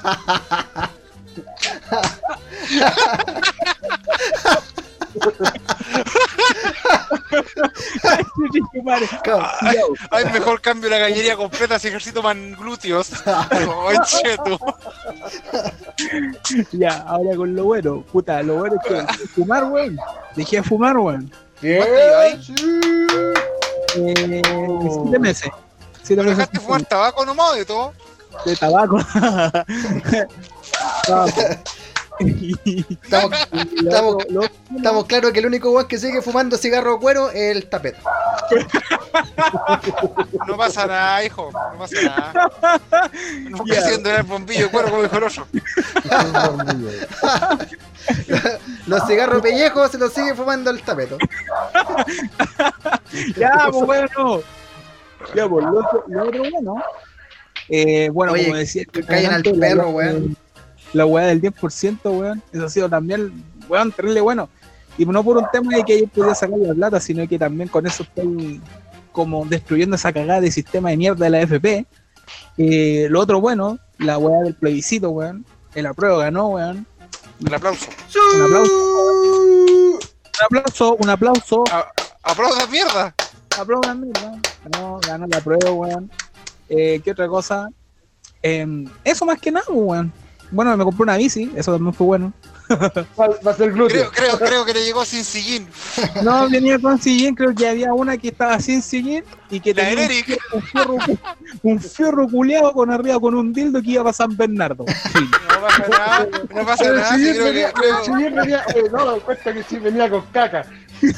Ay, 9.61 9.77
ay, 10.11 10.25
mejor 10.33 10.61
cambio 10.61 10.89
la 10.89 10.97
gallería 10.97 11.35
completa 11.35 11.79
si 11.79 11.87
ejercito 11.87 12.21
más 12.21 12.35
glúteos. 12.57 13.11
Ya, 16.71 16.97
ahora 17.07 17.35
con 17.35 17.55
lo 17.55 17.63
bueno. 17.65 18.01
Puta, 18.11 18.41
lo 18.43 18.55
bueno 18.57 18.75
es 18.75 18.87
que 18.87 18.93
de 18.95 19.27
fumar, 19.27 19.63
weón. 19.65 19.97
Dejé 20.35 20.57
de 20.57 20.63
fumar, 20.63 20.97
weón. 20.97 21.31
¿Cuánto 21.59 21.95
lleva 21.95 22.21
ahí? 22.21 22.41
Eh, 23.95 24.41
siete 25.03 25.19
meses. 25.19 25.49
Siete 26.03 26.21
¿No 26.21 26.23
meses 26.23 26.37
dejaste 26.37 26.59
fumar 26.59 26.83
tabaco 26.83 27.25
nomás 27.25 27.55
de 27.55 27.65
todo? 27.65 27.93
de 28.45 28.55
tabaco. 28.55 28.97
No, 31.07 31.25
Estamos, 32.19 33.31
estamos, 33.77 34.17
estamos 34.75 35.05
claros 35.05 35.31
que 35.31 35.39
el 35.39 35.45
único 35.47 35.71
weón 35.71 35.87
que 35.87 35.97
sigue 35.97 36.21
fumando 36.21 36.57
cigarro 36.57 36.93
de 36.93 36.99
cuero 36.99 37.29
es 37.29 37.55
el 37.55 37.67
tapete. 37.67 37.97
No 40.47 40.57
pasa 40.57 40.87
nada, 40.87 41.23
hijo. 41.23 41.51
No 41.51 41.77
pasa 41.79 42.01
nada. 42.01 42.51
No 43.49 43.57
estoy 43.57 43.77
haciendo 43.77 44.11
el 44.11 44.23
bombillo 44.23 44.65
de 44.65 44.71
cuero 44.71 44.89
como 44.89 45.03
dijo 45.03 45.17
el 45.17 45.23
otro. 45.23 45.47
Los 48.87 49.07
cigarros 49.07 49.41
pellejos 49.41 49.91
se 49.91 49.97
los 49.97 50.13
sigue 50.13 50.35
fumando 50.35 50.71
el 50.71 50.81
tapeto. 50.81 51.17
Ya, 53.37 53.69
pues 53.71 53.85
bueno. 53.85 54.41
Ya, 55.33 55.47
pues 55.47 55.65
lo 55.65 55.79
otro, 55.79 56.03
lo 56.07 56.23
otro 56.23 56.43
bueno. 56.51 56.83
Eh, 57.69 58.09
bueno, 58.09 58.33
Oye, 58.33 58.45
como 58.45 58.57
decía, 58.57 58.83
que 58.91 59.03
caigan 59.03 59.35
al 59.35 59.43
perro, 59.43 59.91
weón. 59.91 60.35
La 60.93 61.05
weá 61.05 61.27
del 61.27 61.41
10%, 61.41 61.99
weón. 62.05 62.41
Eso 62.51 62.65
ha 62.65 62.69
sido 62.69 62.89
también, 62.89 63.43
weón, 63.67 63.91
terrible 63.91 64.21
bueno. 64.21 64.49
Y 64.97 65.05
no 65.05 65.23
por 65.23 65.37
un 65.37 65.45
tema 65.51 65.75
de 65.75 65.83
que 65.83 65.93
ayer 65.93 66.09
podía 66.09 66.33
sacar 66.33 66.57
la 66.57 66.73
plata, 66.73 66.99
sino 66.99 67.27
que 67.27 67.37
también 67.37 67.67
con 67.67 67.85
eso 67.85 68.03
estoy 68.03 68.61
como 69.11 69.45
destruyendo 69.45 69.95
esa 69.95 70.13
cagada 70.13 70.41
de 70.41 70.51
sistema 70.51 70.89
de 70.89 70.97
mierda 70.97 71.25
de 71.25 71.29
la 71.29 71.41
FP. 71.41 71.85
Eh, 72.57 73.07
lo 73.09 73.19
otro 73.19 73.41
bueno, 73.41 73.77
la 73.97 74.17
weá 74.17 74.41
del 74.41 74.55
plebiscito, 74.55 75.09
weón. 75.09 75.45
El 75.73 75.85
apruebo 75.85 76.17
ganó, 76.19 76.47
weón. 76.47 76.85
Un 77.41 77.53
aplauso. 77.53 77.87
Un 78.35 78.41
aplauso. 78.43 78.73
Un 79.91 80.57
aplauso, 80.57 80.95
un 80.95 81.09
aplauso. 81.09 81.63
¡Aplausos, 82.23 82.69
mierda! 82.69 83.13
Aplaudan, 83.57 84.01
mierda. 84.01 84.39
Ganó, 84.65 84.99
ganó 85.05 85.27
la 85.27 85.41
prueba, 85.41 85.71
weón. 85.71 86.09
Eh, 86.69 87.01
¿Qué 87.03 87.11
otra 87.11 87.27
cosa? 87.27 87.69
Em, 88.41 88.85
eso 89.03 89.25
más 89.25 89.39
que 89.39 89.51
nada, 89.51 89.65
weón. 89.69 90.11
Bueno, 90.51 90.75
me 90.77 90.83
compré 90.83 91.03
una 91.03 91.17
bici, 91.17 91.51
eso 91.55 91.73
también 91.73 91.93
fue 91.93 92.05
bueno. 92.07 92.33
Va, 92.71 93.27
va 93.45 93.51
a 93.51 93.53
ser 93.55 93.71
glúteo. 93.73 94.09
Creo, 94.11 94.37
creo, 94.37 94.47
creo 94.47 94.65
que 94.65 94.73
le 94.73 94.83
llegó 94.85 95.05
sin 95.05 95.23
sillín. 95.23 95.67
No, 96.23 96.49
venía 96.49 96.79
con 96.79 96.99
sillín, 96.99 97.35
creo 97.35 97.53
que 97.53 97.67
había 97.67 97.93
una 97.93 98.17
que 98.17 98.29
estaba 98.29 98.59
sin 98.59 98.81
sillín 98.81 99.23
y 99.51 99.59
que 99.59 99.73
La 99.73 99.83
tenía 99.89 100.05
un, 100.05 100.11
Eric. 100.11 100.39
un 100.53 100.61
fierro, 100.63 100.97
un 101.63 101.79
fierro 101.79 102.27
culeado 102.27 102.73
con 102.73 102.89
arriba 102.91 103.19
con 103.19 103.35
un 103.35 103.53
dildo 103.53 103.81
que 103.81 103.91
iba 103.91 104.03
para 104.03 104.13
San 104.13 104.35
Bernardo. 104.35 104.83
No 104.85 105.61
pasa 105.61 105.87
nada. 105.89 106.27
No 106.55 106.65
pasa 106.65 106.85
el 106.89 106.95
nada. 106.95 107.15
sí, 107.17 107.25
sillín 107.25 107.43
venía, 107.43 107.67
que- 107.67 107.73
creo- 107.73 107.97
el 107.99 108.05
sillín 108.05 108.35
venía, 108.35 108.63
eh, 108.75 108.83
no, 108.91 109.19
cuenta 109.19 109.53
que 109.53 109.63
sí 109.63 109.77
venía 109.77 110.09
con 110.09 110.21
caca. 110.31 110.65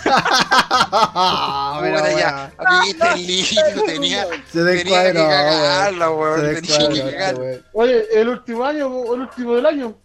Ah, 0.06 1.80
pero, 1.82 1.98
Puta, 1.98 2.20
ya, 2.20 2.52
amiguita 2.58 3.16
lindo, 3.16 3.84
tenía, 3.86 4.26
Se 4.52 4.64
tenía 4.66 5.04
que 5.06 5.14
cagarla, 5.14 6.12
weón. 6.12 6.42
Se 6.42 6.62
Tenía 6.62 6.78
que 6.78 6.84
descuadró, 6.88 7.12
cagar. 7.12 7.36
weón. 7.40 7.62
Oye, 7.74 8.04
el 8.14 8.30
último 8.30 8.66
año, 8.66 8.88
o 8.88 9.16
el 9.16 9.22
último 9.22 9.56
del 9.56 9.66
año. 9.66 9.96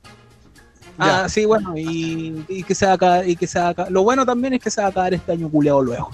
Ah, 0.98 1.26
sí, 1.28 1.44
bueno, 1.46 1.72
y, 1.76 2.44
y 2.48 2.62
que 2.62 2.74
se 2.74 2.84
va 2.86 2.92
a 2.92 2.94
acabar, 2.94 3.28
y 3.28 3.34
que 3.36 3.46
se 3.46 3.58
va 3.58 3.66
a 3.66 3.70
acabar- 3.70 3.90
Lo 3.90 4.02
bueno 4.02 4.26
también 4.26 4.54
es 4.54 4.60
que 4.60 4.70
se 4.70 4.80
va 4.80 4.88
a 4.88 4.90
acabar 4.90 5.14
este 5.14 5.32
año 5.32 5.48
culeado 5.48 5.82
luego. 5.82 6.10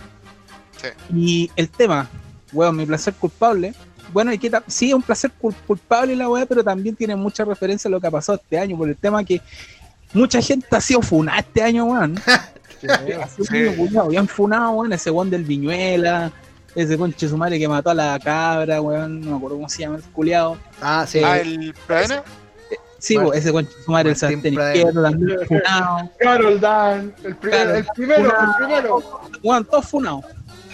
Sí. 0.80 0.88
Y 1.14 1.50
el 1.56 1.68
tema, 1.68 2.08
weón, 2.52 2.76
mi 2.76 2.86
placer 2.86 3.14
culpable. 3.14 3.74
Bueno, 4.12 4.32
y 4.32 4.38
que 4.38 4.50
sí 4.68 4.88
es 4.88 4.94
un 4.94 5.02
placer 5.02 5.30
cul- 5.40 5.54
culpable 5.66 6.16
la 6.16 6.28
weá, 6.30 6.46
pero 6.46 6.64
también 6.64 6.96
tiene 6.96 7.14
mucha 7.16 7.44
referencia 7.44 7.88
a 7.88 7.90
lo 7.90 8.00
que 8.00 8.06
ha 8.06 8.10
pasado 8.10 8.40
este 8.42 8.58
año, 8.58 8.76
por 8.78 8.88
el 8.88 8.96
tema 8.96 9.22
que 9.24 9.42
mucha 10.14 10.40
gente 10.40 10.66
ha 10.70 10.80
sido 10.80 11.02
funada 11.02 11.40
este 11.40 11.62
año, 11.62 11.84
weón. 11.84 12.14
Ha 12.86 13.28
sido 13.28 13.44
Sí. 13.46 13.56
un 13.78 14.08
bien 14.08 14.28
funado, 14.28 14.70
weón, 14.72 14.92
ese 14.92 15.10
weón 15.10 15.30
del 15.30 15.44
Viñuela, 15.44 16.30
ese 16.74 16.96
conche 16.98 17.28
su 17.28 17.36
madre 17.36 17.58
que 17.58 17.66
mató 17.68 17.90
a 17.90 17.94
la 17.94 18.18
cabra, 18.18 18.80
weón, 18.80 19.20
no 19.20 19.30
me 19.32 19.36
acuerdo 19.36 19.56
cómo 19.56 19.68
se 19.68 19.80
llama 19.80 19.96
el 19.96 20.02
culiao. 20.04 20.56
Ah, 20.80 21.04
sí. 21.08 21.20
Ah, 21.24 21.38
el 21.38 21.74
Pradena. 21.86 22.22
Sí, 23.00 23.14
Martín- 23.14 23.26
weón, 23.28 23.36
ese 23.38 23.52
conche 23.52 23.72
su 23.84 23.90
madre, 23.92 24.10
el 24.10 24.16
sartén 24.16 24.54
izquierdo, 24.54 25.02
también 25.02 25.38
funado. 25.46 26.10
Carol 26.18 26.60
Dan, 26.60 27.14
el, 27.24 27.36
primer- 27.36 27.60
Claro. 27.62 27.74
el 27.78 27.86
primero, 27.94 28.20
el 28.20 28.26
Una- 28.26 28.56
primero. 28.58 29.20
Weón, 29.42 29.64
todos 29.64 29.86
funados. 29.86 30.24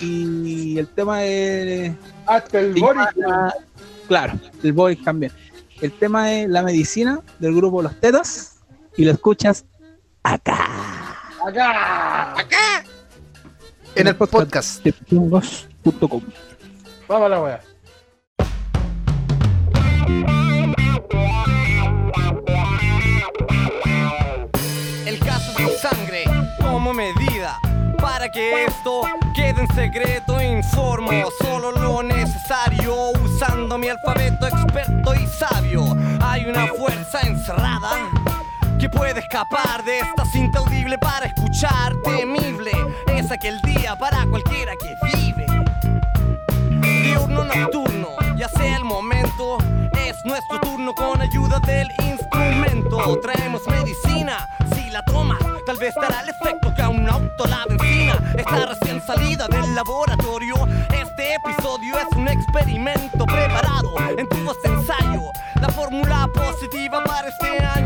Y 0.01 0.79
el 0.79 0.89
tema 0.89 1.23
es. 1.25 1.93
Hasta 2.27 2.61
el 2.61 2.75
Boris. 2.81 3.07
Claro, 4.09 4.33
el 4.63 4.73
Boris 4.73 5.03
también. 5.05 5.33
El 5.81 5.93
tema 5.93 6.33
es 6.33 6.49
la 6.49 6.63
medicina 6.63 7.21
del 7.39 7.55
grupo 7.55 7.81
Los 7.83 7.99
Tetas. 8.01 8.57
Y 8.97 9.05
lo 9.05 9.13
escuchas 9.13 9.65
acá. 10.23 10.59
Acá. 11.47 12.33
¡Acá! 12.39 12.85
En 13.95 14.07
el 14.07 14.17
podcast. 14.17 14.83
de 14.83 14.95
chungos.com. 15.05 16.23
Vamos 17.07 17.27
a 17.27 17.29
la 17.29 17.43
wea. 17.43 17.61
El 25.05 25.19
caso 25.19 25.53
mi 25.59 25.69
sangre 25.83 26.25
como 26.63 26.95
medida. 26.95 27.59
Para 27.99 28.31
que 28.31 28.65
esto 28.65 29.03
quede 29.35 29.61
en 29.61 29.75
secreto, 29.75 30.41
informo 30.41 31.11
solo 31.43 31.73
lo 31.73 32.03
necesario. 32.03 33.11
Usando 33.23 33.77
mi 33.77 33.91
alfabeto 33.91 34.47
experto 34.47 35.15
y 35.15 35.27
sabio. 35.27 35.95
Hay 36.23 36.47
una 36.47 36.69
fuerza 36.69 37.21
encerrada 37.21 38.11
que 38.85 38.91
puede 38.91 39.21
escapar 39.21 39.83
de 39.83 40.01
esta 40.01 40.27
cinta 40.27 40.59
audible 40.59 40.99
para 40.99 41.25
escuchar. 41.25 41.95
Temible 42.05 42.71
es 43.07 43.31
aquel 43.31 43.59
día 43.63 43.97
para 43.97 44.27
cualquiera 44.27 44.75
que 44.77 44.95
vive 45.07 45.47
diurno 47.03 47.45
nocturno, 47.45 48.09
ya 48.37 48.47
sea 48.49 48.77
el 48.77 48.85
momento, 48.85 49.57
es 50.07 50.23
nuestro 50.27 50.61
turno 50.61 50.95
con 50.95 51.19
ayuda 51.23 51.61
del 51.61 51.91
instrumento. 52.03 53.21
Traemos 53.23 53.63
medicina, 53.69 54.47
si 54.75 54.91
la 54.91 55.03
tomas, 55.03 55.39
tal 55.65 55.79
vez 55.79 55.95
dará 55.95 56.21
el 56.21 56.29
efecto 56.29 56.75
que 56.75 56.83
a 56.83 56.91
un 56.91 57.09
auto 57.09 57.47
la 57.47 57.65
benzina 57.67 58.21
está 58.37 58.67
recién 58.67 59.01
salida 59.01 59.49
del 59.49 59.75
laboratorio. 59.75 60.57
Este 60.93 61.37
episodio 61.37 61.99
es 61.99 62.17
un 62.17 62.29
experimento 62.29 63.25
preparado 63.25 63.95
en 64.19 64.29
tu 64.29 64.37
de 64.37 64.69
ensayo. 64.69 65.33
La 65.61 65.69
fórmula 65.71 66.29
positiva 66.35 67.03
para 67.03 67.29
este 67.29 67.65
año 67.65 67.84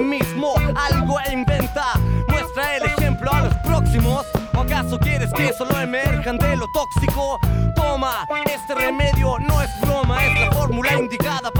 mismo 0.00 0.54
algo 0.74 1.18
inventa. 1.30 1.92
Muestra 2.28 2.76
el 2.76 2.84
ejemplo 2.84 3.32
a 3.32 3.42
los 3.42 3.54
próximos. 3.58 4.26
¿O 4.54 4.60
acaso 4.60 4.98
quieres 4.98 5.32
que 5.32 5.52
solo 5.52 5.78
emerjan 5.80 6.38
de 6.38 6.56
lo 6.56 6.66
tóxico? 6.68 7.38
Toma, 7.74 8.26
este 8.46 8.74
remedio 8.74 9.38
no 9.38 9.62
es 9.62 9.70
broma, 9.80 10.24
es 10.24 10.40
la 10.40 10.52
fórmula 10.52 10.94
indicada 10.98 11.50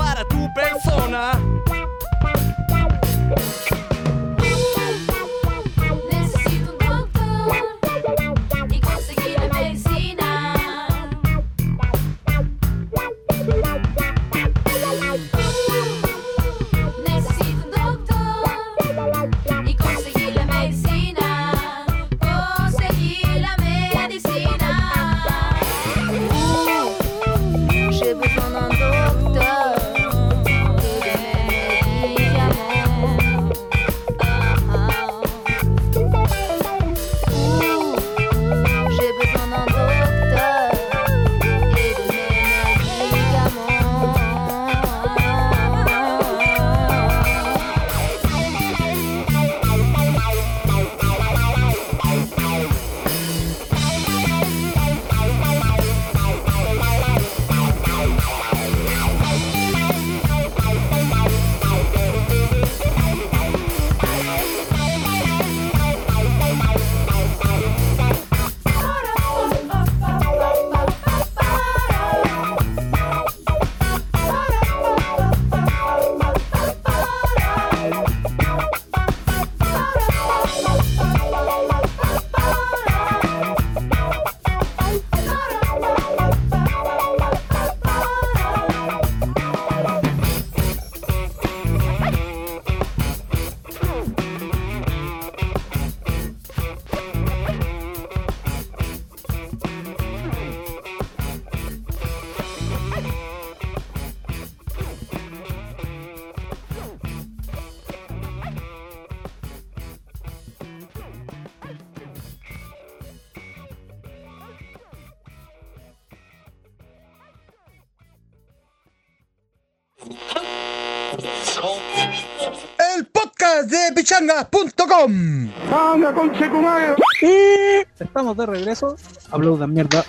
Estamos 127.99 128.37
de 128.37 128.47
regreso. 128.47 128.97
Aplaudan 129.31 129.73
mierda. 129.73 130.05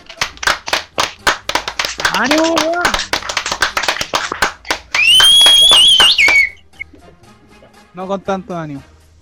¡Ánimo, 2.13 2.55
weón! 2.55 2.83
No 7.93 8.07
con 8.07 8.21
tanto 8.21 8.57
ánimo. 8.57 8.81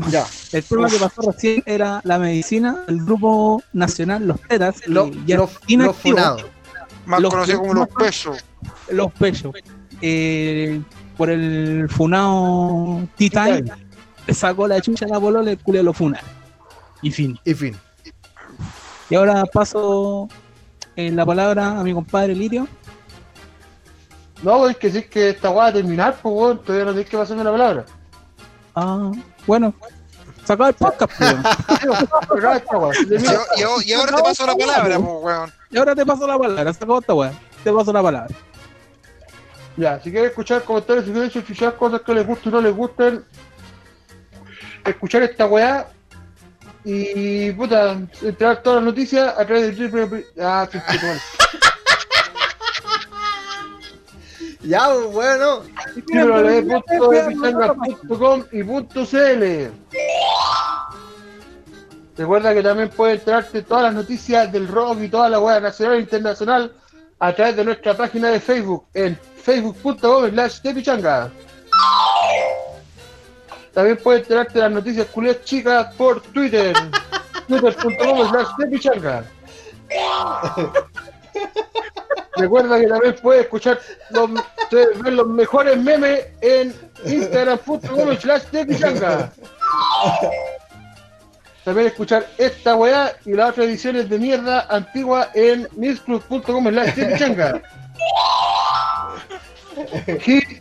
Ya. 0.09 0.26
El 0.51 0.64
problema 0.64 0.89
que 0.89 0.97
pasó 0.99 1.22
recién 1.32 1.62
era 1.66 2.01
la 2.03 2.18
medicina, 2.18 2.84
el 2.88 3.03
grupo 3.03 3.62
nacional, 3.74 4.26
los 4.28 4.39
tetas, 4.41 4.88
los- 4.88 5.09
inactivo. 5.68 5.84
los 5.84 5.95
funados. 5.97 6.45
Más 7.05 7.20
Los 7.20 7.34
conocido 7.34 7.59
como 7.59 7.74
los 7.74 7.88
pesos. 7.89 8.45
Los 8.89 9.12
pechos. 9.14 9.53
Eh, 10.01 10.82
por 11.18 11.30
el 11.30 11.88
funao 11.89 13.07
T-Time, 13.18 13.64
le 14.28 14.34
sacó 14.34 14.68
la 14.68 14.82
chucha 14.82 15.05
a 15.05 15.09
la 15.09 15.20
polola, 15.20 15.51
el 15.51 15.57
culo 15.59 15.84
lo. 15.84 15.93
Y 17.02 17.12
fin. 17.12 17.39
Y 17.43 17.54
fin. 17.54 17.76
Y 19.10 19.16
ahora 19.16 19.43
paso 19.45 20.30
eh, 20.95 21.12
la 21.12 21.26
palabra 21.26 21.80
a 21.80 21.84
mi 21.84 21.93
compadre 21.93 22.36
Lirio. 22.36 22.68
No, 24.43 24.68
es 24.68 24.78
que 24.78 24.89
si 24.89 24.99
es 24.99 25.06
que 25.08 25.30
esta 25.30 25.49
weá 25.49 25.64
va 25.64 25.68
a 25.68 25.74
terminar, 25.74 26.18
pues 26.22 26.34
weón, 26.34 26.64
todavía 26.64 26.86
no 26.86 26.91
tienes 26.91 27.10
que 27.10 27.18
pasarme 27.18 27.43
la 27.43 27.52
palabra. 27.52 27.86
Ah, 28.76 29.12
bueno, 29.45 29.74
sacó 30.45 30.68
el 30.68 30.74
podcast, 30.74 31.12
pues, 31.18 31.32
weón. 31.32 31.43
Y, 33.86 33.93
ahora 33.93 34.16
te 34.16 34.24
paso 34.24 34.45
la 34.45 34.56
palabra, 34.56 34.97
pues, 34.97 35.16
weón. 35.22 35.54
Y 35.70 35.78
ahora 35.78 35.95
te 35.95 36.06
paso 36.06 36.28
la 36.28 36.38
palabra, 36.38 36.74
sacó 36.74 36.99
esta 36.99 37.14
weá. 37.14 37.34
Te 37.64 37.72
paso 37.72 37.93
la 37.93 38.02
palabra. 38.02 38.36
Ya, 39.78 39.99
si 40.02 40.12
quieres 40.12 40.32
escuchar 40.32 40.64
comentarios, 40.64 41.06
si 41.06 41.12
quieres 41.12 41.36
escuchar 41.36 41.76
cosas 41.76 42.02
que 42.02 42.14
les 42.14 42.26
gusten 42.26 42.54
o 42.54 42.58
no 42.58 42.62
les 42.62 42.76
gusten, 42.76 43.24
escuchar 44.86 45.24
esta 45.24 45.45
weá 45.45 45.88
y 46.84 47.51
puta, 47.51 47.95
entrar 48.21 48.63
todas 48.63 48.77
las 48.77 48.86
noticias 48.86 49.38
a 49.38 49.45
través 49.45 49.77
de 49.77 49.84
triple. 49.88 50.25
Ah, 50.39 50.67
sí, 50.71 50.79
sí, 50.89 50.97
bueno. 51.01 51.19
Ya, 54.63 54.93
bueno. 54.93 55.63
www.epichangas.com 56.13 58.43
y 58.51 58.63
punto 58.63 59.07
.cl 59.07 59.71
Recuerda 62.15 62.53
que 62.53 62.61
también 62.61 62.89
puedes 62.89 63.17
enterarte 63.19 63.63
todas 63.63 63.86
las 63.86 63.95
noticias 63.95 64.51
del 64.51 64.67
rock 64.67 64.99
y 65.01 65.09
toda 65.09 65.29
la 65.29 65.39
web 65.39 65.63
nacional 65.63 65.97
e 65.97 66.01
internacional 66.01 66.71
a 67.17 67.34
través 67.34 67.55
de 67.55 67.65
nuestra 67.65 67.97
página 67.97 68.29
de 68.29 68.39
Facebook 68.39 68.86
en 68.93 69.17
facebook.com 69.43 70.29
slash 70.29 70.61
tepichanga. 70.61 71.32
También 73.74 73.97
puedes 74.03 74.24
enterarte 74.24 74.53
de 74.53 74.59
las 74.61 74.72
noticias 74.72 75.07
culias 75.07 75.43
chicas 75.43 75.93
por 75.95 76.22
Twitter, 76.22 76.76
twitter.com 77.47 78.30
slash 78.30 78.47
tepichanga. 78.57 79.24
Recuerda 82.36 82.80
que 82.80 82.88
también 82.88 83.15
puedes 83.22 83.43
escuchar 83.43 83.80
los, 84.09 84.30
ver 84.72 85.13
los 85.13 85.28
mejores 85.28 85.78
memes 85.78 86.26
en 86.41 86.74
instagram.com 87.05 88.17
slash 88.19 88.43
tepichanga. 88.51 89.32
También 91.63 91.88
escuchar 91.88 92.28
esta 92.38 92.76
weá 92.76 93.13
y 93.26 93.34
las 93.34 93.51
otras 93.51 93.67
ediciones 93.67 94.09
de 94.09 94.17
mierda 94.17 94.65
antigua 94.69 95.30
en 95.34 95.67
mixclub.com 95.76 96.67
slash 96.69 96.95
tepichanga. 96.95 97.61
Y 99.30 99.34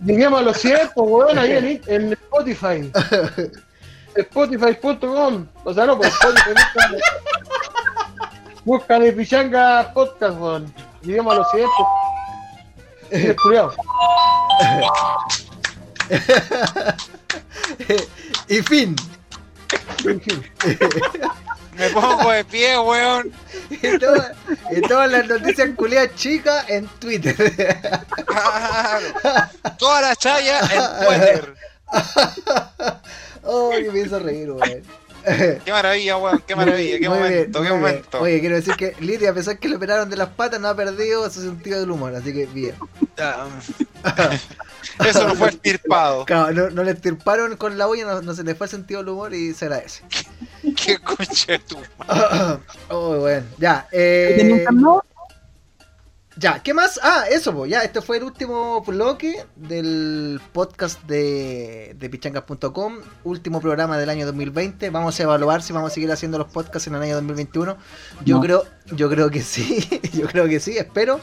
lleguemos 0.05 0.41
a 0.41 0.43
los 0.43 0.57
100, 0.59 0.91
pues 0.95 1.11
weón, 1.11 1.39
ahí 1.39 1.53
en, 1.53 1.81
en 1.87 2.13
Spotify. 2.13 2.93
Spotify.com. 4.15 5.47
O 5.65 5.73
sea, 5.75 5.87
no, 5.87 5.97
pues 5.97 6.13
Spotify. 6.13 6.51
busca- 6.51 6.97
Busca 8.65 8.99
de 8.99 9.13
Pichanga 9.13 9.91
Podcast, 9.95 10.39
weón. 10.39 10.75
Lleguemos 11.03 11.33
a 11.35 11.39
los 11.39 11.51
100. 11.51 11.67
pues. 13.43 13.75
Y 18.49 18.63
fin. 18.63 18.97
Me 21.81 21.89
pongo 21.91 22.31
de 22.31 22.45
pie, 22.45 22.79
weón. 22.79 23.33
Y, 23.71 23.99
todas- 23.99 24.33
todas 24.89 25.11
las 25.11 25.27
noticias 25.27 25.71
culiadas 25.77 26.15
chicas 26.15 26.65
en 26.69 26.87
Twitter. 26.99 27.35
Toda 29.79 30.01
la 30.03 30.15
chaya 30.17 30.61
en 30.61 31.07
Twitter. 31.07 31.55
Oh, 33.43 33.71
que 33.71 33.91
me 33.91 34.01
hizo 34.01 34.19
reír, 34.19 34.51
weón. 34.51 34.83
Qué 35.65 35.73
maravilla, 35.73 36.17
weón, 36.17 36.43
qué 36.47 36.57
maravilla, 36.57 36.99
qué 36.99 37.09
Muy 37.09 37.19
bien, 37.19 37.31
momento, 37.31 37.59
muy 37.59 37.69
qué 37.69 37.75
bien. 37.75 37.81
momento. 37.83 38.21
Oye, 38.21 38.41
quiero 38.41 38.57
decir 38.57 38.75
que 38.77 38.95
Lidia, 39.01 39.31
a 39.31 39.35
pesar 39.35 39.59
que 39.59 39.69
le 39.69 39.77
operaron 39.77 40.09
de 40.11 40.17
las 40.17 40.31
patas, 40.31 40.61
no 40.61 40.69
ha 40.69 40.75
perdido 40.77 41.29
su 41.31 41.43
sentido 41.43 41.81
del 41.81 41.91
humor, 41.91 42.15
así 42.15 42.33
que 42.33 42.47
bien. 42.47 42.75
Ya. 43.17 43.47
Eso 45.05 45.27
no 45.29 45.35
fue 45.35 45.49
estirpado. 45.51 46.25
Claro, 46.25 46.53
no, 46.53 46.71
no 46.71 46.85
le 46.85 46.93
estirparon 46.93 47.57
con 47.57 47.77
la 47.79 47.89
uña, 47.89 48.05
no, 48.07 48.23
no 48.23 48.35
se 48.35 48.45
le 48.45 48.55
fue 48.55 48.67
el 48.67 48.71
sentido 48.71 49.01
del 49.01 49.11
humor 49.11 49.35
y 49.35 49.53
se 49.55 49.67
agradece. 49.67 50.03
Qué 50.77 50.99
coche 50.99 51.59
tú. 51.61 51.79
oh, 52.89 53.19
bueno, 53.19 53.47
ya. 53.59 53.87
¿Tenía 53.91 54.55
un 54.55 54.61
Eh? 54.61 54.65
Ya, 56.41 56.63
¿qué 56.63 56.73
más? 56.73 56.99
Ah, 57.03 57.25
eso, 57.31 57.55
pues, 57.55 57.71
ya, 57.71 57.83
este 57.83 58.01
fue 58.01 58.17
el 58.17 58.25
último 58.25 58.81
bloque 58.83 59.45
del 59.57 60.41
podcast 60.53 61.03
de, 61.05 61.95
de 61.99 62.09
pichangas.com, 62.11 62.97
último 63.25 63.61
programa 63.61 63.99
del 63.99 64.09
año 64.09 64.25
2020. 64.25 64.89
Vamos 64.91 65.21
a 65.21 65.23
evaluar 65.23 65.63
si 65.63 65.73
vamos 65.75 65.93
a 65.93 65.95
seguir 65.95 66.11
haciendo 66.11 66.39
los 66.39 66.49
podcasts 66.51 66.89
en 66.89 66.95
el 66.95 67.03
año 67.03 67.15
2021. 67.17 67.77
Yo 68.25 68.37
No. 68.37 68.41
creo, 68.43 68.65
yo 68.93 69.11
creo 69.11 69.31
que 69.31 69.43
sí, 69.43 69.87
yo 70.15 70.27
creo 70.27 70.49
que 70.49 70.61
sí, 70.61 70.79
espero. 70.79 71.21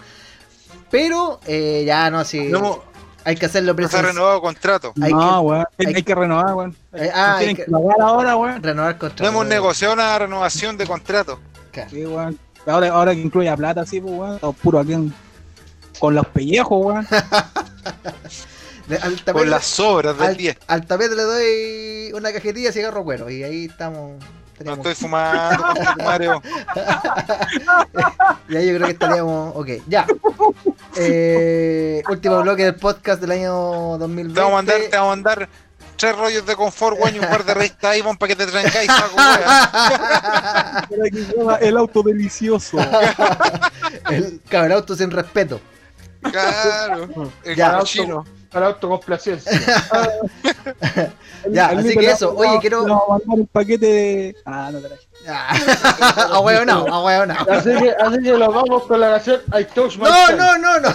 Pero 0.91 1.39
eh, 1.47 1.83
ya 1.85 2.09
no, 2.11 2.23
sí. 2.23 2.47
No 2.49 2.83
hay 3.25 3.35
que 3.35 3.47
hacerlo 3.47 3.73
No 3.73 3.77
se 3.79 3.83
ha 3.83 3.87
presencial. 3.89 4.13
renovado 4.15 4.41
contrato. 4.41 4.93
hay 5.01 5.11
no, 5.11 5.41
weón. 5.41 5.65
Hay, 5.79 6.03
que 6.03 6.15
renovar, 6.15 6.53
weón. 6.53 6.75
Eh, 6.93 7.11
ah, 7.13 7.37
hay 7.37 7.55
que 7.55 7.65
que- 7.65 7.71
pagar 7.71 7.99
ahora, 8.01 8.35
weón. 8.37 8.63
Renovar 8.63 8.97
contrato. 8.97 9.23
No 9.23 9.29
hemos 9.29 9.47
negociado 9.47 9.93
una 9.93 10.17
renovación 10.17 10.77
de 10.77 10.85
contrato. 10.87 11.39
Sí, 11.91 12.05
weón. 12.05 12.39
Ahora, 12.67 12.89
ahora 12.89 13.13
que 13.15 13.21
incluye 13.21 13.49
a 13.49 13.55
plata, 13.57 13.85
sí, 13.85 13.99
pues, 14.01 14.13
weón. 14.13 14.53
Puro 14.61 14.79
aquí 14.79 14.93
en- 14.93 15.13
con 15.99 16.13
los 16.15 16.27
pellejos, 16.27 16.85
weón. 16.85 17.07
Con 19.33 19.49
las 19.49 19.65
sobras 19.65 20.17
del 20.17 20.27
al, 20.27 20.37
10. 20.37 20.57
al 20.67 20.85
tapete 20.85 21.13
le 21.13 21.23
doy 21.23 22.11
una 22.13 22.31
cajetilla 22.31 22.67
de 22.67 22.73
cigarro 22.73 23.03
cuero 23.03 23.29
y 23.29 23.43
ahí 23.43 23.65
estamos. 23.65 24.13
No 24.63 24.73
estoy 24.75 24.95
fumando, 24.95 25.65
Mario. 26.05 26.41
y 28.49 28.55
ahí 28.55 28.67
yo 28.67 28.75
creo 28.75 28.85
que 28.87 28.93
estaríamos. 28.93 29.53
Ok, 29.57 29.67
ya. 29.87 30.07
Eh, 30.95 32.01
último 32.09 32.41
bloque 32.41 32.63
del 32.63 32.75
podcast 32.75 33.19
del 33.19 33.31
año 33.31 33.51
2020. 33.97 34.33
Te 34.33 34.39
vamos 34.39 34.53
a 34.53 34.55
mandar, 34.55 34.77
te 34.89 34.97
vamos 34.97 35.05
a 35.05 35.15
mandar 35.15 35.49
tres 35.97 36.15
rollos 36.17 36.45
de 36.45 36.55
confort, 36.55 36.97
weón, 36.99 37.15
y 37.15 37.19
un 37.19 37.27
par 37.27 37.43
de 37.43 37.53
revistas 37.53 37.99
Avon 37.99 38.17
para 38.17 38.29
que 38.29 38.35
te 38.35 38.45
trancáis, 38.47 38.87
saco, 38.91 39.15
weón. 40.89 41.57
El 41.61 41.77
auto 41.77 42.01
delicioso. 42.03 42.77
El 44.09 44.41
cabrauto 44.49 44.95
sin 44.95 45.11
respeto. 45.11 45.59
Claro. 46.21 47.31
El 47.43 47.55
Ya, 47.55 47.77
cochino. 47.79 48.25
Para 48.51 48.67
autocomplacencia. 48.67 49.51
Ya, 51.49 51.69
El 51.69 51.77
así 51.79 51.95
que 51.95 52.09
eso, 52.11 52.33
oye, 52.35 52.53
le 52.53 52.59
quiero- 52.59 52.83
vamos 52.83 53.03
a 53.07 53.09
mandar 53.11 53.27
un 53.39 53.47
paquete 53.47 53.85
de. 53.85 54.35
Ah, 54.45 54.69
no 54.71 54.79
te 54.79 54.89
la 54.89 54.97
A 56.33 56.39
huevo 56.39 56.65
no, 56.65 56.87
a 56.93 57.03
huevo 57.03 57.25
no. 57.25 57.33
Así 57.33 57.69
que, 57.75 57.91
así 57.91 58.21
que 58.23 58.31
nos 58.31 58.53
vamos 58.53 58.83
con 58.83 58.99
la 58.99 59.11
canción 59.11 59.41
I 59.57 59.63
Touch 59.65 59.97
My 59.97 60.03
No, 60.05 60.31
no, 60.35 60.57
no, 60.57 60.79
no. 60.79 60.89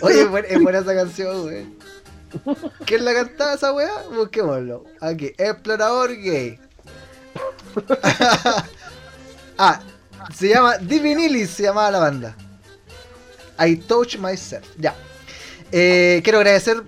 Oye, 0.00 0.22
es 0.22 0.30
buena, 0.30 0.48
es 0.48 0.62
buena 0.62 0.78
esa 0.78 0.94
canción, 0.94 1.42
güey. 1.42 1.66
¿Quién 2.84 3.04
la 3.04 3.14
cantaba 3.14 3.54
esa 3.54 3.72
weá? 3.72 4.02
Busquémoslo. 4.14 4.84
Aquí, 5.00 5.32
Explorador 5.38 6.14
Gay. 6.16 6.58
ah, 9.58 9.80
se 10.34 10.48
llama 10.48 10.78
Divinilis, 10.78 11.50
se 11.50 11.64
llamaba 11.64 11.90
la 11.90 11.98
banda. 11.98 12.36
I 13.58 13.76
Touch 13.76 14.18
Myself. 14.18 14.66
Ya. 14.78 14.94
Eh, 15.72 16.20
quiero 16.22 16.38
agradecer, 16.38 16.82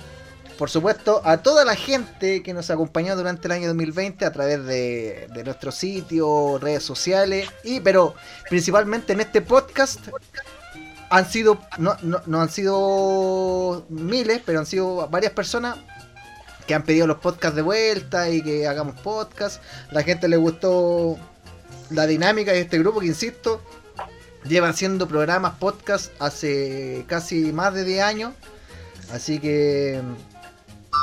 por 0.56 0.70
supuesto, 0.70 1.22
a 1.24 1.38
toda 1.38 1.64
la 1.64 1.74
gente 1.74 2.42
que 2.42 2.54
nos 2.54 2.70
acompañó 2.70 3.16
durante 3.16 3.48
el 3.48 3.52
año 3.52 3.68
2020 3.68 4.24
a 4.24 4.32
través 4.32 4.64
de, 4.64 5.28
de 5.34 5.44
nuestro 5.44 5.72
sitio, 5.72 6.58
redes 6.58 6.82
sociales, 6.82 7.48
y 7.64 7.80
pero 7.80 8.14
principalmente 8.48 9.12
en 9.12 9.20
este 9.20 9.40
podcast 9.40 10.00
han 11.10 11.30
sido, 11.30 11.58
no, 11.78 11.96
no, 12.02 12.40
han 12.40 12.50
sido 12.50 13.84
miles, 13.88 14.42
pero 14.44 14.58
han 14.60 14.66
sido 14.66 15.08
varias 15.08 15.32
personas 15.32 15.76
que 16.66 16.74
han 16.74 16.82
pedido 16.82 17.06
los 17.06 17.18
podcasts 17.18 17.56
de 17.56 17.62
vuelta 17.62 18.28
y 18.30 18.42
que 18.42 18.66
hagamos 18.68 19.00
podcast. 19.00 19.62
La 19.90 20.02
gente 20.02 20.28
le 20.28 20.36
gustó 20.36 21.16
la 21.90 22.06
dinámica 22.06 22.52
de 22.52 22.60
este 22.60 22.78
grupo 22.78 23.00
que, 23.00 23.06
insisto, 23.06 23.62
lleva 24.44 24.68
haciendo 24.68 25.08
programas, 25.08 25.54
podcast 25.58 26.10
hace 26.20 27.04
casi 27.08 27.52
más 27.52 27.72
de 27.72 27.84
10 27.84 28.02
años. 28.02 28.32
Así 29.10 29.38
que 29.38 30.02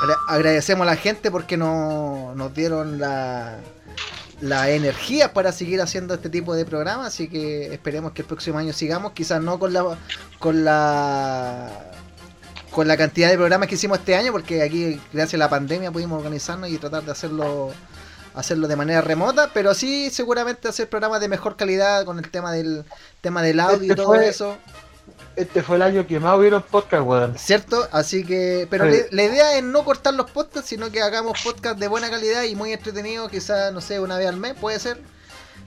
agra- 0.02 0.18
agradecemos 0.28 0.86
a 0.86 0.90
la 0.90 0.96
gente 0.96 1.32
porque 1.32 1.56
no, 1.56 2.32
nos 2.36 2.54
dieron 2.54 3.00
la, 3.00 3.56
la 4.40 4.68
energía 4.70 5.32
para 5.32 5.50
seguir 5.52 5.80
haciendo 5.80 6.14
este 6.14 6.28
tipo 6.28 6.54
de 6.54 6.64
programas. 6.64 7.06
Así 7.08 7.28
que 7.28 7.72
esperemos 7.72 8.12
que 8.12 8.22
el 8.22 8.28
próximo 8.28 8.58
año 8.58 8.72
sigamos. 8.72 9.12
Quizás 9.12 9.42
no 9.42 9.58
con 9.58 9.72
la 9.72 9.96
con 10.38 10.64
la 10.64 11.70
con 12.70 12.86
la 12.86 12.96
cantidad 12.96 13.30
de 13.30 13.36
programas 13.36 13.68
que 13.68 13.76
hicimos 13.76 13.98
este 14.00 14.16
año, 14.16 14.32
porque 14.32 14.62
aquí 14.62 15.00
gracias 15.12 15.34
a 15.34 15.38
la 15.38 15.48
pandemia 15.48 15.90
pudimos 15.90 16.18
organizarnos 16.18 16.68
y 16.68 16.76
tratar 16.78 17.04
de 17.04 17.12
hacerlo 17.12 17.72
hacerlo 18.34 18.68
de 18.68 18.76
manera 18.76 19.00
remota, 19.00 19.50
pero 19.54 19.72
sí 19.72 20.10
seguramente 20.10 20.68
hacer 20.68 20.90
programas 20.90 21.22
de 21.22 21.28
mejor 21.28 21.56
calidad 21.56 22.04
con 22.04 22.18
el 22.18 22.30
tema 22.30 22.52
del 22.52 22.84
tema 23.22 23.40
del 23.40 23.58
audio 23.60 23.82
y 23.84 23.90
Este 23.90 23.94
todo 23.96 24.06
fue- 24.08 24.28
eso. 24.28 24.58
Este 25.36 25.62
fue 25.62 25.76
el 25.76 25.82
año 25.82 26.06
que 26.06 26.18
más 26.18 26.38
hubieron 26.38 26.62
podcast, 26.62 27.06
weón. 27.06 27.38
¿Cierto? 27.38 27.86
Así 27.92 28.24
que, 28.24 28.66
pero 28.70 28.86
le- 28.86 29.08
la 29.10 29.22
idea 29.24 29.56
es 29.58 29.62
no 29.62 29.84
cortar 29.84 30.14
los 30.14 30.30
podcasts, 30.30 30.68
sino 30.70 30.90
que 30.90 31.02
hagamos 31.02 31.40
podcasts 31.44 31.78
de 31.78 31.88
buena 31.88 32.08
calidad 32.10 32.42
y 32.44 32.54
muy 32.56 32.72
entretenidos, 32.72 33.30
quizás, 33.30 33.72
no 33.72 33.80
sé, 33.82 34.00
una 34.00 34.16
vez 34.16 34.28
al 34.28 34.38
mes, 34.38 34.54
puede 34.58 34.78
ser. 34.78 34.98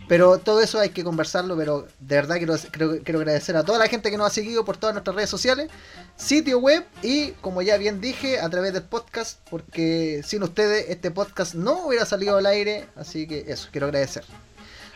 Pero 0.07 0.39
todo 0.39 0.59
eso 0.59 0.80
hay 0.80 0.89
que 0.89 1.03
conversarlo, 1.03 1.55
pero 1.55 1.86
de 1.99 2.15
verdad 2.15 2.38
quiero, 2.38 2.55
creo- 2.72 3.03
quiero 3.03 3.20
agradecer 3.20 3.55
a 3.55 3.63
toda 3.63 3.78
la 3.78 3.88
gente 3.88 4.09
que 4.09 4.17
nos 4.17 4.26
ha 4.26 4.34
seguido 4.34 4.65
por 4.65 4.76
todas 4.76 4.95
nuestras 4.95 5.15
redes 5.15 5.30
sociales, 5.30 5.70
sitio 6.17 6.57
web 6.57 6.84
y, 7.03 7.32
como 7.41 7.61
ya 7.61 7.78
bien 7.78 8.01
dije, 8.01 8.39
a 8.39 8.49
través 8.49 8.74
del 8.74 8.82
podcast, 8.82 9.38
porque 9.51 10.24
sin 10.26 10.41
ustedes 10.41 10.86
este 10.89 11.11
podcast 11.11 11.53
no 11.53 11.86
hubiera 11.86 12.07
salido 12.07 12.38
al 12.38 12.47
aire, 12.47 12.88
así 12.95 13.28
que 13.28 13.45
eso, 13.47 13.67
quiero 13.72 13.86
agradecer. 13.86 14.24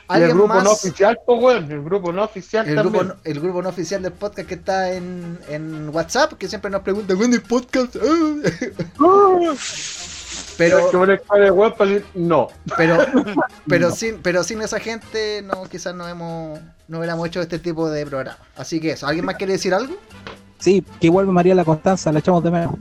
El 0.09 0.15
¿Alguien 0.15 0.31
grupo 0.37 0.47
más? 0.53 0.63
no 0.65 0.71
oficial, 0.71 1.17
pues, 1.25 1.41
weón. 1.41 1.71
El 1.71 1.81
grupo 1.83 2.11
no 2.13 2.23
oficial 2.23 2.67
el 2.67 2.75
también. 2.75 2.93
grupo, 2.93 3.13
no- 3.15 3.21
el 3.23 3.39
grupo 3.39 3.61
no 3.61 3.69
oficial 3.69 4.01
del 4.03 4.11
podcast 4.11 4.47
que 4.47 4.55
está 4.55 4.91
en, 4.91 5.39
en 5.47 5.89
WhatsApp, 5.89 6.33
que 6.33 6.47
siempre 6.47 6.69
nos 6.69 6.81
pregunta, 6.81 7.15
¿cuándo 7.15 7.35
hay 7.37 7.41
podcast? 7.43 7.95
Pero 10.57 10.77
no. 12.13 12.47
pero, 12.77 12.97
pero, 13.67 13.91
sin, 13.91 14.19
pero 14.21 14.43
sin 14.43 14.61
esa 14.61 14.79
gente, 14.79 15.41
no, 15.41 15.63
quizás 15.63 15.95
no 15.95 16.07
hemos, 16.07 16.59
no 16.87 16.97
hubiéramos 16.99 17.27
hecho 17.27 17.41
este 17.41 17.57
tipo 17.57 17.89
de 17.89 18.05
programa. 18.05 18.37
Así 18.55 18.79
que 18.79 18.91
eso, 18.91 19.07
¿alguien 19.07 19.25
más 19.25 19.35
quiere 19.35 19.53
decir 19.53 19.73
algo? 19.73 19.95
Sí, 20.59 20.85
que 20.99 21.09
vuelve 21.09 21.31
María 21.31 21.55
la 21.55 21.65
Constanza, 21.65 22.11
la 22.11 22.19
echamos 22.19 22.43
de 22.43 22.51
menos. 22.51 22.75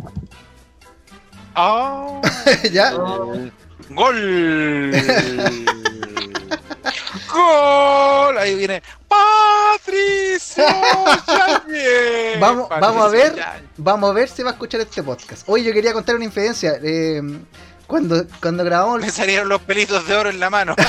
Ah, 1.55 2.21
¿Ya? 2.73 2.93
gol. 3.91 4.93
Gol. 7.33 8.39
Ahí 8.39 8.55
viene 8.55 8.83
Patricio 9.09 10.65
Yáñez. 11.27 12.41
Vamos, 12.41 12.69
Patricio 12.69 12.81
vamos 12.81 13.05
a 13.05 13.09
ver, 13.09 13.37
Yáñez. 13.37 13.63
vamos 13.77 14.11
a 14.11 14.15
ver 14.15 14.29
si 14.29 14.43
va 14.43 14.51
a 14.51 14.53
escuchar 14.53 14.81
este 14.81 15.03
podcast. 15.03 15.43
Hoy 15.47 15.65
yo 15.65 15.73
quería 15.73 15.93
contar 15.93 16.17
una 16.17 16.25
infidencia. 16.25 16.75
eh, 16.83 17.21
cuando, 17.87 18.25
cuando 18.41 18.65
grabamos 18.65 19.01
Me 19.01 19.11
salieron 19.11 19.49
los 19.51 19.61
pelitos 19.63 20.07
de 20.07 20.15
oro 20.15 20.31
en 20.31 20.41
la 20.41 20.49
mano. 20.49 20.75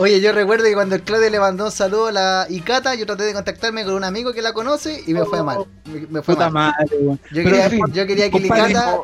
Oye, 0.00 0.20
yo 0.20 0.32
recuerdo 0.32 0.64
que 0.64 0.72
cuando 0.74 0.94
el 0.94 1.02
Claudio 1.02 1.28
le 1.28 1.38
mandó 1.38 1.66
un 1.66 1.70
saludo 1.72 2.06
a 2.06 2.12
la 2.12 2.46
Icata, 2.48 2.94
yo 2.94 3.04
traté 3.04 3.24
de 3.24 3.34
contactarme 3.34 3.84
con 3.84 3.92
un 3.94 4.04
amigo 4.04 4.32
que 4.32 4.40
la 4.40 4.52
conoce 4.54 5.02
y 5.06 5.12
me 5.12 5.24
fue 5.26 5.42
mal. 5.42 5.58
Me, 5.84 6.00
me 6.08 6.22
fue 6.22 6.34
Puta 6.34 6.48
mal. 6.48 6.72
madre. 6.78 7.18
Yo 7.30 7.42
quería, 7.44 7.64
en 7.66 7.70
fin, 7.70 7.80
yo 7.92 8.06
quería 8.06 8.24
que 8.30 8.40
compadre, 8.40 8.68
Licata, 8.68 8.96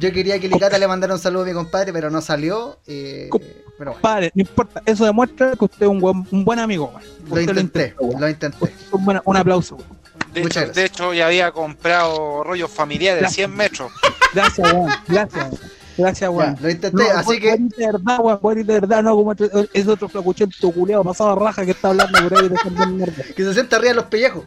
yo 0.00 0.12
quería 0.12 0.38
que 0.38 0.48
Licata 0.48 0.78
le 0.78 0.88
mandara 0.88 1.12
un 1.12 1.20
saludo 1.20 1.42
a 1.42 1.46
mi 1.46 1.52
compadre, 1.52 1.92
pero 1.92 2.08
no 2.10 2.22
salió. 2.22 2.78
eh, 2.86 3.28
pero 3.78 3.92
bueno, 3.92 4.02
Padre, 4.02 4.30
no 4.34 4.40
importa, 4.42 4.82
eso 4.86 5.04
demuestra 5.04 5.52
que 5.56 5.64
usted 5.64 5.82
es 5.82 5.88
un 5.88 6.00
buen, 6.00 6.26
un 6.30 6.44
buen 6.44 6.58
amigo, 6.58 6.92
lo 7.30 7.40
intenté, 7.40 7.94
lo 8.18 8.28
intenté. 8.28 8.74
Un, 8.92 9.04
buen- 9.04 9.20
un 9.24 9.36
aplauso. 9.36 9.76
De 10.32 10.42
Muchas 10.42 10.62
hecho, 10.64 10.66
gracias. 10.66 10.74
de 10.76 10.84
hecho, 10.84 11.12
ya 11.14 11.26
había 11.26 11.50
comprado 11.52 12.44
rollos 12.44 12.70
familiares 12.70 13.22
de 13.22 13.28
100 13.28 13.54
metros. 13.56 13.90
Gracias. 14.34 14.72
Gracias. 15.08 15.46
Gracias, 16.00 16.30
weón. 16.30 16.56
lo 16.60 16.70
intenté, 16.70 17.02
No, 17.02 17.18
así 17.18 17.38
que 17.38 17.56
de 17.56 17.86
verdad, 17.86 18.18
weón, 18.20 18.40
fue 18.40 18.54
de 18.56 18.64
verdad, 18.64 19.02
no 19.02 19.14
como 19.16 19.30
otro- 19.30 20.08
flacuchento 20.08 20.70
culeado 20.72 21.04
pasado 21.04 21.36
raja 21.36 21.64
que 21.64 21.70
está 21.72 21.88
hablando 21.88 22.18
por 22.28 22.38
ahí 22.38 22.48
de 22.48 22.86
mierda. 22.86 23.22
que 23.36 23.44
se 23.44 23.54
sienta 23.54 23.76
arriba 23.76 23.90
de 23.90 23.96
los 23.96 24.04
pellejos. 24.06 24.44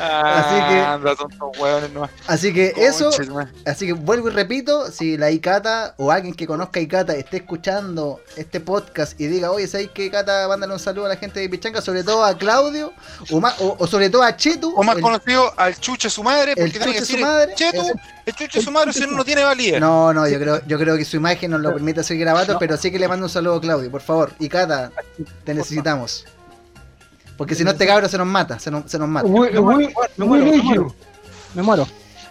Así 0.00 0.54
que- 0.68 1.88
nomás. 1.92 2.10
Así 2.26 2.52
que 2.54 2.72
eso, 2.76 3.10
así 3.66 3.86
que 3.86 3.92
vuelvo 3.92 4.28
y 4.28 4.32
repito, 4.32 4.90
si 4.92 5.16
la 5.16 5.30
Icata 5.30 5.94
o 5.96 6.12
alguien 6.12 6.34
que 6.34 6.46
conozca 6.46 6.78
a 6.78 6.82
Icata 6.82 7.14
esté 7.14 7.38
escuchando 7.38 8.20
este 8.36 8.60
podcast 8.60 9.20
y 9.20 9.26
diga, 9.26 9.50
oye, 9.50 9.66
¿sabes 9.66 9.90
qué 9.92 10.06
Icata? 10.06 10.46
Mándale 10.48 10.72
un 10.72 10.78
saludo 10.78 11.06
a 11.06 11.08
la 11.08 11.16
gente 11.16 11.40
de 11.40 11.48
Pichanga, 11.48 11.80
sobre 11.80 12.04
todo 12.04 12.24
a 12.24 12.36
Claudio, 12.36 12.92
o, 13.30 13.40
ma- 13.40 13.54
o- 13.58 13.76
o 13.78 13.86
sobre 13.86 14.08
todo 14.10 14.22
a 14.22 14.36
Chetu. 14.36 14.72
O 14.76 14.82
más 14.82 14.96
el- 14.96 15.02
conocido 15.02 15.52
al 15.56 15.78
chuche 15.78 16.08
su 16.10 16.22
madre, 16.22 16.54
porque 16.54 16.62
el 16.62 16.72
tiene 16.72 16.92
que 16.92 17.04
su 17.04 17.18
madre, 17.18 17.54
Chetu, 17.56 17.82
el 18.28 18.34
chuche 18.34 18.60
su 18.60 18.70
madre 18.70 18.92
si 18.92 19.00
no, 19.00 19.12
no 19.12 19.24
tiene 19.24 19.42
valía. 19.42 19.80
No, 19.80 20.12
no, 20.12 20.28
yo 20.28 20.38
creo, 20.38 20.60
yo 20.66 20.78
creo 20.78 20.96
que 20.96 21.04
su 21.04 21.16
imagen 21.16 21.50
nos 21.50 21.60
lo 21.60 21.72
permite 21.72 22.02
seguir 22.02 22.24
grabando, 22.24 22.58
pero 22.58 22.76
sí 22.76 22.90
que 22.90 22.98
le 22.98 23.08
mando 23.08 23.26
un 23.26 23.30
saludo 23.30 23.56
a 23.56 23.60
Claudio, 23.60 23.90
por 23.90 24.02
favor. 24.02 24.32
Icata, 24.38 24.92
te 25.44 25.54
necesitamos. 25.54 26.26
Porque 27.36 27.54
si 27.54 27.64
no 27.64 27.70
este 27.70 27.86
cabro 27.86 28.08
se 28.08 28.18
nos 28.18 28.26
mata, 28.26 28.58
se 28.58 28.70
nos, 28.70 28.90
se 28.90 28.98
nos 28.98 29.08
mata. 29.08 29.26
Me 29.26 29.32
muero, 29.32 29.64
me 30.16 30.24
muero. 30.26 30.74
you. 30.74 30.94
Me 31.54 31.62
muero. 31.62 31.86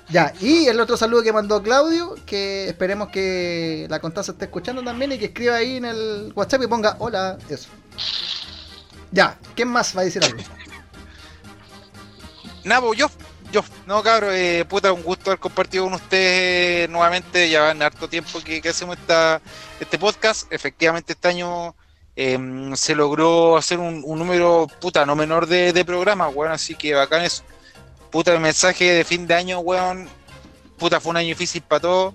Ya, 0.09 0.33
y 0.39 0.67
el 0.67 0.79
otro 0.79 0.95
saludo 0.95 1.23
que 1.23 1.33
mandó 1.33 1.61
Claudio, 1.61 2.15
que 2.25 2.69
esperemos 2.69 3.09
que 3.09 3.87
la 3.89 3.99
Constanza 3.99 4.33
esté 4.33 4.45
escuchando 4.45 4.81
también 4.83 5.11
y 5.11 5.17
que 5.17 5.25
escriba 5.25 5.55
ahí 5.55 5.77
en 5.77 5.85
el 5.85 6.31
WhatsApp 6.33 6.63
y 6.63 6.67
ponga 6.67 6.95
hola, 6.99 7.37
eso. 7.49 7.69
Ya, 9.11 9.37
¿quién 9.55 9.67
más 9.67 9.95
va 9.95 10.01
a 10.01 10.05
decir 10.05 10.23
algo? 10.23 10.41
Nabo, 12.63 12.93
yo, 12.93 13.09
yo, 13.51 13.63
no 13.85 14.03
cabrón, 14.03 14.31
eh, 14.33 14.65
puta, 14.67 14.91
un 14.91 15.03
gusto 15.03 15.29
haber 15.29 15.39
compartido 15.39 15.85
con 15.85 15.93
ustedes 15.93 16.89
nuevamente, 16.89 17.49
ya 17.49 17.71
en 17.71 17.81
harto 17.81 18.07
tiempo 18.09 18.39
que, 18.41 18.61
hacemos 18.67 18.97
esta, 18.97 19.41
este 19.79 19.97
podcast, 19.97 20.51
efectivamente 20.51 21.13
este 21.13 21.27
año 21.29 21.75
eh, 22.15 22.37
se 22.75 22.95
logró 22.95 23.57
hacer 23.57 23.79
un, 23.79 24.01
número, 24.01 24.67
puta, 24.81 25.05
no 25.05 25.15
menor 25.15 25.47
de, 25.47 25.85
programas, 25.85 26.33
weón, 26.33 26.51
así 26.51 26.75
que 26.75 26.93
bacán 26.93 27.23
eso, 27.23 27.43
puta, 28.11 28.33
el 28.33 28.39
mensaje 28.39 28.91
de 28.91 29.03
fin 29.03 29.27
de 29.27 29.35
año, 29.35 29.59
weón, 29.59 30.09
puta, 30.77 30.99
fue 30.99 31.11
un 31.11 31.17
año 31.17 31.29
difícil 31.29 31.61
para 31.61 31.81
todos, 31.81 32.13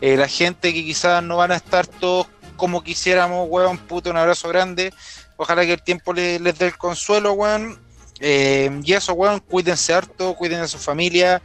eh, 0.00 0.16
la 0.16 0.26
gente 0.26 0.74
que 0.74 0.84
quizás 0.84 1.22
no 1.22 1.36
van 1.36 1.52
a 1.52 1.56
estar 1.56 1.86
todos 1.86 2.26
como 2.56 2.82
quisiéramos, 2.82 3.46
weón, 3.48 3.78
puta, 3.78 4.10
un 4.10 4.16
abrazo 4.16 4.48
grande, 4.48 4.92
ojalá 5.36 5.64
que 5.64 5.74
el 5.74 5.82
tiempo 5.82 6.12
le- 6.12 6.40
les 6.40 6.58
dé 6.58 6.66
el 6.66 6.76
consuelo, 6.76 7.32
weón, 7.34 7.78
eh, 8.22 8.80
y 8.84 8.92
eso, 8.92 9.12
weón, 9.14 9.40
cuídense 9.40 9.92
harto, 9.92 10.34
cuiden 10.34 10.60
a 10.60 10.68
su 10.68 10.78
familia. 10.78 11.42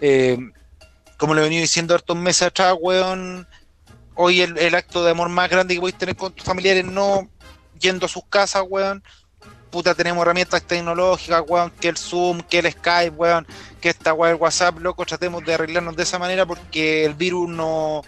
eh, 0.00 0.38
como 1.16 1.34
le 1.34 1.40
he 1.40 1.44
venido 1.44 1.62
diciendo 1.62 1.94
hartos 1.94 2.16
meses 2.16 2.42
atrás, 2.42 2.76
weón, 2.78 3.46
hoy 4.14 4.42
el, 4.42 4.56
el 4.56 4.74
acto 4.74 5.04
de 5.04 5.10
amor 5.10 5.28
más 5.28 5.50
grande 5.50 5.74
que 5.74 5.80
podéis 5.80 5.98
tener 5.98 6.16
con 6.16 6.32
tus 6.32 6.44
familiares 6.44 6.84
no 6.84 7.28
yendo 7.78 8.06
a 8.06 8.08
sus 8.08 8.24
casas, 8.28 8.62
weón. 8.68 9.02
Puta, 9.70 9.94
tenemos 9.94 10.22
herramientas 10.22 10.62
tecnológicas, 10.62 11.42
weón, 11.46 11.70
que 11.72 11.88
el 11.88 11.96
Zoom, 11.96 12.40
que 12.42 12.60
el 12.60 12.70
Skype, 12.72 13.16
weón, 13.16 13.46
que 13.80 13.88
esta 13.88 14.12
weón, 14.12 14.34
el 14.34 14.40
WhatsApp, 14.40 14.78
loco, 14.78 15.04
tratemos 15.04 15.44
de 15.44 15.54
arreglarnos 15.54 15.96
de 15.96 16.02
esa 16.04 16.18
manera 16.18 16.46
porque 16.46 17.04
el 17.04 17.14
virus 17.14 17.48
no, 17.48 18.02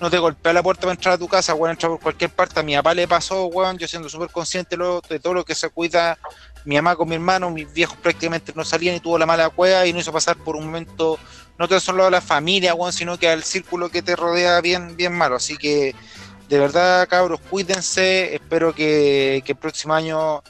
no 0.00 0.10
te 0.10 0.18
golpea 0.18 0.52
la 0.52 0.62
puerta 0.62 0.82
para 0.82 0.92
entrar 0.92 1.14
a 1.14 1.18
tu 1.18 1.28
casa, 1.28 1.54
weón, 1.54 1.72
entra 1.72 1.88
por 1.88 2.00
cualquier 2.00 2.30
parte. 2.30 2.60
A 2.60 2.62
mi 2.62 2.74
papá 2.76 2.94
le 2.94 3.08
pasó, 3.08 3.46
weón, 3.46 3.76
yo 3.76 3.88
siendo 3.88 4.08
súper 4.08 4.30
consciente 4.30 4.76
de 4.76 5.18
todo 5.18 5.34
lo 5.34 5.44
que 5.44 5.54
se 5.54 5.68
cuida 5.68 6.16
mi 6.64 6.76
mamá 6.76 6.96
con 6.96 7.08
mi 7.08 7.14
hermano, 7.16 7.50
mis 7.50 7.72
viejos 7.72 7.96
prácticamente 7.96 8.52
no 8.54 8.64
salían 8.64 8.96
y 8.96 9.00
tuvo 9.00 9.18
la 9.18 9.26
mala 9.26 9.48
cueva 9.50 9.86
y 9.86 9.92
no 9.92 9.98
hizo 9.98 10.12
pasar 10.12 10.36
por 10.36 10.56
un 10.56 10.66
momento, 10.66 11.18
no 11.58 11.68
tan 11.68 11.80
solo 11.80 12.06
a 12.06 12.10
la 12.10 12.20
familia, 12.20 12.74
weón, 12.74 12.92
sino 12.92 13.18
que 13.18 13.28
al 13.28 13.42
círculo 13.42 13.88
que 13.90 14.02
te 14.02 14.14
rodea 14.16 14.60
bien, 14.60 14.96
bien 14.96 15.12
malo. 15.12 15.36
Así 15.36 15.56
que, 15.56 15.94
de 16.48 16.58
verdad, 16.58 17.08
cabros, 17.08 17.40
cuídense. 17.50 18.34
Espero 18.34 18.74
que, 18.74 19.42
que 19.44 19.52
el 19.52 19.58
próximo 19.58 19.94
año 19.94 20.42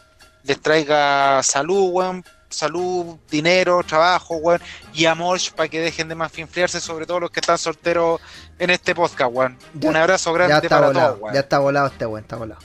les 0.44 0.60
traiga 0.60 1.42
salud, 1.42 1.90
weón. 1.92 2.24
Salud, 2.50 3.16
dinero, 3.30 3.82
trabajo, 3.82 4.36
weón, 4.36 4.60
y 4.92 5.06
amor 5.06 5.40
para 5.56 5.70
que 5.70 5.80
dejen 5.80 6.06
de 6.08 6.14
más 6.14 6.36
enfriarse, 6.36 6.82
sobre 6.82 7.06
todo 7.06 7.20
los 7.20 7.30
que 7.30 7.40
están 7.40 7.56
solteros 7.56 8.20
en 8.58 8.68
este 8.68 8.94
podcast. 8.94 9.32
Ya- 9.72 9.88
Un 9.88 9.96
abrazo 9.96 10.30
Ya 10.32 10.34
grande 10.34 10.66
está 10.66 10.68
para 10.76 10.86
volado, 10.88 11.14
todos, 11.16 11.32
ya 11.32 11.40
está 11.40 11.58
volado 11.60 11.86
este 11.86 12.04
weón, 12.04 12.20
está 12.24 12.36
volado. 12.36 12.60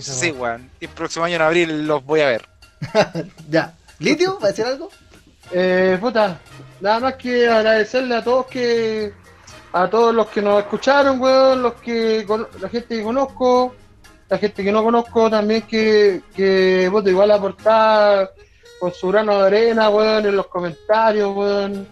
Sí, 0.00 0.30
weón. 0.32 0.70
Y 0.80 0.84
el 0.86 0.90
próximo 0.90 1.24
año 1.24 1.36
en 1.36 1.42
abril 1.42 1.86
los 1.86 2.04
voy 2.04 2.20
a 2.20 2.26
ver. 2.26 2.48
Ya, 3.50 3.74
¿Litio? 3.98 4.38
¿Va 4.38 4.46
a 4.46 4.50
decir 4.50 4.64
algo? 4.64 4.90
Eh, 5.50 5.98
puta, 6.00 6.40
nada 6.80 7.00
más 7.00 7.14
que 7.14 7.48
agradecerle 7.48 8.14
a 8.16 8.22
todos 8.22 8.46
que 8.46 9.12
a 9.72 9.88
todos 9.88 10.14
los 10.14 10.28
que 10.28 10.40
nos 10.42 10.60
escucharon, 10.60 11.20
weón, 11.20 11.62
los 11.62 11.74
que 11.74 12.26
la 12.60 12.68
gente 12.68 12.96
que 12.96 13.02
conozco, 13.02 13.74
la 14.28 14.38
gente 14.38 14.64
que 14.64 14.72
no 14.72 14.82
conozco 14.82 15.30
también 15.30 15.62
que, 15.62 16.22
que 16.34 16.88
puta, 16.90 17.10
igual 17.10 17.30
aportar 17.30 18.30
con 18.78 18.92
su 18.94 19.08
grano 19.08 19.40
de 19.40 19.46
arena, 19.46 19.90
weón, 19.90 20.26
en 20.26 20.36
los 20.36 20.46
comentarios, 20.46 21.34
weón. 21.36 21.86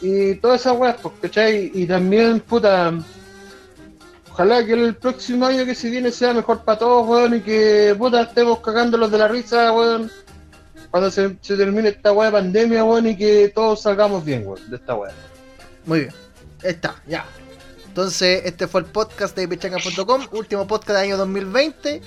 Y 0.00 0.34
todas 0.36 0.60
esas 0.60 0.76
weas, 0.76 0.96
pues, 1.00 1.14
¿cachai? 1.22 1.70
Y 1.74 1.86
también, 1.86 2.40
puta, 2.40 2.92
ojalá 4.36 4.64
que 4.66 4.74
el 4.74 4.94
próximo 4.96 5.46
año 5.46 5.64
que 5.64 5.74
se 5.74 5.88
viene 5.88 6.10
sea 6.10 6.34
mejor 6.34 6.62
para 6.62 6.78
todos, 6.78 7.08
weón, 7.08 7.36
y 7.36 7.40
que, 7.40 7.94
puta, 7.98 8.22
estemos 8.22 8.60
cagándolos 8.60 9.10
de 9.10 9.18
la 9.18 9.28
risa, 9.28 9.72
weón 9.72 10.10
cuando 10.90 11.10
se, 11.10 11.36
se 11.42 11.56
termine 11.56 11.88
esta 11.90 12.12
weá 12.12 12.26
de 12.30 12.32
pandemia, 12.32 12.84
weón, 12.84 13.06
y 13.06 13.16
que 13.16 13.50
todos 13.54 13.82
salgamos 13.82 14.24
bien, 14.24 14.46
weón, 14.46 14.70
de 14.70 14.76
esta 14.76 14.94
weá. 14.94 15.12
Muy 15.84 16.00
bien. 16.00 16.12
Ahí 16.62 16.70
está, 16.70 16.94
ya. 17.06 17.24
Entonces, 17.86 18.42
este 18.44 18.66
fue 18.66 18.82
el 18.82 18.86
podcast 18.86 19.34
de 19.36 19.48
pichanga.com, 19.48 20.26
último 20.32 20.66
podcast 20.66 20.88
del 20.90 20.96
año 20.98 21.16
2020. 21.16 22.00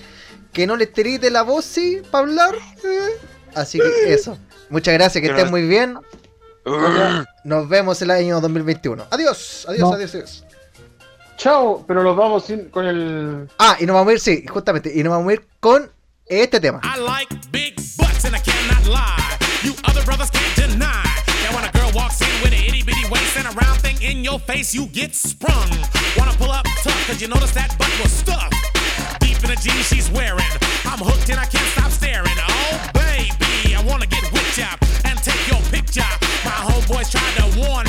Que 0.53 0.65
no 0.67 0.75
les 0.75 0.91
tirite 0.93 1.30
la 1.30 1.41
voz, 1.43 1.65
sí, 1.65 2.01
para 2.09 2.23
hablar. 2.23 2.55
eh. 2.84 3.09
Así 3.55 3.80
que 3.80 4.13
eso. 4.13 4.38
Muchas 4.69 4.93
gracias, 4.95 5.21
que 5.23 5.30
estén 5.30 5.49
muy 5.49 5.67
bien. 5.67 5.97
Nos 7.43 7.69
vemos 7.69 8.01
el 8.01 8.11
año 8.11 8.39
2021. 8.41 9.05
Adiós, 9.11 9.65
adiós, 9.67 9.89
No. 9.89 9.95
adiós, 9.95 10.15
adiós. 10.15 10.45
Chao, 11.43 11.85
pero 11.87 12.03
los 12.03 12.17
vamos 12.17 12.43
sin- 12.45 12.69
con 12.69 12.85
el. 12.85 13.47
Ah, 13.59 13.77
y 13.79 13.85
nos 13.85 13.93
vamos 13.95 14.09
a 14.11 14.13
ir, 14.13 14.19
sí, 14.19 14.45
justamente. 14.45 14.91
Y 14.93 15.03
nos 15.03 15.11
vamos 15.11 15.29
a 15.29 15.33
ir 15.35 15.47
con 15.61 15.89
este 16.25 16.59
tema. 16.59 16.81
I 16.83 16.99
like 16.99 17.33
big 17.51 17.75
butts 17.97 18.25
and 18.25 18.35
I 18.35 18.39
cannot 18.39 18.85
lie. 18.85 19.37
You 19.63 19.73
other 19.87 20.03
brothers 20.03 20.29
can't 20.31 20.55
deny. 20.69 21.01
That 21.41 21.53
when 21.55 21.63
a 21.63 21.71
girl 21.71 21.91
walks 21.95 22.19
in 22.19 22.27
with 22.43 22.51
an 22.51 22.59
itty 22.67 22.83
bitty 22.83 23.07
waist 23.09 23.37
and 23.37 23.47
a 23.47 23.51
round 23.55 23.79
thing 23.79 23.95
in 24.01 24.21
your 24.21 24.37
face, 24.39 24.73
you 24.75 24.87
get 24.87 25.15
sprung. 25.15 25.69
Wanna 26.17 26.33
pull 26.37 26.51
up 26.51 26.65
tough, 26.83 27.07
cause 27.07 27.21
you 27.21 27.29
notice 27.29 27.51
that 27.53 27.71
butt 27.79 27.91
was 28.03 28.11
stuffed. 28.11 28.53
Deep 29.21 29.39
in 29.41 29.49
the 29.49 29.55
jeans 29.63 29.87
she's 29.87 30.11
wearing. 30.11 30.43
I'm 30.83 30.99
hooked 30.99 31.29
and 31.29 31.39
I 31.39 31.45
can't 31.45 31.65
stop 31.71 31.89
staring. 31.91 32.35
Oh, 32.35 32.91
baby, 32.93 33.75
I 33.75 33.81
wanna 33.87 34.07
get 34.07 34.23
whipped 34.33 34.59
up 34.59 34.79
and 35.07 35.15
take 35.23 35.39
your 35.47 35.61
picture. 35.71 36.03
My 36.43 36.51
homeboys 36.67 37.07
tried 37.09 37.35
to 37.39 37.47
warn 37.63 37.87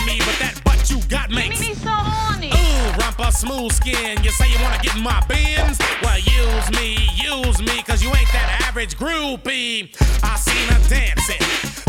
Smooth 3.30 3.72
skin. 3.72 4.22
You 4.22 4.30
say 4.32 4.50
you 4.50 4.58
wanna 4.60 4.78
get 4.82 4.96
in 4.96 5.02
my 5.02 5.22
bins? 5.28 5.78
Well, 6.02 6.18
use 6.18 6.70
me, 6.76 6.98
use 7.14 7.62
me, 7.62 7.82
cause 7.82 8.02
you 8.02 8.08
ain't 8.10 8.30
that 8.32 8.66
average 8.68 8.98
groupie. 8.98 9.94
I 10.22 10.36
seen 10.36 10.66
her 10.68 10.82
dancing. 10.90 11.40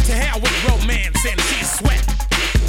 To 0.06 0.14
hell 0.14 0.39
with 0.39 0.54
romance, 0.70 1.20
and 1.26 1.39
she's 1.52 1.68
sweat, 1.68 2.00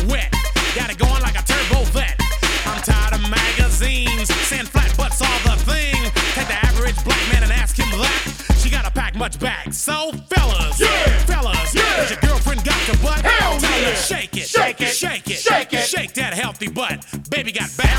wet. 0.09 0.33
Got 0.75 0.91
it 0.91 0.99
going 0.99 1.23
like 1.23 1.39
a 1.39 1.45
turbo 1.45 1.85
vet. 1.93 2.19
I'm 2.67 2.83
tired 2.83 3.15
of 3.15 3.23
magazines 3.31 4.33
saying 4.51 4.67
flat 4.67 4.97
butts 4.97 5.21
all 5.21 5.41
the 5.45 5.57
thing. 5.63 6.01
Take 6.35 6.49
the 6.49 6.59
average 6.67 6.99
black 7.05 7.23
man 7.31 7.45
and 7.45 7.53
ask 7.53 7.77
him 7.77 7.91
that. 8.01 8.57
She 8.59 8.71
gotta 8.71 8.91
pack 8.91 9.15
much 9.15 9.39
back. 9.39 9.73
So, 9.73 10.13
fellas, 10.33 10.81
yeah. 10.81 11.19
fellas, 11.29 11.75
yeah. 11.75 11.83
has 12.03 12.11
your 12.11 12.21
girlfriend 12.21 12.65
got 12.65 12.81
your 12.89 12.97
butt? 12.99 13.21
Hell 13.21 13.61
Tell 13.61 13.85
her 13.85 13.95
shake 13.95 14.37
it, 14.37 14.49
shake 14.49 14.81
it, 14.81 14.95
shake 14.97 15.31
it, 15.31 15.39
shake 15.39 15.73
it, 15.73 15.87
shake 15.87 16.15
that 16.15 16.35
healthy 16.35 16.69
butt. 16.69 17.05
Baby 17.31 17.53
got 17.53 17.71
ballet 17.77 17.92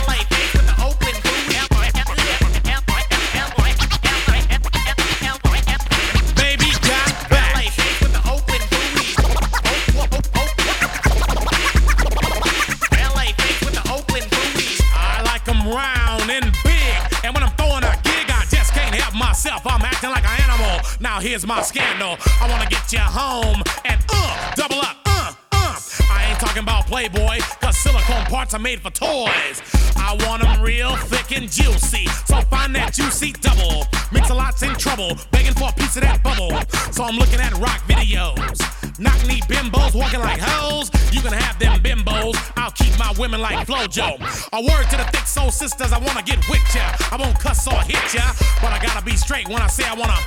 Now 21.13 21.19
here's 21.19 21.45
my 21.45 21.61
scandal. 21.61 22.17
I 22.41 22.49
wanna 22.49 22.67
get 22.67 22.91
you 22.91 22.97
home 22.97 23.61
and 23.85 24.03
uh, 24.09 24.53
double 24.55 24.79
up, 24.79 24.97
uh, 25.05 25.31
uh. 25.51 25.79
I 26.09 26.25
ain't 26.27 26.39
talking 26.39 26.63
about 26.63 26.87
Playboy, 26.87 27.37
cause 27.61 27.77
silicone 27.77 28.25
parts 28.25 28.55
are 28.55 28.59
made 28.59 28.81
for 28.81 28.89
toys. 28.89 29.61
I 29.95 30.17
want 30.25 30.43
'em 30.43 30.59
real 30.59 30.95
thick 30.95 31.37
and 31.37 31.51
juicy. 31.51 32.07
So 32.25 32.41
find 32.49 32.75
that 32.75 32.95
juicy 32.95 33.33
double. 33.33 33.85
Mix 34.11 34.31
a 34.31 34.33
lot's 34.33 34.63
in 34.63 34.73
trouble, 34.73 35.15
begging 35.29 35.53
for 35.53 35.69
a 35.69 35.73
piece 35.73 35.95
of 35.97 36.01
that 36.01 36.23
bubble. 36.23 36.49
So 36.91 37.03
I'm 37.03 37.17
looking 37.17 37.39
at 37.39 37.53
rock 37.59 37.83
videos. 37.87 38.82
Knock 38.99 39.25
knee 39.25 39.41
bimbos 39.49 39.95
walking 39.95 40.19
like 40.19 40.39
hoes. 40.39 40.91
You 41.11 41.21
can 41.21 41.33
have 41.33 41.57
them 41.57 41.79
bimbos. 41.81 42.35
I'll 42.55 42.71
keep 42.71 42.97
my 42.99 43.13
women 43.17 43.41
like 43.41 43.65
Flojo. 43.65 44.21
A 44.53 44.61
word 44.61 44.85
to 44.91 44.97
the 44.97 45.05
thick 45.11 45.25
soul 45.25 45.49
sisters, 45.49 45.91
I 45.91 45.97
wanna 45.97 46.21
get 46.21 46.37
with 46.49 46.63
ya. 46.75 46.85
I 47.11 47.17
won't 47.17 47.39
cuss 47.39 47.67
or 47.67 47.81
hit 47.81 48.13
ya, 48.13 48.21
but 48.61 48.71
I 48.71 48.79
gotta 48.81 49.03
be 49.03 49.15
straight 49.17 49.47
when 49.47 49.61
I 49.61 49.67
say 49.67 49.83
I 49.85 49.95
wanna. 49.95 50.17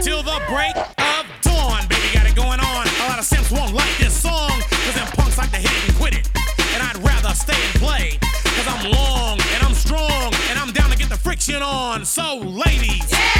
Till 0.00 0.22
the 0.22 0.40
break 0.48 0.76
of 0.76 1.26
dawn, 1.42 1.86
baby, 1.88 2.08
got 2.14 2.26
it 2.26 2.34
going 2.34 2.60
on. 2.60 2.86
A 2.88 3.08
lot 3.08 3.18
of 3.18 3.24
simps 3.24 3.50
won't 3.50 3.74
like 3.74 3.96
this 3.98 4.14
song, 4.14 4.50
cause 4.70 4.94
them 4.94 5.06
punks 5.12 5.36
like 5.36 5.50
to 5.50 5.58
hit 5.58 5.70
it 5.70 5.88
and 5.88 5.96
quit 5.96 6.14
it. 6.16 6.28
And 6.72 6.82
I'd 6.82 6.96
rather 7.04 7.34
stay 7.34 7.60
and 7.60 7.74
play, 7.80 8.18
cause 8.20 8.66
I'm 8.66 8.90
long 8.90 9.38
and 9.52 9.62
I'm 9.62 9.74
strong, 9.74 10.32
and 10.48 10.58
I'm 10.58 10.72
down 10.72 10.90
to 10.90 10.96
get 10.96 11.10
the 11.10 11.18
friction 11.18 11.62
on. 11.62 12.04
So, 12.04 12.38
ladies, 12.38 12.74
ladies, 12.74 13.33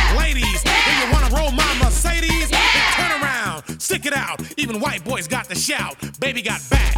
Even 4.74 4.82
white 4.82 5.04
boys 5.04 5.28
got 5.28 5.48
the 5.48 5.54
shout. 5.54 5.94
Baby 6.18 6.42
got 6.42 6.60
back. 6.68 6.96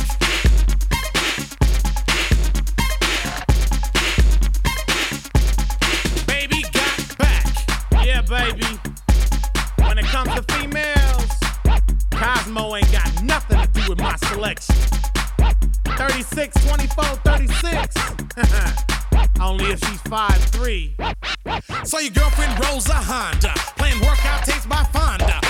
Baby 6.27 6.63
got 6.73 7.19
back. 7.19 7.47
Yeah, 8.03 8.23
baby. 8.23 8.65
When 9.77 9.99
it 9.99 10.07
comes 10.07 10.33
to 10.35 10.43
females, 10.55 11.31
Cosmo 12.13 12.77
ain't 12.77 12.91
got 12.93 13.23
nothing 13.23 13.61
to 13.61 13.69
do 13.69 13.91
with 13.91 14.01
my 14.01 14.17
selection. 14.17 14.75
36, 15.99 16.67
24, 16.67 17.05
36. 17.05 17.95
Only 19.41 19.67
if 19.67 19.81
she's 19.81 20.03
5'3. 20.05 21.87
So 21.87 21.99
your 21.99 22.13
girlfriend 22.13 22.59
rolls 22.65 22.89
a 22.89 22.95
Honda, 22.95 23.53
playing 23.77 24.01
workout 24.01 24.45
tapes 24.47 24.65
by 24.65 24.83
Fonda. 24.85 25.27
But 25.27 25.27
Fonda 25.27 25.27
ain't 25.27 25.29
got 25.29 25.43
a 25.43 25.46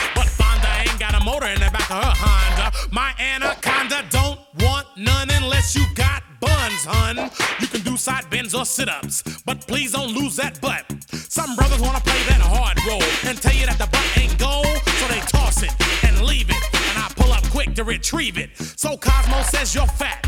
motor 1.37 1.53
in 1.53 1.61
the 1.61 1.71
back 1.71 1.91
of 1.91 2.03
her 2.03 2.15
Honda. 2.17 2.73
My 2.93 3.13
anaconda 3.19 4.05
don't 4.09 4.41
want 4.61 4.87
none 4.97 5.29
unless 5.31 5.77
you 5.77 5.85
got 5.95 6.23
buns, 6.41 6.85
hun. 6.85 7.31
You 7.61 7.67
can 7.67 7.83
do 7.83 7.97
side 7.97 8.29
bends 8.31 8.55
or 8.55 8.65
sit-ups, 8.65 9.43
but 9.45 9.67
please 9.67 9.93
don't 9.93 10.13
lose 10.15 10.37
that 10.37 10.61
butt. 10.63 10.85
Some 11.13 11.55
brothers 11.57 11.81
wanna 11.81 12.01
play 12.01 12.23
that 12.29 12.41
hard 12.41 12.79
role 12.87 13.03
and 13.29 13.37
tell 13.41 13.55
you 13.55 13.67
that 13.67 13.79
the 13.79 13.87
butt 13.87 14.19
ain't 14.19 14.39
gold, 14.39 14.81
so 14.99 15.09
they 15.09 15.21
toss 15.29 15.63
it 15.63 15.73
and 16.05 16.23
leave 16.25 16.49
it, 16.49 16.63
and 16.73 16.97
I 17.05 17.09
pull 17.17 17.33
up 17.33 17.45
quick 17.51 17.75
to 17.75 17.85
retrieve 17.85 18.39
it. 18.39 18.57
So 18.57 18.97
Cosmo 18.97 19.43
says 19.43 19.75
you're 19.75 19.87
fat. 19.87 20.25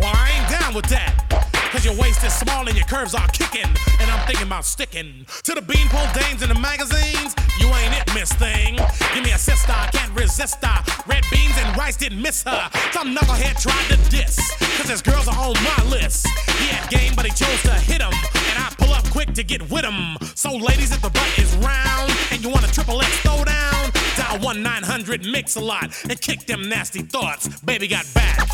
Well, 0.00 0.12
I 0.14 0.40
ain't 0.40 0.48
down 0.60 0.74
with 0.74 0.86
that. 0.86 1.45
Cause 1.70 1.84
your 1.84 1.94
waist 1.96 2.22
is 2.24 2.32
small 2.32 2.66
and 2.66 2.76
your 2.76 2.86
curves 2.86 3.14
are 3.14 3.26
kicking. 3.28 3.68
And 4.00 4.10
I'm 4.10 4.26
thinking 4.26 4.46
about 4.46 4.64
sticking 4.64 5.26
to 5.44 5.54
the 5.54 5.62
beanpole 5.62 6.06
dames 6.14 6.42
in 6.42 6.48
the 6.48 6.58
magazines. 6.58 7.34
You 7.58 7.66
ain't 7.68 7.94
it, 7.94 8.14
miss 8.14 8.32
thing. 8.32 8.76
Give 9.14 9.24
me 9.24 9.32
a 9.32 9.38
sister, 9.38 9.72
I 9.72 9.88
can't 9.92 10.12
resist 10.14 10.64
her. 10.64 10.84
Red 11.06 11.24
beans 11.30 11.54
and 11.58 11.76
rice 11.76 11.96
didn't 11.96 12.22
miss 12.22 12.42
her. 12.44 12.70
Some 12.92 13.14
knucklehead 13.14 13.60
tried 13.60 13.86
to 13.90 14.10
diss. 14.10 14.38
Cause 14.78 14.88
his 14.88 15.02
girls 15.02 15.28
are 15.28 15.38
on 15.38 15.54
my 15.54 15.90
list. 15.90 16.26
He 16.58 16.68
had 16.68 16.88
game, 16.90 17.14
but 17.16 17.24
he 17.24 17.32
chose 17.32 17.62
to 17.62 17.72
hit 17.72 18.00
him. 18.00 18.12
And 18.12 18.58
I 18.58 18.72
pull 18.78 18.92
up 18.92 19.04
quick 19.10 19.34
to 19.34 19.42
get 19.42 19.68
with 19.70 19.84
him. 19.84 20.16
So, 20.34 20.54
ladies, 20.54 20.92
if 20.92 21.02
the 21.02 21.10
butt 21.10 21.38
is 21.38 21.54
round 21.56 22.12
and 22.30 22.42
you 22.42 22.50
want 22.50 22.68
a 22.68 22.72
triple 22.72 23.00
X 23.00 23.10
throw 23.20 23.44
down, 23.44 23.90
dial 24.16 24.38
1 24.40 24.62
900 24.62 25.26
mix 25.26 25.56
a 25.56 25.60
lot 25.60 25.96
and 26.08 26.20
kick 26.20 26.46
them 26.46 26.68
nasty 26.68 27.02
thoughts. 27.02 27.48
Baby 27.60 27.88
got 27.88 28.06
back. 28.14 28.46